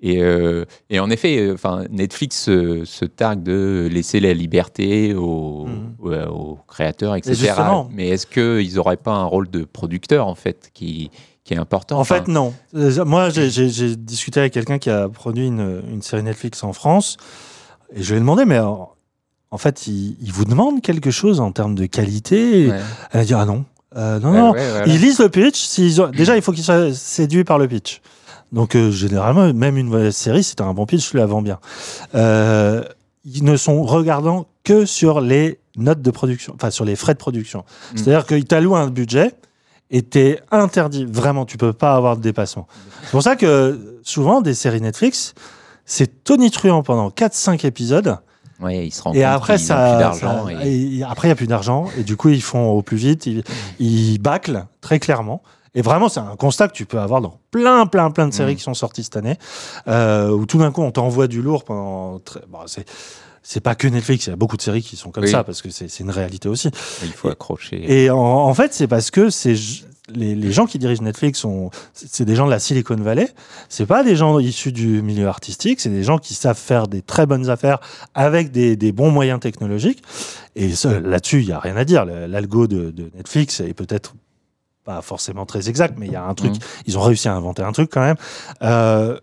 [0.03, 1.57] Et, euh, et en effet, euh,
[1.91, 5.95] Netflix se, se targue de laisser la liberté aux, Mhm.
[6.01, 6.13] aux-
[6.53, 7.53] aux créateurs, etc.
[7.91, 11.11] Mais est-ce qu'ils n'auraient pas un rôle de producteur, en fait, qui,
[11.45, 11.97] qui est important?
[11.97, 12.53] En Enfin, fait, non.
[12.75, 17.17] Euh, Moi, j'ai- discuté avec quelqu'un qui a produit une, une série Netflix en France.
[17.95, 18.91] Et je lui ai demandé, mais en,
[19.51, 22.69] en fait, il, il vous demande quelque chose en termes de qualité?
[22.69, 22.81] Ouais.
[23.13, 23.65] Elle a dit, ah non.
[23.97, 24.51] Euh, non, Ouais, non.
[24.53, 24.87] ouais, voilà.
[24.89, 25.79] Ils lisent le pitch.
[26.01, 28.03] ont- Déjà, il faut qu'ils soient séduits par le pitch.
[28.53, 31.27] Donc, euh, généralement, même une mauvaise série, si tu as un bon pitch, tu la
[31.27, 31.59] vends bien.
[32.15, 32.83] Euh,
[33.25, 37.19] ils ne sont regardants que sur les notes de production, enfin, sur les frais de
[37.19, 37.61] production.
[37.61, 37.97] Mm.
[37.97, 39.33] C'est-à-dire qu'ils t'allouent un budget
[39.91, 41.05] et t'es interdit.
[41.05, 42.67] Vraiment, tu peux pas avoir de dépassement.
[43.05, 45.35] C'est pour ça que souvent, des séries Netflix,
[45.85, 48.19] c'est tonitruant pendant 4-5 épisodes.
[48.61, 50.47] Ouais, ils se Et compte après, ça, plus d'argent.
[50.47, 51.89] ça- et- et après, il n'y a plus d'argent.
[51.99, 53.27] Et du coup, ils font au plus vite.
[53.27, 53.45] Ils,
[53.79, 55.43] ils bâclent très clairement.
[55.77, 58.55] Et vraiment, c'est un constat que tu peux avoir dans plein, plein, plein de séries
[58.55, 58.57] Mm.
[58.57, 59.37] qui sont sorties cette année,
[59.87, 62.19] euh, où tout d'un coup, on t'envoie du lourd pendant.
[62.19, 62.41] Très...
[62.49, 62.85] Bon, c'est,
[63.43, 65.31] c'est pas que Netflix, il y a beaucoup de séries qui sont comme Oui.
[65.31, 66.71] ça, parce que c'est, une réalité aussi.
[67.05, 67.85] Il faut accrocher.
[67.87, 69.55] Et en, en fait, c'est parce que c'est
[70.15, 73.29] les, les gens qui dirigent Netflix sont c'est des gens de la Silicon Valley.
[73.69, 75.81] C'est pas des gens issus du milieu artistique.
[75.81, 77.81] C'est des gens qui savent faire des très bonnes affaires
[78.15, 80.03] avec des, des bons moyens technologiques.
[80.55, 80.71] Et
[81.03, 82.05] là-dessus, il y a rien à dire.
[82.05, 84.15] L'algo de, de Netflix est peut-être
[84.87, 86.53] pas forcément très exact, mais il y a un truc.
[86.53, 86.59] Mhm.
[86.87, 88.17] Ils ont réussi à inventer un truc quand même.
[88.63, 89.19] Euh,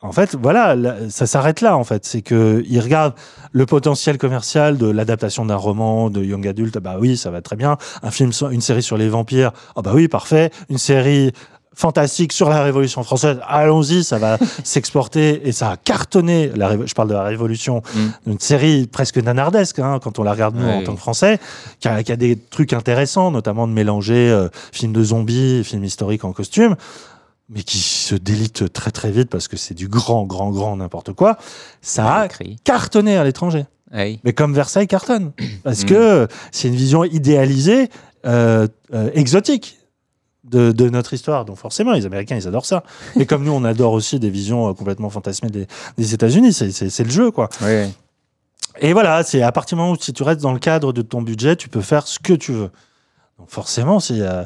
[0.00, 1.76] en fait, voilà, là, ça s'arrête là.
[1.76, 3.14] En fait, c'est que ils regardent
[3.52, 6.78] le potentiel commercial de l'adaptation d'un roman de young adult.
[6.78, 7.76] Bah oui, ça va très bien.
[8.02, 9.52] Un film, une série sur les vampires.
[9.76, 10.50] Ah bah oui, parfait.
[10.70, 11.32] Une série
[11.78, 13.38] fantastique sur la Révolution française.
[13.46, 16.50] Allons-y, ça va s'exporter et ça a cartonné.
[16.56, 18.30] La, je parle de la Révolution, Mm.
[18.32, 21.38] une série presque nanardesque hein, quand on la regarde nous en tant que Français,
[21.78, 25.62] qui a, qui a des trucs intéressants, notamment de mélanger euh, films de zombies, et
[25.62, 26.74] films historiques en costume,
[27.48, 31.12] mais qui se délite très très vite parce que c'est du grand, grand, grand n'importe
[31.12, 31.38] quoi.
[31.80, 32.28] Ça a
[32.64, 33.66] cartonné à l'étranger.
[33.94, 34.18] Ouais.
[34.24, 35.30] Mais comme Versailles cartonne.
[35.62, 35.86] Parce Mm.
[35.86, 37.88] que c'est une vision idéalisée,
[38.26, 39.77] euh, euh, exotique
[40.50, 41.44] de, de notre histoire.
[41.44, 42.82] Donc forcément, les Américains, ils adorent ça.
[43.16, 45.66] Mais comme nous, on adore aussi des visions euh, complètement fantasmées des,
[45.96, 46.52] des États-Unis.
[46.52, 47.48] C'est- le jeu, quoi.
[48.80, 51.02] Et voilà, c'est à partir du moment où si tu restes dans le cadre de
[51.02, 52.70] ton budget, tu peux faire ce que tu veux.
[53.38, 54.20] Donc forcément, c'est...
[54.20, 54.44] euh,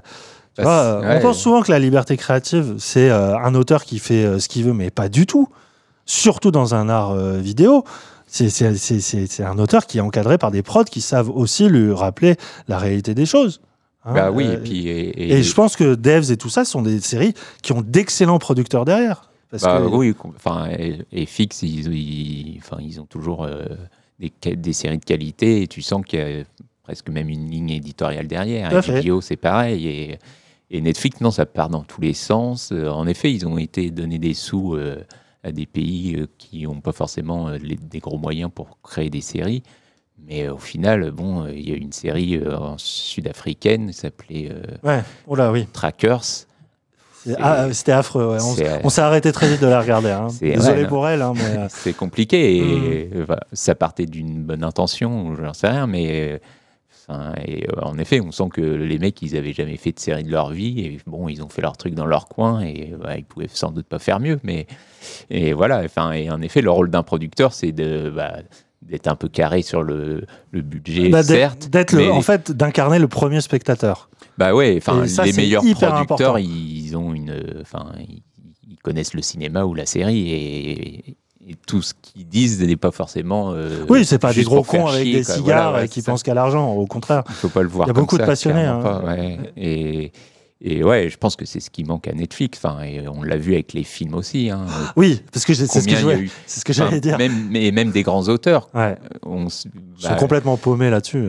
[0.64, 1.16] Bah, c'est- ouais.
[1.18, 4.48] On pense souvent que la liberté créative, c'est euh, un auteur qui fait euh, ce
[4.48, 5.48] qu'il veut, mais pas du tout.
[6.06, 7.84] Surtout dans un art vidéo.
[8.26, 12.78] C'est un auteur qui est encadré par des prods qui savent aussi lui rappeler la
[12.78, 13.60] réalité des choses.
[14.04, 14.88] Hein, Bah oui, euh, et puis.
[14.88, 18.38] Et, et je pense que Devs et tout ça sont des séries qui ont d'excellents
[18.38, 19.30] producteurs derrière.
[19.50, 23.64] Parce Bah que, oui, enfin, et, et Fix, ils, ils- enfin, ils ont toujours euh,
[24.18, 26.44] des, séries de qualité et tu sens qu'il y a
[26.82, 28.70] presque même une ligne éditoriale derrière.
[29.04, 29.86] HBO, c'est pareil.
[29.86, 30.18] Et,
[30.70, 32.70] et Netflix, non, ça part dans tous les sens.
[32.72, 35.04] Euh, en effet, ils ont été donnés des sous euh,
[35.44, 39.62] à des pays qui n'ont pas forcément les- des gros moyens pour créer des séries.
[40.28, 44.62] Mais au final, bon, euh, il y a une série euh, sud-africaine qui s'appelait euh,
[44.82, 45.66] Ouais, oh là, oui.
[45.72, 46.22] Trackers.
[47.38, 48.32] Ah, C'était affreux.
[48.32, 48.38] ouais.
[48.82, 50.10] On, s'est arrêté très vite de la regarder.
[50.10, 50.26] hein.
[50.40, 52.62] Désolé ouais, pour elle, hein, mais C'est compliqué et
[53.14, 53.26] Mm.
[53.52, 56.40] ça partait d'une bonne intention, j'en sais rien, mais
[57.08, 60.00] enfin, et euh, en effet, on sent que les mecs, ils avaient jamais fait de
[60.00, 60.80] série de leur vie.
[60.80, 63.70] Et bon, ils ont fait leur truc dans leur coin et ouais, ils pouvaient sans
[63.70, 64.40] doute pas faire mieux.
[64.42, 64.66] Mais
[65.30, 65.82] et voilà.
[65.84, 68.38] Enfin, et en effet, le rôle d'un producteur, c'est de bah,
[68.82, 71.68] d'être un peu carré sur le, le budget, Bah, certes.
[71.70, 74.08] d'être mais- en fait d'incarner le premier spectateur.
[74.38, 76.36] Bah ouais, enfin les meilleurs producteurs, important.
[76.38, 78.22] ils ont une, enfin ils,
[78.68, 81.16] ils connaissent le cinéma ou la série et,
[81.48, 83.52] et tout ce qu'ils disent n'est pas forcément.
[83.52, 85.34] euh, Oui, c'est pas des gros cons avec chier, des quoi.
[85.34, 86.72] cigares Voilà, ouais, et qui pensent qu'à l'argent.
[86.72, 87.24] Au contraire.
[87.28, 87.86] Il faut pas le voir.
[87.86, 88.80] Il y a beaucoup de passionnés, hein.
[88.80, 89.38] pas, ouais.
[89.56, 90.12] Et
[90.64, 92.58] et ouais, je pense que c'est ce qui manque à Netflix.
[92.62, 94.50] Enfin, et on l'a vu avec les films aussi.
[94.50, 94.66] Hein.
[94.96, 97.18] Oui, parce que c'est ce que c'est ce que j'allais dire.
[97.18, 98.68] Même, mais même des grands auteurs.
[98.74, 99.66] Ouais, On, s-
[99.96, 101.28] ils sont bah, complètement paumés là-dessus.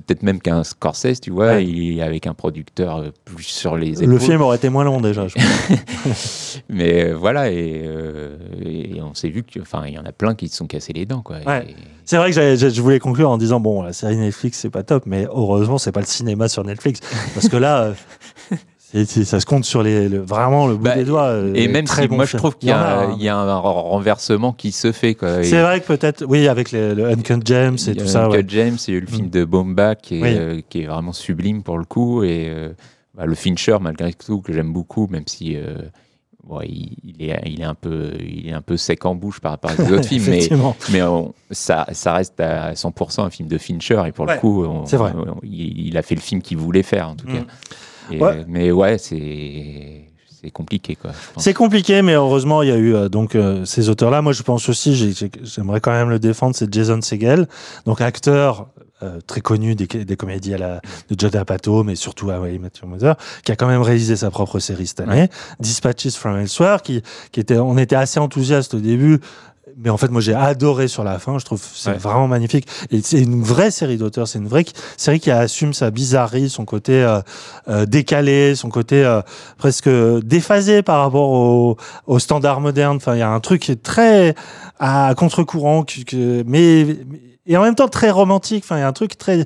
[0.00, 1.64] Peut-être même qu'un Scorsese, tu vois, Ouais.
[1.64, 4.12] il est avec un producteur euh, plus sur les épaules.
[4.14, 5.26] Le film aurait été moins long déjà.
[5.28, 5.34] je.
[6.68, 10.34] Mais euh, voilà, et, euh, et on s'est vu qu'il il y en a plein
[10.34, 11.22] qui se sont cassés les dents.
[11.22, 11.36] Quoi.
[11.46, 11.66] Ouais.
[11.70, 11.74] Et-
[12.04, 15.04] C'est vrai que je voulais conclure en disant bon, la série Netflix c'est pas top,
[15.06, 17.00] mais heureusement c'est pas le cinéma sur Netflix
[17.34, 17.94] parce que là,
[18.94, 21.24] euh, ça se compte sur les le- vraiment le bout Bah, des doigts.
[21.24, 23.16] euh, et même très si bon moi je trouve qu'il y, a, hein.
[23.18, 25.16] y a un renversement qui se fait.
[25.42, 28.26] C'est vrai que peut-être, oui, avec les- le Uncut James et y tout ça.
[28.26, 28.44] Uncut ouais.
[28.48, 29.30] James, il y a eu le film Mm.
[29.30, 30.34] de Bomba qui est, Oui.
[30.38, 32.22] euh, qui est vraiment sublime pour le coup.
[32.22, 32.70] Et euh,
[33.14, 35.78] bah, le Fincher, malgré tout, que j'aime beaucoup, même si euh,
[36.44, 39.40] bon, il, il est, il, est un peu, il est un peu sec en bouche
[39.40, 40.24] par rapport à autres films.
[40.28, 40.48] Mais,
[40.92, 44.00] mais on- ça, ça reste à 100% un film de Fincher.
[44.06, 45.12] Et pour Ouais, le coup, on- vrai.
[45.16, 47.32] on- il, il a fait le film qu'il voulait faire, en tout Mm.
[47.38, 47.44] cas.
[48.10, 48.38] Et, Ouais.
[48.38, 50.02] euh, Mais ouais, c'est
[50.42, 50.94] c'est compliqué.
[50.96, 51.10] Quoi.
[51.38, 54.22] C'est compliqué, mais heureusement, il y a eu euh, donc euh, ces auteurs-là.
[54.22, 57.48] Moi, je pense aussi, j'ai- j'ai- j'aimerais quand même le défendre, c'est Jason Segel,
[57.86, 58.68] donc acteur
[59.02, 60.80] euh, très connu des, des comédies à la,
[61.10, 64.16] de Judd Apatow, mais surtout à I Met Your Mother, qui a quand même réalisé
[64.16, 65.28] sa propre série cette année,
[65.60, 67.02] Dispatches from Elsewhere, qui,
[67.32, 69.20] qui était, on était assez enthousiaste au début.
[69.78, 71.38] Mais en fait, moi, j'ai adoré sur la fin.
[71.38, 71.96] Je trouve c'est Ouais.
[71.98, 72.66] vraiment magnifique.
[72.90, 74.26] Et c'est une vraie série d'auteurs.
[74.26, 74.64] C'est une vraie
[74.96, 77.20] série qui assume sa bizarrerie, son côté euh,
[77.68, 79.20] euh, décalé, son côté euh,
[79.58, 79.88] presque
[80.24, 81.76] déphasé par rapport au,
[82.06, 82.96] au standard moderne.
[82.96, 84.34] Enfin, il y a un truc qui est très
[84.78, 88.64] à contre-courant, que, que- mais, mais- et en même temps très romantique.
[88.64, 89.44] Enfin, il y a un truc très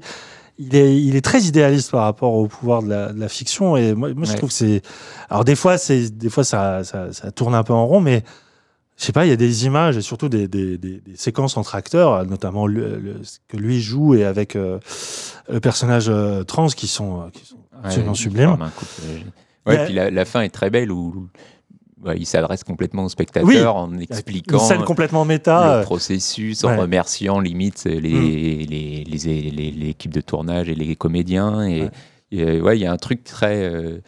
[0.63, 3.77] il est, il est très idéaliste par rapport au pouvoir de la, de la fiction
[3.79, 4.37] et moi, moi je Ouais.
[4.37, 4.83] trouve que c'est
[5.31, 8.23] alors des fois c'est des fois ça, ça, ça tourne un peu en rond mais
[9.01, 11.57] je sais pas il y a des images et surtout des, des, des, des séquences
[11.57, 14.79] entre acteurs notamment le, le- ce que lui joue et avec euh,
[15.49, 18.71] le personnage euh, trans qui sont, euh, qui sont absolument Ouais, sublimes
[19.67, 21.29] Ouais, puis la, la fin est très belle où
[22.17, 23.63] il s'adresse complètement au spectateur Oui.
[23.63, 26.75] en expliquant complètement le méta euh, processus, en.
[26.75, 26.79] Mm.
[26.81, 31.63] remerciant limite les, les, les, les- les- l'équipe de tournage et les comédiens.
[31.67, 31.91] Et Ouais.
[32.33, 34.01] et, ouais, il y a un truc très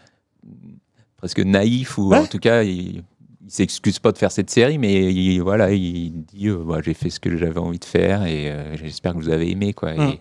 [1.17, 3.03] presque naïf ou en tout cas il
[3.53, 7.21] s'excuse pas de faire cette série, mais il, voilà, il dit euh, j'ai fait ce
[7.21, 9.93] que j'avais envie de faire et euh, j'espère que vous avez aimé quoi.
[9.93, 10.01] Mm.
[10.01, 10.21] Et,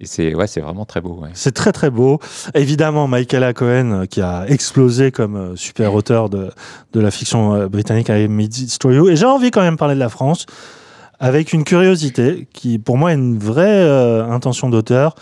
[0.00, 1.20] et c'est ouais, c'est vraiment très beau.
[1.22, 1.28] Ouais.
[1.34, 2.18] C'est très très beau.
[2.54, 3.52] Évidemment, Michael A.
[3.52, 6.50] Cohen, euh, qui a explosé comme euh, super auteur de,
[6.92, 9.12] de la fiction britannique avec Story.
[9.12, 10.46] Et j'ai envie quand même de parler de la France
[11.20, 15.14] avec une curiosité qui, pour moi, est une vraie euh, intention d'auteur.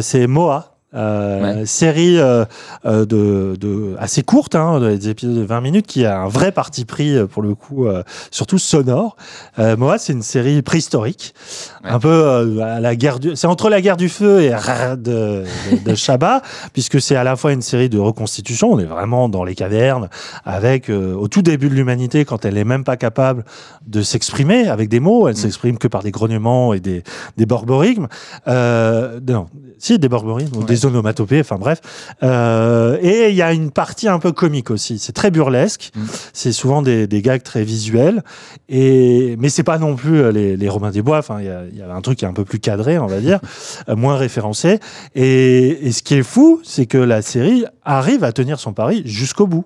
[0.00, 0.71] C'est Moa.
[0.94, 1.66] Euh, Ouais.
[1.66, 2.44] série euh,
[2.84, 6.52] euh, de, de assez courte, hein, des épisodes de 20 minutes, qui a un vrai
[6.52, 9.16] parti pris pour le coup, euh, surtout sonore.
[9.58, 11.34] Euh, Moa, c'est une série préhistorique,
[11.84, 11.90] Ouais.
[11.90, 14.96] un peu euh, à la guerre du, c'est entre la guerre du feu et de,
[14.96, 15.44] de,
[15.84, 16.42] de Chabat,
[16.72, 18.70] puisque c'est à la fois une série de reconstitution.
[18.72, 20.08] On est vraiment dans les cavernes,
[20.44, 23.44] avec euh, au tout début de l'humanité, quand elle est même pas capable
[23.86, 25.36] de s'exprimer avec des mots, elle Mm.
[25.36, 27.02] s'exprime que par des grognements et des,
[27.36, 28.06] des borborigmes.
[28.46, 29.46] Euh, non,
[29.78, 31.80] si des borborigmes ou des onomatopées, enfin bref.
[32.22, 34.98] Euh, et il y a une partie un peu comique aussi.
[34.98, 35.90] C'est très burlesque.
[35.96, 36.00] Mm.
[36.32, 38.22] C'est souvent des, des gags très visuels.
[38.68, 41.18] Et mais c'est pas non plus euh, les, les Robins des Bois.
[41.18, 42.98] Enfin, il y a, il y a un truc qui est un peu plus cadré,
[42.98, 43.40] on va dire,
[43.88, 44.78] euh, moins référencé.
[45.14, 49.02] Et, et ce qui est fou, c'est que la série arrive à tenir son pari
[49.06, 49.64] jusqu'au bout.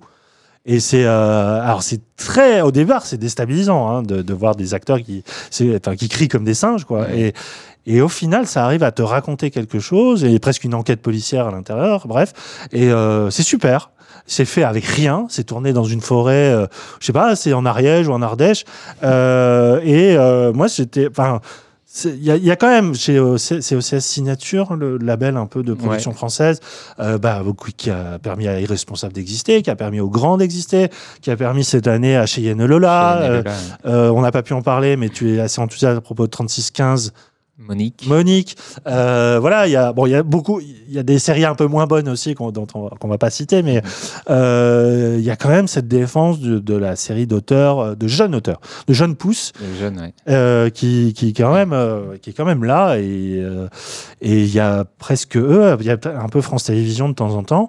[0.67, 4.75] Et c'est euh, alors c'est très au départ c'est déstabilisant hein, de, de voir des
[4.75, 5.23] acteurs qui
[5.77, 7.09] enfin qui crient comme des singes quoi.
[7.15, 7.35] Et
[7.87, 11.47] et au final ça arrive à te raconter quelque chose et presque une enquête policière
[11.47, 12.67] à l'intérieur bref.
[12.73, 13.93] Et euh, c'est super.
[14.29, 15.27] C'est fait avec rien.
[15.29, 16.67] C'est tourné dans une forêt euh,
[16.99, 18.65] je sais pas c'est en Ariège ou en Ardèche.
[19.05, 20.17] Et
[20.53, 21.41] moi c'était enfin
[22.05, 25.63] il y, y a quand même chez OC c'est OCS Signature, le label un peu
[25.63, 26.61] de production française,
[27.01, 27.43] euh, bah,
[27.77, 30.89] qui a permis à Irresponsable d'exister, qui a permis au Grand d'exister,
[31.21, 33.19] qui a permis cette année à Cheyenne Lola.
[33.21, 33.45] Cheyenne
[33.87, 36.27] euh, euh, on n'a pas pu en parler, mais tu es assez enthousiaste à propos
[36.27, 37.13] de 3615.
[37.59, 38.05] Monique.
[38.07, 38.57] Monique.
[38.87, 41.45] Euh, voilà, il y a bon, il y a beaucoup, il y a des séries
[41.45, 43.83] un peu moins bonnes aussi qu'on qu'on va pas citer, mais
[44.31, 48.07] euh, il y a quand même cette défense de, de la série d'auteurs, euh, de
[48.09, 49.53] jeunes auteurs, de jeunes pousses,
[49.97, 50.13] ouais.
[50.29, 51.75] euh, qui, quand même,
[52.21, 53.43] qui est quand même là et
[54.23, 57.35] et il y a presque eux, il y a un peu France Télévisions de temps
[57.35, 57.69] en temps,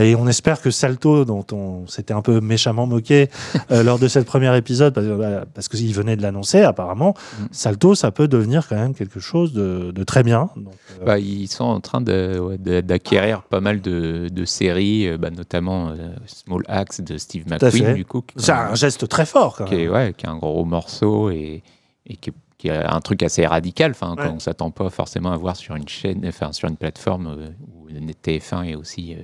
[0.00, 3.28] et on espère que Salto, dont on s'était un peu méchamment moqué
[3.70, 7.44] lors de cette premier épisode, parce, que- parce qu'il venait de l'annoncer apparemment, Mm.
[7.50, 10.50] Salto, ça peut devenir quand même quelque chose de, de très bien.
[10.56, 15.18] Donc, euh, Bah, ils sont en train ouais, d'acquérir pas mal de, de séries, euh,
[15.18, 17.44] bah, notamment euh, Small Axe de Steve.
[17.48, 18.22] McQueen, du coup.
[18.22, 21.30] qui- c'est un geste très fort quand qui est, ouais, qui est un gros morceau
[21.30, 21.62] et,
[22.06, 24.28] et qui, est- qui est un truc assez radical, enfin, Ouais.
[24.28, 27.36] qu'on s'attend pas forcément à voir sur une chaîne, enfin, sur une plateforme
[27.76, 27.88] où
[28.22, 29.16] TF1 est aussi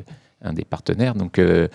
[0.44, 1.14] un des partenaires.
[1.14, 1.68] Donc, euh,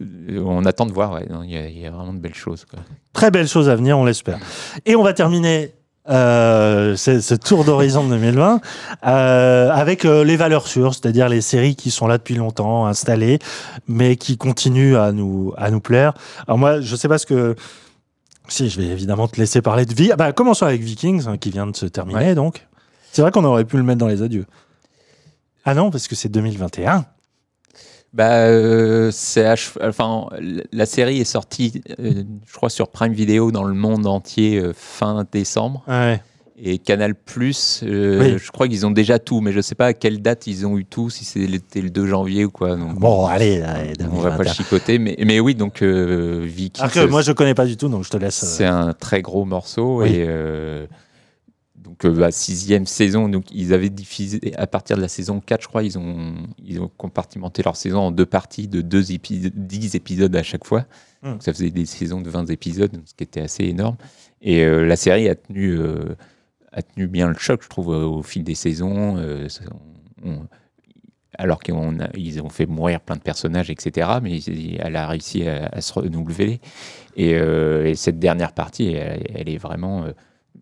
[0.00, 1.12] on attend de voir.
[1.12, 1.26] ouais.
[1.44, 2.64] Il y, a- il y a vraiment de belles choses.
[2.64, 2.78] Quoi.
[3.12, 4.38] Très belle chose à venir, on l'espère.
[4.86, 5.72] Et on va terminer
[6.08, 8.60] euh, ce, tour d'horizon de 2020
[9.06, 13.38] euh, avec euh, les valeurs sûres, c'est-à-dire les séries qui sont là depuis longtemps, installées,
[13.88, 16.14] mais qui continuent à nous, à nous plaire.
[16.46, 17.56] Alors moi, je sais pas ce que...
[18.48, 20.12] Si, je vais évidemment te laisser parler de vie.
[20.12, 22.34] Ah bah, commençons avec Vikings, hein, qui vient de se terminer, Ouais.
[22.34, 22.66] donc.
[23.10, 24.44] C'est vrai qu'on aurait pu le mettre dans les adieux.
[25.64, 27.06] Ah non, parce que c'est 2021.
[28.16, 29.10] Bah, euh,
[29.82, 30.26] enfin,
[30.72, 34.72] la série est sortie, euh, je crois, sur Prime Video dans le monde entier euh,
[34.74, 35.84] fin décembre.
[35.86, 36.22] Ouais.
[36.58, 38.38] Et Canal Plus, euh, Oui.
[38.42, 40.78] je crois qu'ils ont déjà tout, mais je sais pas à quelle date ils ont
[40.78, 42.76] eu tout, si c'était le 2 janvier ou quoi.
[42.76, 44.52] Donc, Bon, allez, allez, on va pas le 2021.
[44.54, 48.04] chicoter, mais, mais oui, donc Vicky, Alors que moi, je connais pas du tout, donc
[48.04, 48.36] je te laisse...
[48.36, 50.14] c'est un très gros morceau Oui.
[50.14, 50.26] et
[52.02, 55.62] donc euh, bah, sixième saison, donc ils avaient diffusé à partir de la saison 4,
[55.62, 59.52] je crois, ils ont ils ont compartimenté leur saison en deux parties de deux épisodes,
[59.54, 60.86] 10 épisodes à chaque fois.
[61.22, 61.32] Hmm.
[61.32, 63.96] Donc ça faisait des saisons de 20 épisodes, ce qui était assez énorme.
[64.42, 66.14] Et euh, la série a tenu euh,
[66.72, 69.16] a tenu bien le choc, je trouve, au fil des saisons.
[69.16, 69.48] euh,
[70.24, 70.46] on-
[71.38, 71.74] alors qu'ils
[72.42, 74.08] ont fait mourir plein de personnages, etc.
[74.22, 74.38] Mais
[74.78, 76.60] elle a réussi à, à se renouveler.
[77.16, 80.06] Et, et cette dernière partie, elle, elle est vraiment.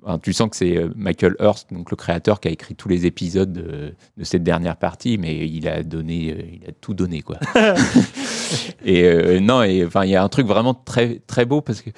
[0.04, 2.88] Enfin, tu sens que c'est euh, Michael Hurst, donc le créateur, qui a écrit tous
[2.88, 6.94] les épisodes de, de cette dernière partie, mais il a donné, euh, il a tout
[6.94, 7.38] donné, quoi.
[8.84, 11.80] et euh, non, et enfin, il y a un truc vraiment très très beau parce
[11.82, 11.90] que.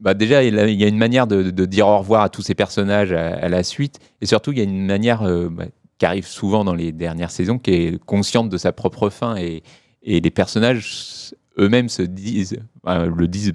[0.00, 2.56] Bah déjà, il y a- une manière de, de dire au revoir à tous ces
[2.56, 5.66] personnages à, à la suite, et surtout, il y a une manière euh, bah,
[5.98, 9.62] qui arrive souvent dans les dernières saisons, qui est consciente de sa propre fin, et,
[10.02, 13.52] et les personnages eux-mêmes se disent, le disent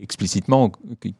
[0.00, 0.70] explicitement,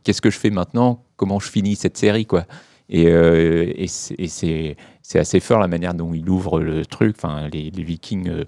[0.05, 2.45] qu'est-ce que je fais maintenant, comment je finis cette série, quoi.
[2.91, 4.77] Et, euh, et c'est-
[5.15, 7.17] assez fort la manière dont il ouvre le truc.
[7.19, 8.45] Enfin, les, les Vikings euh,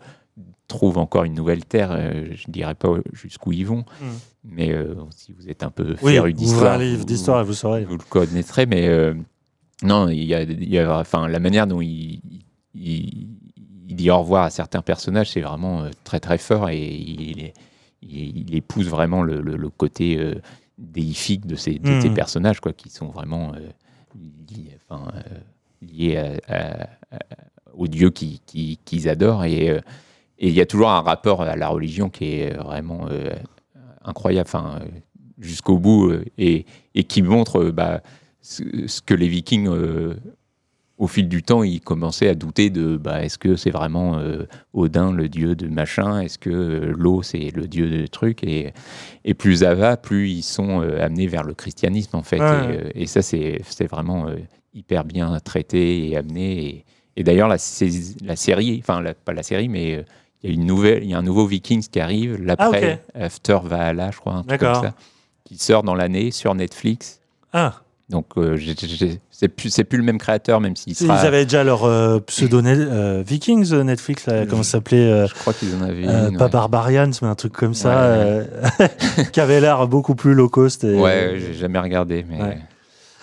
[0.69, 1.91] trouvent encore une nouvelle terre.
[1.93, 4.07] euh, je dirais pas jusqu'où ils vont, Mm.
[4.45, 4.75] mais
[5.15, 7.85] si vous êtes un peu Oui, féru d'histoire, vous- vous saurez.
[7.85, 8.89] vous le connaîtrez, mais
[9.83, 12.21] non, il y a, il y a- enfin, la manière dont il,
[12.75, 13.29] il,
[13.89, 17.53] il dit au revoir à certains personnages, c'est vraiment très très fort et il,
[18.03, 20.35] il, il épouse vraiment le, le- le côté euh,
[20.79, 23.69] déifique de ces, de ces personnages, quoi, qui sont vraiment euh,
[24.51, 25.21] liés, enfin, euh,
[25.83, 26.17] liés
[26.49, 26.89] à- à-
[28.11, 29.45] qui- qui- qu'ils adorent.
[29.45, 29.81] Et euh,
[30.43, 33.31] et il y a toujours un rapport à la religion qui est vraiment euh,
[34.03, 34.49] incroyable.
[34.49, 34.81] Enfin,
[35.39, 36.65] jusqu'au bout et,
[36.95, 38.01] et qui montre bah,
[38.41, 39.69] ce, ce que les Vikings,
[41.01, 44.47] au fil du temps, ils commençaient à douter de bah, est-ce que c'est vraiment euh,
[44.75, 46.21] Odin le dieu de machin?
[46.21, 48.45] Est-ce que euh, l'eau c'est le dieu de truc?
[48.45, 48.73] Et,
[49.25, 52.39] et plus ça va, plus ils sont euh, amenés vers le christianisme en fait.
[52.39, 52.47] Ouais.
[52.47, 54.29] Et, euh, et ça, c'est vraiment
[54.75, 56.65] hyper bien traité et amené.
[56.67, 56.85] Et,
[57.17, 60.05] et d'ailleurs, la, série, enfin, la- pas la série, mais
[60.43, 63.59] il y a une nouvelle, il y a un nouveau Vikings qui arrive, l'après After
[63.65, 64.95] Valhalla, je crois, un truc comme ça,
[65.45, 67.21] qui sort dans l'année sur Netflix.
[67.53, 68.59] Ah, Donc, euh,
[69.31, 71.17] c'est plus, plus le même créateur, même s'il ils sera.
[71.21, 75.53] avaient déjà leur euh, pseudo euh, Vikings euh, Netflix, là, comment ça s'appelait Je crois
[75.53, 76.37] qu'ils en avaient une.
[76.37, 76.51] Pas ouais.
[76.51, 78.47] Barbarians, mais un truc comme ça, Ouais,
[79.33, 80.85] qui avait l'air beaucoup plus low cost.
[80.85, 82.59] Et, Ouais, j'ai jamais regardé, mais.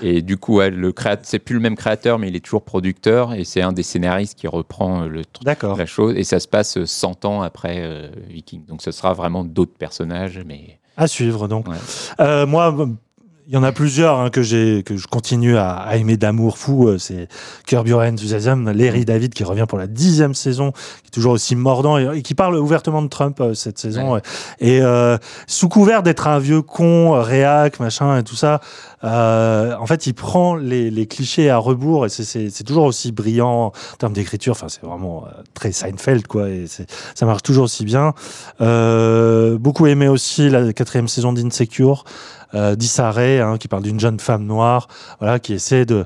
[0.01, 0.93] Et du coup, le
[1.23, 4.37] c'est plus le même créateur, mais il est toujours producteur et c'est un des scénaristes
[4.37, 5.23] qui reprend le.
[5.43, 8.65] La chose, et ça se passe euh, 100 ans après euh, Viking.
[8.65, 11.67] Donc ce sera vraiment d'autres personnages, mais À suivre, donc.
[11.67, 11.77] Ouais.
[12.19, 12.75] Euh, moi,
[13.47, 16.57] il y en a plusieurs hein, que, j'ai, que je continue à, à aimer d'amour
[16.57, 16.89] fou.
[16.89, 17.29] euh, C'est
[17.65, 21.55] Curb Your Enthusiasm, Larry David qui revient pour la dixième saison, qui est toujours aussi
[21.55, 24.13] mordant et, et qui parle ouvertement de Trump euh, cette saison.
[24.15, 24.21] Ouais.
[24.59, 25.17] Et euh,
[25.47, 28.59] sous couvert d'être un vieux con, euh, réac, machin et tout ça,
[29.05, 33.67] euh, en fait, il prend les, les clichés à rebours et c'est, toujours aussi brillant
[33.67, 34.51] en termes d'écriture.
[34.51, 36.49] Enfin, c'est vraiment euh, très Seinfeld, quoi.
[36.49, 38.13] Et ça marche toujours aussi bien.
[38.59, 42.03] Euh, beaucoup aimé aussi la quatrième saison d'Insecure,
[42.53, 44.87] euh, d'Issa Rae, hein, qui parle d'une jeune femme noire,
[45.19, 46.05] voilà, qui essaie de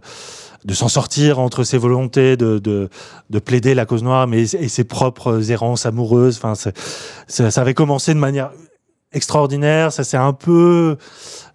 [0.64, 2.90] de s'en sortir entre ses volontés de, de,
[3.32, 6.38] de, plaider la cause noire mais, et ses propres errances amoureuses.
[6.38, 6.54] Enfin,
[7.28, 8.52] ça avait commencé de manière
[9.12, 9.92] extraordinaire.
[9.92, 10.98] Ça s'est un peu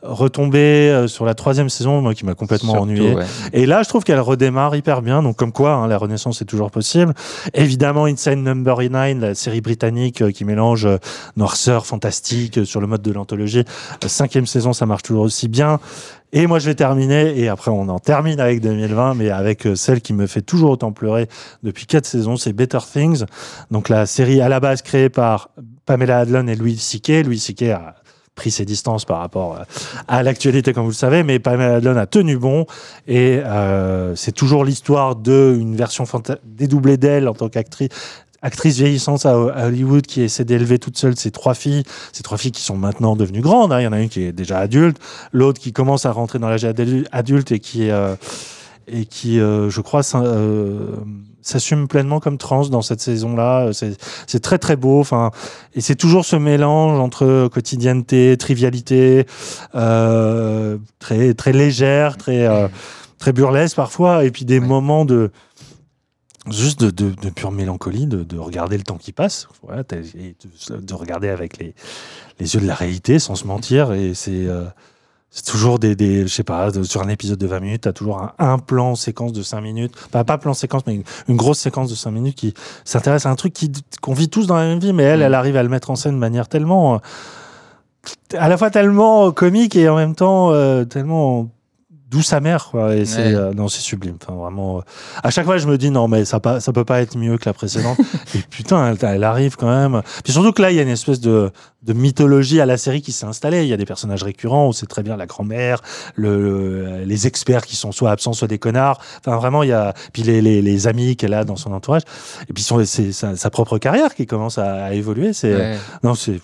[0.07, 3.17] retombé euh, sur la troisième saison, moi qui m'a complètement ennuyé.
[3.53, 5.23] Et là, je trouve qu'elle redémarre hyper bien.
[5.23, 7.15] Donc, comme quoi, hein, la renaissance est toujours possible.
[7.55, 10.99] Évidemment, Insane Number 9, la série britannique euh, qui mélange euh,
[11.37, 13.65] noirceur, fantastique sur le mode de l'anthologie.
[14.07, 15.81] cinquième saison, ça marche toujours aussi bien.
[16.33, 20.01] Et moi, je vais terminer, et après, on en termine avec 2020, mais avec celle
[20.01, 21.29] qui me fait toujours autant pleurer
[21.63, 23.25] depuis quatre saisons, c'est Better Things.
[23.71, 25.51] Donc, la série à la base créée par
[25.87, 27.25] Pamela Adlon et Louis C.K.
[27.25, 27.63] Louis C.K.
[27.71, 27.95] a
[28.37, 29.59] pris ses distances par rapport
[30.07, 32.67] à l'actualité, comme vous le savez, mais Pamela Adlon a tenu bon.
[33.09, 36.05] Et euh, c'est toujours l'histoire d'une version
[36.45, 37.89] dédoublée d'elle en tant qu'actrice
[38.43, 41.83] actrice vieillissante à Hollywood qui essaie d'élever toute seule ses trois filles,
[42.13, 43.73] ces trois filles qui sont maintenant devenues grandes.
[43.73, 43.81] Hein.
[43.81, 44.99] Il y en a une qui est déjà adulte,
[45.33, 46.65] l'autre qui commence à rentrer dans l'âge
[47.13, 48.15] adulte et qui, euh,
[48.87, 50.03] et qui euh, je crois,
[51.43, 53.71] s'assume pleinement comme trans dans cette saison-là.
[53.73, 55.01] C'est très très beau.
[55.01, 55.31] Enfin,
[55.75, 59.27] et c'est toujours ce mélange entre quotidienneté, trivialité,
[59.75, 62.69] euh, très très légère, très euh,
[63.19, 65.31] très burlesque parfois, et puis des moments de
[66.51, 70.77] juste de, de, de, pure mélancolie, de, de, regarder le temps qui passe, voilà, de,
[70.79, 71.75] de, regarder avec les,
[72.39, 74.65] les yeux de la réalité, sans se mentir, et c'est euh,
[75.37, 77.93] c'est toujours des, des, je sais pas, sur un épisode de 20 minutes, tu as
[77.93, 79.95] toujours un, plan séquence de 5 minutes.
[80.11, 82.55] Pas, pas plan séquence, mais une, grosse séquence de 5 minutes qui
[82.87, 83.55] s'intéresse à un truc
[84.01, 85.25] qu'on vit tous dans la même vie, mais elle, mm.
[85.25, 86.99] elle arrive à le mettre en scène de manière tellement, euh,
[88.39, 91.51] à la fois tellement comique et en même temps euh, tellement
[92.09, 92.95] d'où sa mère quoi.
[92.95, 94.17] Et c'est euh, non c'est sublime.
[94.23, 94.81] Enfin vraiment euh,
[95.23, 97.37] à chaque fois je me dis non mais ça pas ça peut pas être mieux
[97.37, 97.99] que la précédente.
[98.35, 100.03] Et putain elle, elle, arrive quand même.
[100.23, 101.51] Puis surtout que là il y a une espèce de,
[101.83, 103.63] de mythologie à la série qui s'est installée.
[103.63, 105.83] Il y a des personnages récurrents on sait très bien la grand-mère
[106.15, 109.01] le, les experts qui sont soit absents soit des connards.
[109.19, 112.03] Enfin vraiment il y a puis les, les, les amis qu'elle a dans son entourage.
[112.49, 115.33] Et puis c'est sa, sa, propre carrière qui commence à, à évoluer.
[115.33, 116.41] C'est non c'est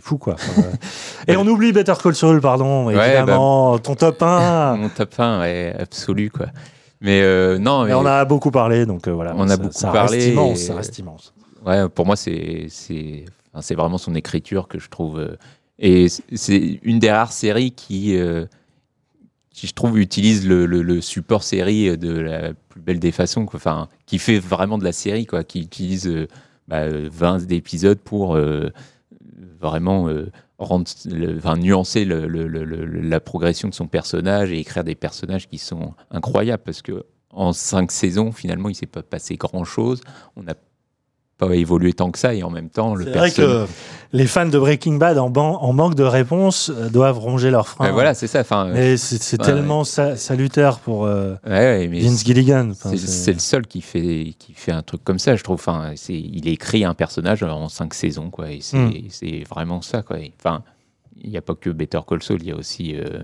[0.00, 0.36] c'est fou, quoi.
[1.28, 3.74] et on oublie Better Call Saul, pardon, évidemment.
[3.74, 4.76] Bah, ton top 1.
[4.76, 6.46] Mon top 1, ouais, absolu, quoi.
[7.00, 7.84] Mais euh, non.
[7.84, 7.94] Mais...
[7.94, 9.34] on a beaucoup parlé, donc euh, voilà.
[9.36, 10.18] On a beaucoup parlé.
[10.18, 11.32] Reste immense, Ça reste immense.
[11.64, 15.18] Ouais, pour moi, c'est c'est vraiment son écriture que je trouve.
[15.18, 15.36] Euh,
[15.78, 18.14] et c'est une des rares séries qui,
[19.50, 23.46] qui je trouve, utilise le, le, support série de la plus belle des façons.
[23.46, 23.56] Quoi.
[23.56, 25.42] Enfin, qui fait vraiment de la série, quoi.
[25.42, 26.26] Qui utilise
[26.68, 28.38] bah, 20 épisodes pour
[29.60, 30.90] vraiment euh, rendre,
[31.36, 36.82] enfin, nuancer la progression de son personnage et écrire des personnages qui sont incroyables parce
[36.82, 40.00] que en cinq saisons, finalement, il s'est pas passé grand chose.
[40.36, 40.54] On a
[41.40, 43.66] pas évolué tant que ça et en même temps le c'est vrai que
[44.12, 47.92] les fans de Breaking Bad en, en manque de réponses euh, doivent ronger leurs freins
[47.92, 53.66] voilà c'est ça enfin mais c'est, tellement salutaire pour euh, Vince Gilligan c'est, le seul
[53.66, 56.94] qui fait qui fait un truc comme ça je trouve enfin c'est il écrit un
[56.94, 59.44] personnage en cinq saisons quoi et c'est, hmm.
[59.48, 60.62] vraiment ça quoi enfin
[61.22, 63.20] il n'y a pas que Better Call Saul il y a aussi euh,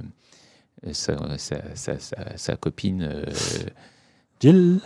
[0.92, 1.94] sa, sa,
[2.36, 3.24] sa, copine
[4.40, 4.80] Jill?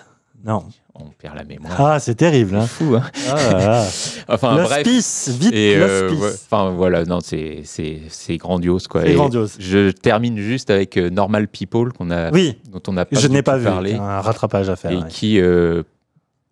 [0.44, 0.64] Non
[0.94, 1.80] on perd la mémoire.
[1.80, 2.54] Ah, c'est terrible.
[2.54, 2.66] Hein.
[2.66, 2.96] fou.
[2.96, 3.86] Hein ah,
[4.28, 4.86] enfin, bref.
[4.86, 9.02] vite, et, euh, Enfin, voilà, non, c'est, c'est, grandiose, quoi.
[9.02, 9.56] C'est grandiose.
[9.58, 12.58] Je termine juste avec euh, Normal People, qu'on a, oui.
[12.70, 13.94] dont on a pas Je n'ai pas vu, parlé.
[13.94, 14.92] un rattrapage à faire.
[14.92, 15.82] Et qui, euh,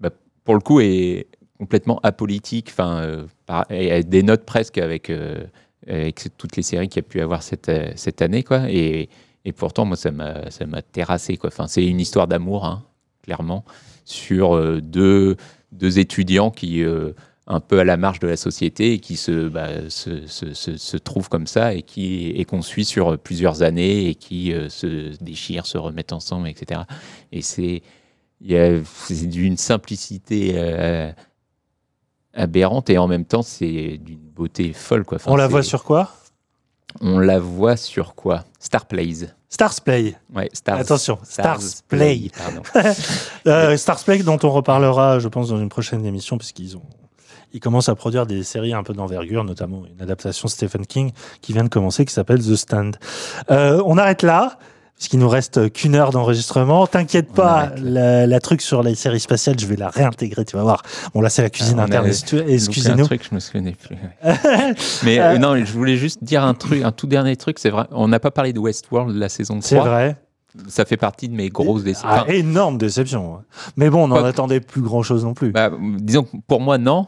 [0.01, 0.11] bah,
[0.45, 1.27] pour le coup, est
[1.59, 3.27] complètement apolitique, enfin,
[3.71, 5.13] et des notes presque avec,
[5.89, 8.71] avec toutes les séries qu'il y a pu avoir cette, cette année, quoi.
[8.71, 9.09] Et,
[9.45, 11.49] et pourtant, moi, ça m'a, ça m'a terrassé, quoi.
[11.49, 12.85] Enfin, c'est une histoire d'amour, hein,
[13.29, 13.63] clairement
[14.07, 15.37] sur euh, deux,
[15.73, 17.13] deux étudiants qui, euh,
[17.47, 20.97] un peu à la marge de la société, et qui se, bah, se, se, se,
[20.97, 25.23] trouvent comme ça et qui et qu'on suit sur plusieurs années et qui euh, se
[25.23, 26.81] déchirent, se remettent ensemble, etc.
[27.33, 27.83] Et c'est
[28.41, 30.59] d'une simplicité
[32.33, 35.05] aberrante et en même temps c'est d'une beauté folle.
[35.05, 35.19] Quoi.
[35.27, 36.15] On la voit sur quoi?
[37.01, 38.45] On la voit sur quoi?
[38.59, 39.29] Star Plays.
[39.49, 40.15] Stars Play.
[40.35, 42.31] Ouais, Stars, Attention, Stars, Play.
[43.47, 46.83] euh, Stars Play, dont on reparlera, je pense, dans une prochaine émission, puisqu'ils ont,
[47.53, 51.55] ils commencent à produire des séries un peu d'envergure, notamment une adaptation Stephen King qui
[51.55, 52.99] vient de commencer, qui s'appelle The Stand.
[53.51, 54.59] Euh, on arrête là
[54.99, 56.87] puisqu'il nous reste qu'une heure d'enregistrement.
[56.87, 60.83] T'inquiète pas, la, truc sur les séries spatiales, je vais la réintégrer, tu vas voir.
[61.15, 63.05] Bon, là, c'est la cuisine ah, interne, excusez-nous.
[63.05, 63.97] un truc, je me souvenais plus.
[65.05, 67.87] Mais euh, non, je voulais juste dire un truc, un tout dernier truc, c'est vrai,
[67.93, 69.63] on n'a pas parlé de Westworld la saison 3.
[69.63, 70.17] C'est vrai.
[70.67, 72.09] Ça fait partie de mes grosses déceptions.
[72.11, 73.41] Ah, énorme déception.
[73.77, 75.53] Mais bon, on n'en attendait plus grand-chose non plus.
[75.53, 75.71] Bah,
[76.01, 77.07] disons que pour moi, non.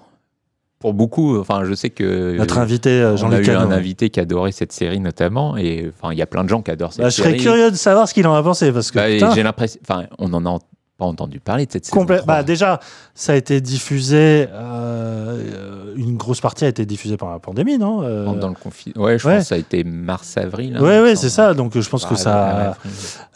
[0.81, 4.09] Pour beaucoup, enfin, je sais que Notre invité, euh, on a Jean-Luc eu un invité
[4.11, 6.93] qui adorait cette série notamment, et enfin, il y a plein de gens qui adorent
[6.94, 7.28] cette Bah, je série.
[7.39, 10.07] serais curieux de savoir ce qu'il en a pensé parce que Bah, j'ai l'impression, enfin,
[10.19, 10.59] on en a
[10.97, 12.05] pas entendu parler de cette série.
[12.27, 12.81] bah, déjà,
[13.15, 14.48] ça a été diffusé.
[14.52, 19.05] euh, une grosse partie a été diffusée pendant la pandémie, non Euh, dans le confinement.
[19.05, 19.35] Ouais, je ouais.
[19.36, 20.77] pense que ça a été mars-avril.
[20.78, 21.52] hein, Ouais, ouais, c'est ça.
[21.55, 22.74] Donc, je pense que Ouais, ça, avril.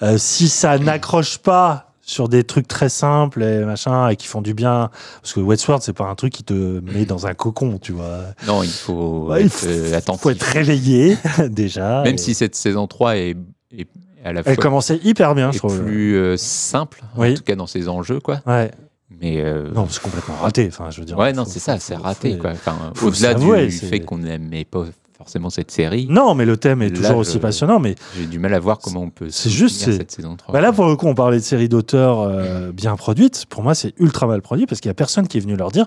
[0.02, 4.42] euh, si ça n'accroche pas sur des trucs très simples et machin et qui font
[4.42, 4.90] du bien,
[5.22, 8.20] parce que Westworld, c'est pas un truc qui te met dans un cocon, tu vois.
[8.46, 10.22] Non, il faut Ouais, il être faut- euh, attentif.
[10.22, 11.16] Faut être réveillé
[11.48, 12.02] déjà.
[12.02, 13.36] Même et- si cette saison 3 est,
[13.72, 13.88] est
[14.24, 15.82] à la elle fois commençait hyper bien, je trouve.
[15.82, 17.32] plus euh, simple, Oui.
[17.32, 18.40] en tout cas dans ses enjeux, quoi.
[18.46, 18.70] Ouais.
[19.20, 20.66] Mais euh, Non, c'est complètement raté.
[20.68, 21.16] Enfin, je veux dire.
[21.16, 22.50] ouais, non, c'est ça, c'est raté, faut- quoi.
[22.52, 24.84] Enfin, au-delà du fait qu'on n'aimait pas
[25.24, 27.78] forcément cette série, Non, mais le thème est Là, toujours je- aussi passionnant.
[27.80, 30.52] Mais j'ai du mal à voir comment on peut c'est juste, cette saison 3.
[30.52, 33.46] bah là, pour le coup, on parlait de séries d'auteurs euh, bien produites.
[33.48, 35.70] Pour moi, c'est ultra mal produit parce qu'il y a personne qui est venu leur
[35.70, 35.86] dire.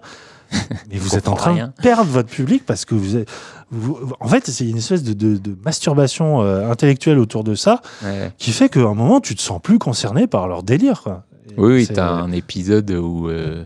[0.92, 1.74] Mais vous êtes en train rien.
[1.78, 3.30] de perdre votre public parce que vous, êtes,
[3.70, 7.82] vous- en fait, c'est une espèce de, de- de masturbation euh, intellectuelle autour de ça
[8.04, 8.32] Ouais.
[8.38, 11.04] qui fait qu'à un moment, tu te sens plus concerné par leur délire.
[11.04, 11.24] Quoi.
[11.58, 13.66] Oui, t'as un épisode où euh,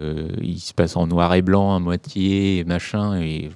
[0.00, 3.50] euh, il se passe en noir et blanc à moitié, et machin, et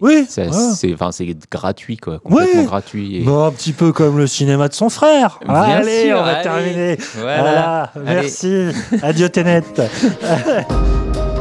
[0.00, 0.24] Oui, ouais.
[0.28, 2.66] c'est enfin, c'est gratuit, quoi, complètement Ouais.
[2.66, 3.16] gratuit.
[3.16, 5.38] et- Bon, un petit peu comme le cinéma de son frère.
[5.44, 6.42] Bien allez, sûr, on va allez.
[6.42, 6.98] terminer.
[7.16, 7.90] Voilà.
[7.94, 8.68] Voilà, merci.
[9.02, 9.62] Adieu Tenet.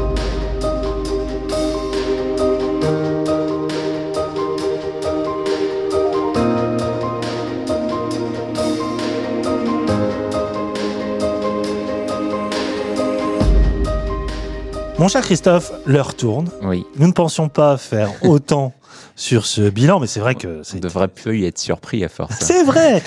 [14.99, 16.49] Mon cher Christophe, l'heure tourne.
[16.64, 18.74] Oui, Nous ne pensions pas faire autant
[19.15, 22.36] sur ce bilan, mais c'est vrai que on devrait plus y être surpris à force.
[22.40, 23.03] c'est vrai.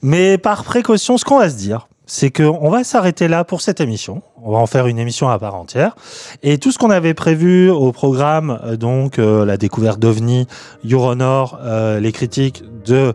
[0.00, 3.82] Mais par précaution, ce qu'on va se dire, c'est qu'on va s'arrêter là pour cette
[3.82, 4.22] émission.
[4.42, 5.94] On va en faire une émission à part entière.
[6.42, 10.46] Et tout ce qu'on avait prévu au programme, euh, donc euh, la découverte d'OVNI,
[10.90, 13.12] Euronor, euh, les critiques de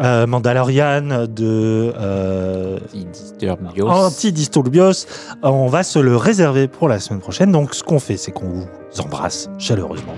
[0.00, 3.88] euh, Mandalorian, de euh, Anti-Disturbios.
[3.88, 5.06] Anti-Disturbios,
[5.42, 7.52] on va se le réserver pour la semaine prochaine.
[7.52, 8.66] Donc ce qu'on fait, c'est qu'on vous
[9.00, 10.14] embrasse chaleureusement.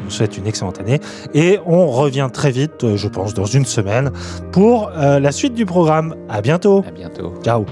[0.00, 1.00] On vous souhaite une excellente année.
[1.34, 4.10] Et on revient très vite, euh, je pense, dans une semaine,
[4.52, 6.14] pour euh, la suite du programme.
[6.28, 6.84] À bientôt.
[6.86, 7.34] À bientôt.
[7.42, 7.64] Ciao.